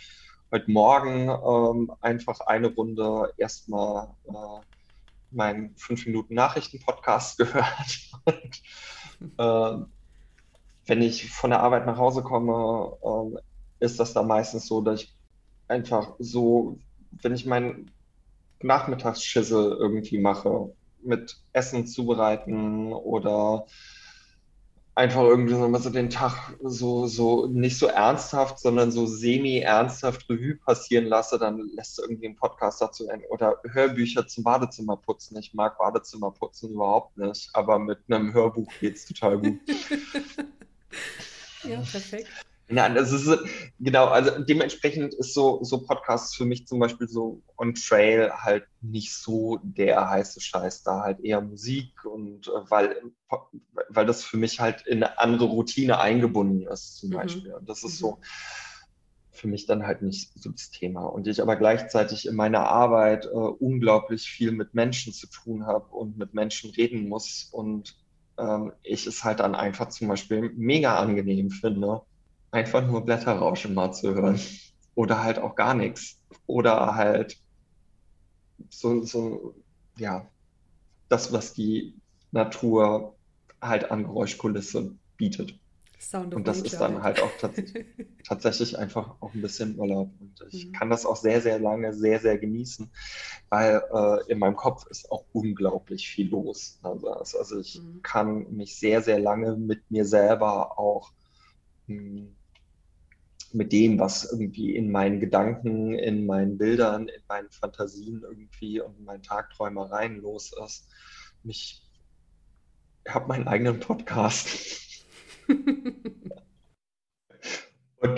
heute 0.51 0.71
Morgen 0.71 1.29
ähm, 1.29 1.93
einfach 2.01 2.41
eine 2.41 2.69
Runde 2.69 3.33
erstmal 3.37 4.09
äh, 4.27 4.61
meinen 5.31 5.75
5 5.77 6.07
Minuten 6.07 6.35
Nachrichten-Podcast 6.35 7.39
gehört. 7.39 8.11
Und, 8.25 8.63
äh, 9.39 9.85
wenn 10.87 11.03
ich 11.03 11.31
von 11.31 11.51
der 11.51 11.61
Arbeit 11.61 11.87
nach 11.87 11.99
Hause 11.99 12.23
komme, 12.23 12.97
äh, 13.03 13.85
ist 13.85 14.01
das 14.01 14.15
dann 14.15 14.27
meistens 14.27 14.67
so, 14.67 14.81
dass 14.81 15.03
ich 15.03 15.15
einfach 15.69 16.15
so, 16.19 16.79
wenn 17.23 17.35
ich 17.35 17.45
meinen 17.45 17.91
Nachmittagsschissel 18.63 19.77
irgendwie 19.79 20.19
mache, 20.19 20.73
mit 21.03 21.37
Essen 21.53 21.87
zubereiten 21.87 22.93
oder 22.93 23.67
einfach 24.99 25.23
irgendwie 25.23 25.55
so, 25.55 25.73
so 25.79 25.91
den 25.91 26.11
Tag 26.11 26.57
so, 26.61 27.07
so 27.07 27.47
nicht 27.47 27.79
so 27.79 27.87
ernsthaft, 27.87 28.59
sondern 28.59 28.91
so 28.91 29.07
semi-ernsthaft 29.07 30.29
Revue 30.29 30.57
passieren 30.57 31.07
lasse, 31.07 31.39
dann 31.39 31.71
lässt 31.75 31.99
du 31.99 32.03
irgendwie 32.03 32.27
einen 32.27 32.35
Podcast 32.35 32.81
dazu 32.81 33.09
ein 33.09 33.23
oder 33.31 33.61
Hörbücher 33.65 34.27
zum 34.27 34.43
Badezimmerputzen. 34.43 35.39
Ich 35.39 35.55
mag 35.55 35.79
Badezimmerputzen 35.79 36.73
überhaupt 36.73 37.17
nicht, 37.17 37.49
aber 37.53 37.79
mit 37.79 38.01
einem 38.09 38.33
Hörbuch 38.33 38.69
geht 38.81 38.97
es 38.97 39.07
total 39.07 39.39
gut. 39.39 39.61
ja, 41.63 41.77
perfekt. 41.77 42.29
Nein, 42.71 42.95
das 42.95 43.13
ist 43.13 43.39
genau, 43.79 44.07
also 44.07 44.43
dementsprechend 44.45 45.15
ist 45.15 45.33
so, 45.33 45.65
so 45.65 45.83
Podcasts 45.83 46.35
für 46.35 46.45
mich 46.45 46.67
zum 46.67 46.79
Beispiel 46.79 47.09
so 47.09 47.41
on 47.57 47.75
Trail 47.75 48.31
halt 48.31 48.67
nicht 48.83 49.15
so 49.15 49.59
der 49.63 50.11
heiße 50.11 50.41
Scheiß, 50.41 50.83
da 50.83 51.01
halt 51.01 51.21
eher 51.21 51.41
Musik 51.41 52.05
und 52.05 52.49
äh, 52.49 52.71
weil, 52.71 53.01
weil 53.89 54.07
das 54.07 54.23
für 54.23 54.37
mich 54.37 54.61
halt 54.61 54.87
in 54.87 55.03
eine 55.03 55.19
andere 55.19 55.47
Routine 55.47 55.99
eingebunden 55.99 56.67
ist, 56.67 56.99
zum 56.99 57.11
mhm. 57.11 57.15
Beispiel. 57.15 57.55
Und 57.55 57.69
das 57.69 57.85
ist 57.85 57.95
mhm. 57.95 58.07
so 58.07 58.19
für 59.31 59.49
mich 59.49 59.67
dann 59.67 59.87
halt 59.87 60.03
nicht 60.03 60.33
so 60.35 60.51
das 60.51 60.71
Thema. 60.71 61.07
Und 61.07 61.27
ich 61.27 61.41
aber 61.41 61.57
gleichzeitig 61.57 62.27
in 62.27 62.35
meiner 62.35 62.67
Arbeit 62.67 63.27
äh, 63.27 63.29
unglaublich 63.29 64.29
viel 64.29 64.53
mit 64.53 64.75
Menschen 64.75 65.13
zu 65.13 65.27
tun 65.29 65.67
habe 65.67 65.87
und 65.95 66.19
mit 66.19 66.35
Menschen 66.35 66.71
reden 66.71 67.09
muss 67.09 67.49
und 67.51 67.97
ähm, 68.37 68.73
ich 68.83 69.07
es 69.07 69.25
halt 69.25 69.41
dann 69.41 69.55
einfach 69.55 69.89
zum 69.89 70.09
Beispiel 70.09 70.53
mega 70.57 70.99
angenehm 70.99 71.51
finde 71.51 72.03
einfach 72.51 72.87
nur 72.87 73.05
Blätterrauschen 73.05 73.75
mal 73.75 73.93
zu 73.93 74.15
hören. 74.15 74.41
Oder 74.95 75.23
halt 75.23 75.39
auch 75.39 75.55
gar 75.55 75.75
nichts. 75.75 76.21
Oder 76.47 76.95
halt 76.95 77.39
so, 78.71 79.03
so, 79.05 79.55
ja, 79.97 80.27
das, 81.09 81.33
was 81.33 81.53
die 81.53 81.95
Natur 82.33 83.15
halt 83.61 83.91
an 83.91 84.05
Geräuschkulisse 84.05 84.95
bietet. 85.17 85.59
Sound 86.01 86.35
und 86.35 86.47
das 86.47 86.59
Nature. 86.59 86.73
ist 86.73 86.81
dann 86.81 87.03
halt 87.03 87.21
auch 87.21 87.31
tats 87.41 87.61
tatsächlich 88.25 88.79
einfach 88.79 89.17
auch 89.21 89.35
ein 89.35 89.43
bisschen 89.43 89.79
Urlaub. 89.79 90.11
Und 90.21 90.45
ich 90.51 90.67
mhm. 90.67 90.73
kann 90.73 90.91
das 90.91 91.05
auch 91.05 91.17
sehr, 91.17 91.41
sehr 91.41 91.59
lange 91.59 91.93
sehr, 91.93 92.21
sehr 92.21 92.39
genießen, 92.39 92.91
weil 93.49 93.83
äh, 93.93 94.31
in 94.31 94.39
meinem 94.39 94.55
Kopf 94.55 94.87
ist 94.87 95.11
auch 95.11 95.25
unglaublich 95.33 96.09
viel 96.09 96.31
los. 96.31 96.79
Also, 96.83 97.11
also 97.11 97.59
ich 97.59 97.81
mhm. 97.83 98.03
kann 98.03 98.53
mich 98.55 98.79
sehr, 98.79 99.03
sehr 99.03 99.19
lange 99.19 99.57
mit 99.57 99.91
mir 99.91 100.05
selber 100.05 100.79
auch 100.79 101.13
mh, 101.89 101.97
hm, 101.97 102.37
mit 103.53 103.73
dem, 103.73 103.99
was 103.99 104.31
irgendwie 104.31 104.77
in 104.77 104.91
meinen 104.91 105.21
Gedanken, 105.21 105.95
in 105.95 106.27
meinen 106.27 106.59
Bildern, 106.59 107.09
in 107.09 107.23
meinen 107.29 107.51
Fantasien 107.51 108.23
irgendwie 108.23 108.81
und 108.81 108.99
in 108.99 109.05
meinen 109.05 109.23
Tagträumereien 109.23 110.21
los 110.21 110.53
ist. 110.65 110.89
Ich 111.45 111.83
habe 113.09 113.29
meinen 113.29 113.49
eigenen 113.49 113.81
Podcast. 113.81 115.05
und 115.49 116.05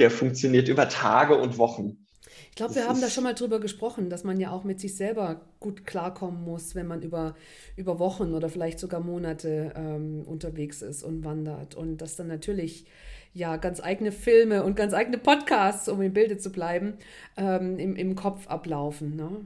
der 0.01 0.11
funktioniert 0.11 0.69
über 0.69 0.89
Tage 0.89 1.37
und 1.37 1.59
Wochen. 1.59 2.07
Ich 2.51 2.57
glaube, 2.57 2.75
wir 2.75 2.89
haben 2.89 3.01
da 3.01 3.09
schon 3.09 3.25
mal 3.25 3.35
drüber 3.35 3.61
gesprochen, 3.61 4.11
dass 4.11 4.25
man 4.25 4.41
ja 4.41 4.51
auch 4.51 4.65
mit 4.65 4.81
sich 4.81 4.97
selber 4.97 5.41
gut 5.61 5.87
klarkommen 5.87 6.43
muss, 6.43 6.75
wenn 6.75 6.87
man 6.87 7.01
über, 7.01 7.37
über 7.77 7.99
Wochen 7.99 8.35
oder 8.35 8.49
vielleicht 8.49 8.81
sogar 8.81 9.01
Monate 9.01 9.73
ähm, 9.77 10.25
unterwegs 10.27 10.83
ist 10.83 11.03
und 11.03 11.25
wandert. 11.25 11.77
Und 11.77 11.99
dass 11.99 12.17
dann 12.17 12.27
natürlich 12.27 12.87
ja 13.33 13.57
ganz 13.57 13.81
eigene 13.81 14.13
Filme 14.13 14.65
und 14.65 14.77
ganz 14.77 14.95
eigene 14.95 15.19
Podcasts, 15.19 15.89
um 15.89 16.03
im 16.03 16.13
Bilde 16.13 16.39
zu 16.39 16.51
bleiben, 16.51 16.99
ähm, 17.37 17.79
im, 17.79 17.97
im 17.97 18.17
Kopf 18.17 18.47
ablaufen. 18.49 19.17
Ne? 19.17 19.45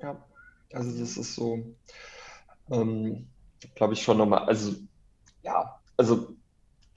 Ja, 0.00 0.24
also 0.72 0.98
das 0.98 1.16
ist 1.16 1.34
so, 1.34 1.64
ähm, 2.70 3.26
glaube 3.74 3.94
ich 3.94 4.02
schon 4.02 4.18
nochmal, 4.18 4.44
also 4.44 4.74
ja, 5.42 5.80
also 5.96 6.34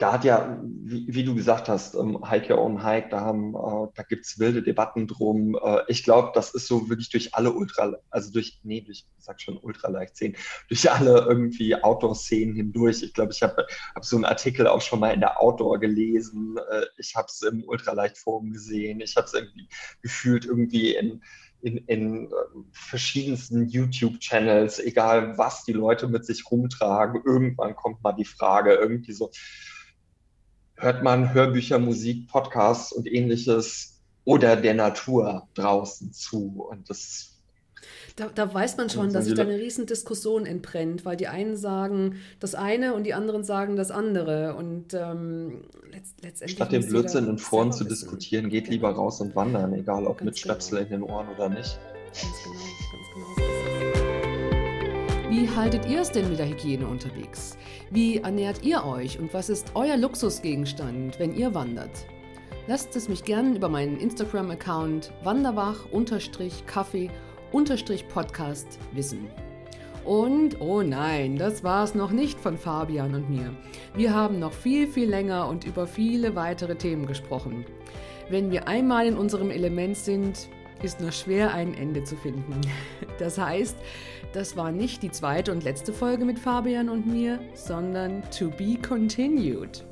da 0.04 0.12
hat 0.12 0.24
ja, 0.24 0.60
wie, 0.62 1.06
wie, 1.08 1.24
du 1.24 1.34
gesagt 1.34 1.70
hast, 1.70 1.94
ähm, 1.94 2.28
Hike 2.28 2.52
Your 2.52 2.60
Own 2.60 2.84
Hike, 2.84 3.08
da, 3.08 3.22
haben, 3.22 3.54
äh, 3.54 3.88
da 3.94 4.02
gibt 4.02 4.26
es 4.26 4.38
wilde 4.38 4.62
Debatten 4.62 5.06
drum. 5.06 5.58
Äh, 5.64 5.78
ich 5.88 6.04
glaube, 6.04 6.32
das 6.34 6.52
ist 6.52 6.66
so 6.66 6.90
wirklich 6.90 7.08
durch 7.08 7.34
alle 7.34 7.50
Ultra, 7.54 7.96
also 8.10 8.30
durch, 8.30 8.60
nee, 8.64 8.82
durch, 8.82 9.06
ich 9.16 9.24
sag 9.24 9.40
schon 9.40 9.56
Ultraleicht-Szenen, 9.56 10.36
durch 10.68 10.90
alle 10.90 11.24
irgendwie 11.26 11.82
Outdoor-Szenen 11.82 12.54
hindurch. 12.54 13.02
Ich 13.02 13.14
glaube, 13.14 13.32
ich 13.32 13.42
habe 13.42 13.66
hab 13.94 14.04
so 14.04 14.16
einen 14.16 14.26
Artikel 14.26 14.66
auch 14.66 14.82
schon 14.82 15.00
mal 15.00 15.14
in 15.14 15.20
der 15.20 15.40
Outdoor 15.40 15.80
gelesen. 15.80 16.58
Äh, 16.70 16.84
ich 16.98 17.16
habe 17.16 17.28
es 17.28 17.40
im 17.40 17.64
Ultraleicht-Forum 17.66 18.52
gesehen. 18.52 19.00
Ich 19.00 19.16
habe 19.16 19.26
es 19.26 19.32
irgendwie 19.32 19.70
gefühlt 20.02 20.44
irgendwie 20.44 20.94
in 20.94 21.22
in, 21.62 21.78
in 21.86 22.30
verschiedensten 22.72 23.66
YouTube-Channels, 23.70 24.80
egal 24.80 25.38
was 25.38 25.64
die 25.64 25.72
Leute 25.72 26.08
mit 26.08 26.26
sich 26.26 26.44
rumtragen, 26.50 27.22
irgendwann 27.24 27.74
kommt 27.74 28.02
mal 28.02 28.12
die 28.12 28.26
Frage, 28.26 28.74
irgendwie 28.74 29.14
so, 29.14 29.30
hört 30.76 31.02
man 31.02 31.32
Hörbücher, 31.32 31.78
Musik, 31.78 32.28
Podcasts 32.28 32.92
und 32.92 33.10
ähnliches 33.10 34.00
oder 34.24 34.56
der 34.56 34.74
Natur 34.74 35.48
draußen 35.54 36.12
zu. 36.12 36.66
Und 36.70 36.88
das 36.90 37.34
da, 38.16 38.28
da, 38.32 38.52
weiß 38.52 38.76
man 38.76 38.88
schon, 38.90 39.12
dass 39.12 39.24
sich 39.24 39.34
da 39.34 39.42
eine 39.42 39.58
riesen 39.58 39.86
Diskussion 39.86 40.46
entbrennt, 40.46 41.04
weil 41.04 41.16
die 41.16 41.26
einen 41.26 41.56
sagen 41.56 42.16
das 42.38 42.54
eine 42.54 42.94
und 42.94 43.04
die 43.04 43.12
anderen 43.12 43.42
sagen 43.42 43.74
das 43.74 43.90
andere. 43.90 44.54
Und 44.54 44.94
ähm, 44.94 45.64
letzt, 45.90 46.22
letztendlich. 46.22 46.56
Statt 46.56 46.72
den 46.72 46.86
Blödsinn 46.86 47.28
in 47.28 47.38
Foren 47.38 47.72
zu 47.72 47.82
diskutieren, 47.82 48.50
geht 48.50 48.64
genau. 48.64 48.72
lieber 48.72 48.90
raus 48.90 49.20
und 49.20 49.34
wandern, 49.34 49.72
egal 49.74 50.06
ob 50.06 50.18
ganz 50.18 50.26
mit 50.26 50.38
Stöpsel 50.38 50.84
genau. 50.84 50.94
in 50.94 51.00
den 51.00 51.10
Ohren 51.10 51.28
oder 51.34 51.48
nicht. 51.48 51.78
Ganz 52.06 52.42
genau, 52.44 52.54
ganz 52.54 53.46
genau. 53.46 53.63
Wie 55.36 55.50
haltet 55.50 55.84
ihr 55.86 56.00
es 56.00 56.12
denn 56.12 56.30
mit 56.30 56.38
der 56.38 56.48
Hygiene 56.48 56.86
unterwegs? 56.86 57.58
Wie 57.90 58.18
ernährt 58.18 58.62
ihr 58.62 58.84
euch 58.84 59.18
und 59.18 59.34
was 59.34 59.48
ist 59.48 59.72
euer 59.74 59.96
Luxusgegenstand, 59.96 61.18
wenn 61.18 61.34
ihr 61.34 61.52
wandert? 61.52 62.06
Lasst 62.68 62.94
es 62.94 63.08
mich 63.08 63.24
gerne 63.24 63.56
über 63.56 63.68
meinen 63.68 63.98
Instagram-Account 63.98 65.12
wanderwach-kaffee 65.24 67.10
Podcast 68.10 68.78
wissen. 68.92 69.26
Und, 70.04 70.60
oh 70.60 70.82
nein, 70.82 71.36
das 71.36 71.64
war 71.64 71.82
es 71.82 71.96
noch 71.96 72.12
nicht 72.12 72.38
von 72.38 72.56
Fabian 72.56 73.16
und 73.16 73.28
mir. 73.28 73.52
Wir 73.96 74.14
haben 74.14 74.38
noch 74.38 74.52
viel, 74.52 74.86
viel 74.86 75.10
länger 75.10 75.48
und 75.48 75.64
über 75.64 75.88
viele 75.88 76.36
weitere 76.36 76.76
Themen 76.76 77.06
gesprochen. 77.06 77.64
Wenn 78.30 78.52
wir 78.52 78.68
einmal 78.68 79.08
in 79.08 79.16
unserem 79.16 79.50
Element 79.50 79.96
sind, 79.96 80.48
ist 80.84 81.00
nur 81.00 81.12
schwer 81.12 81.52
ein 81.52 81.74
Ende 81.74 82.04
zu 82.04 82.16
finden. 82.16 82.60
Das 83.20 83.38
heißt, 83.38 83.76
das 84.32 84.56
war 84.56 84.72
nicht 84.72 85.04
die 85.04 85.10
zweite 85.10 85.52
und 85.52 85.62
letzte 85.62 85.92
Folge 85.92 86.24
mit 86.24 86.36
Fabian 86.36 86.88
und 86.88 87.06
mir, 87.06 87.38
sondern 87.54 88.22
to 88.36 88.50
be 88.50 88.76
continued. 88.76 89.84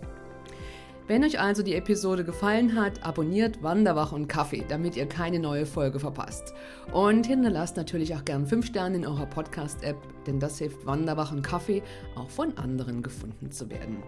Wenn 1.06 1.24
euch 1.24 1.38
also 1.38 1.62
die 1.62 1.74
Episode 1.74 2.24
gefallen 2.24 2.74
hat, 2.74 3.04
abonniert 3.04 3.62
Wanderwach 3.62 4.12
und 4.12 4.28
Kaffee, 4.28 4.64
damit 4.68 4.96
ihr 4.96 5.06
keine 5.06 5.38
neue 5.38 5.66
Folge 5.66 6.00
verpasst. 6.00 6.54
Und 6.92 7.26
hinterlasst 7.26 7.76
natürlich 7.76 8.14
auch 8.14 8.24
gern 8.24 8.46
5 8.46 8.66
Sterne 8.66 8.96
in 8.96 9.06
eurer 9.06 9.26
Podcast-App, 9.26 9.96
denn 10.26 10.40
das 10.40 10.58
hilft 10.58 10.86
Wanderwach 10.86 11.30
und 11.30 11.42
Kaffee 11.42 11.82
auch 12.16 12.30
von 12.30 12.56
anderen 12.56 13.02
gefunden 13.02 13.50
zu 13.50 13.68
werden. 13.68 14.02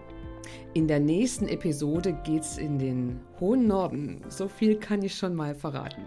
In 0.75 0.89
der 0.89 1.01
nächsten 1.01 1.49
Episode 1.49 2.17
geht's 2.25 2.59
in 2.59 2.79
den 2.79 3.21
hohen 3.41 3.67
Norden. 3.67 4.23
So 4.29 4.49
viel 4.49 4.77
kann 4.77 5.03
ich 5.03 5.15
schon 5.15 5.35
mal 5.35 5.55
verraten. 5.55 6.03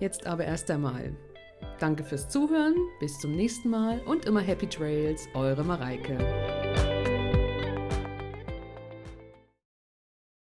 Jetzt 0.00 0.26
aber 0.26 0.44
erst 0.44 0.70
einmal. 0.70 1.16
Danke 1.78 2.04
fürs 2.04 2.28
Zuhören, 2.28 2.74
bis 3.00 3.18
zum 3.20 3.32
nächsten 3.32 3.70
Mal 3.70 4.00
und 4.06 4.26
immer 4.26 4.40
Happy 4.40 4.66
Trails, 4.66 5.26
eure 5.34 5.64
Mareike. 5.64 6.63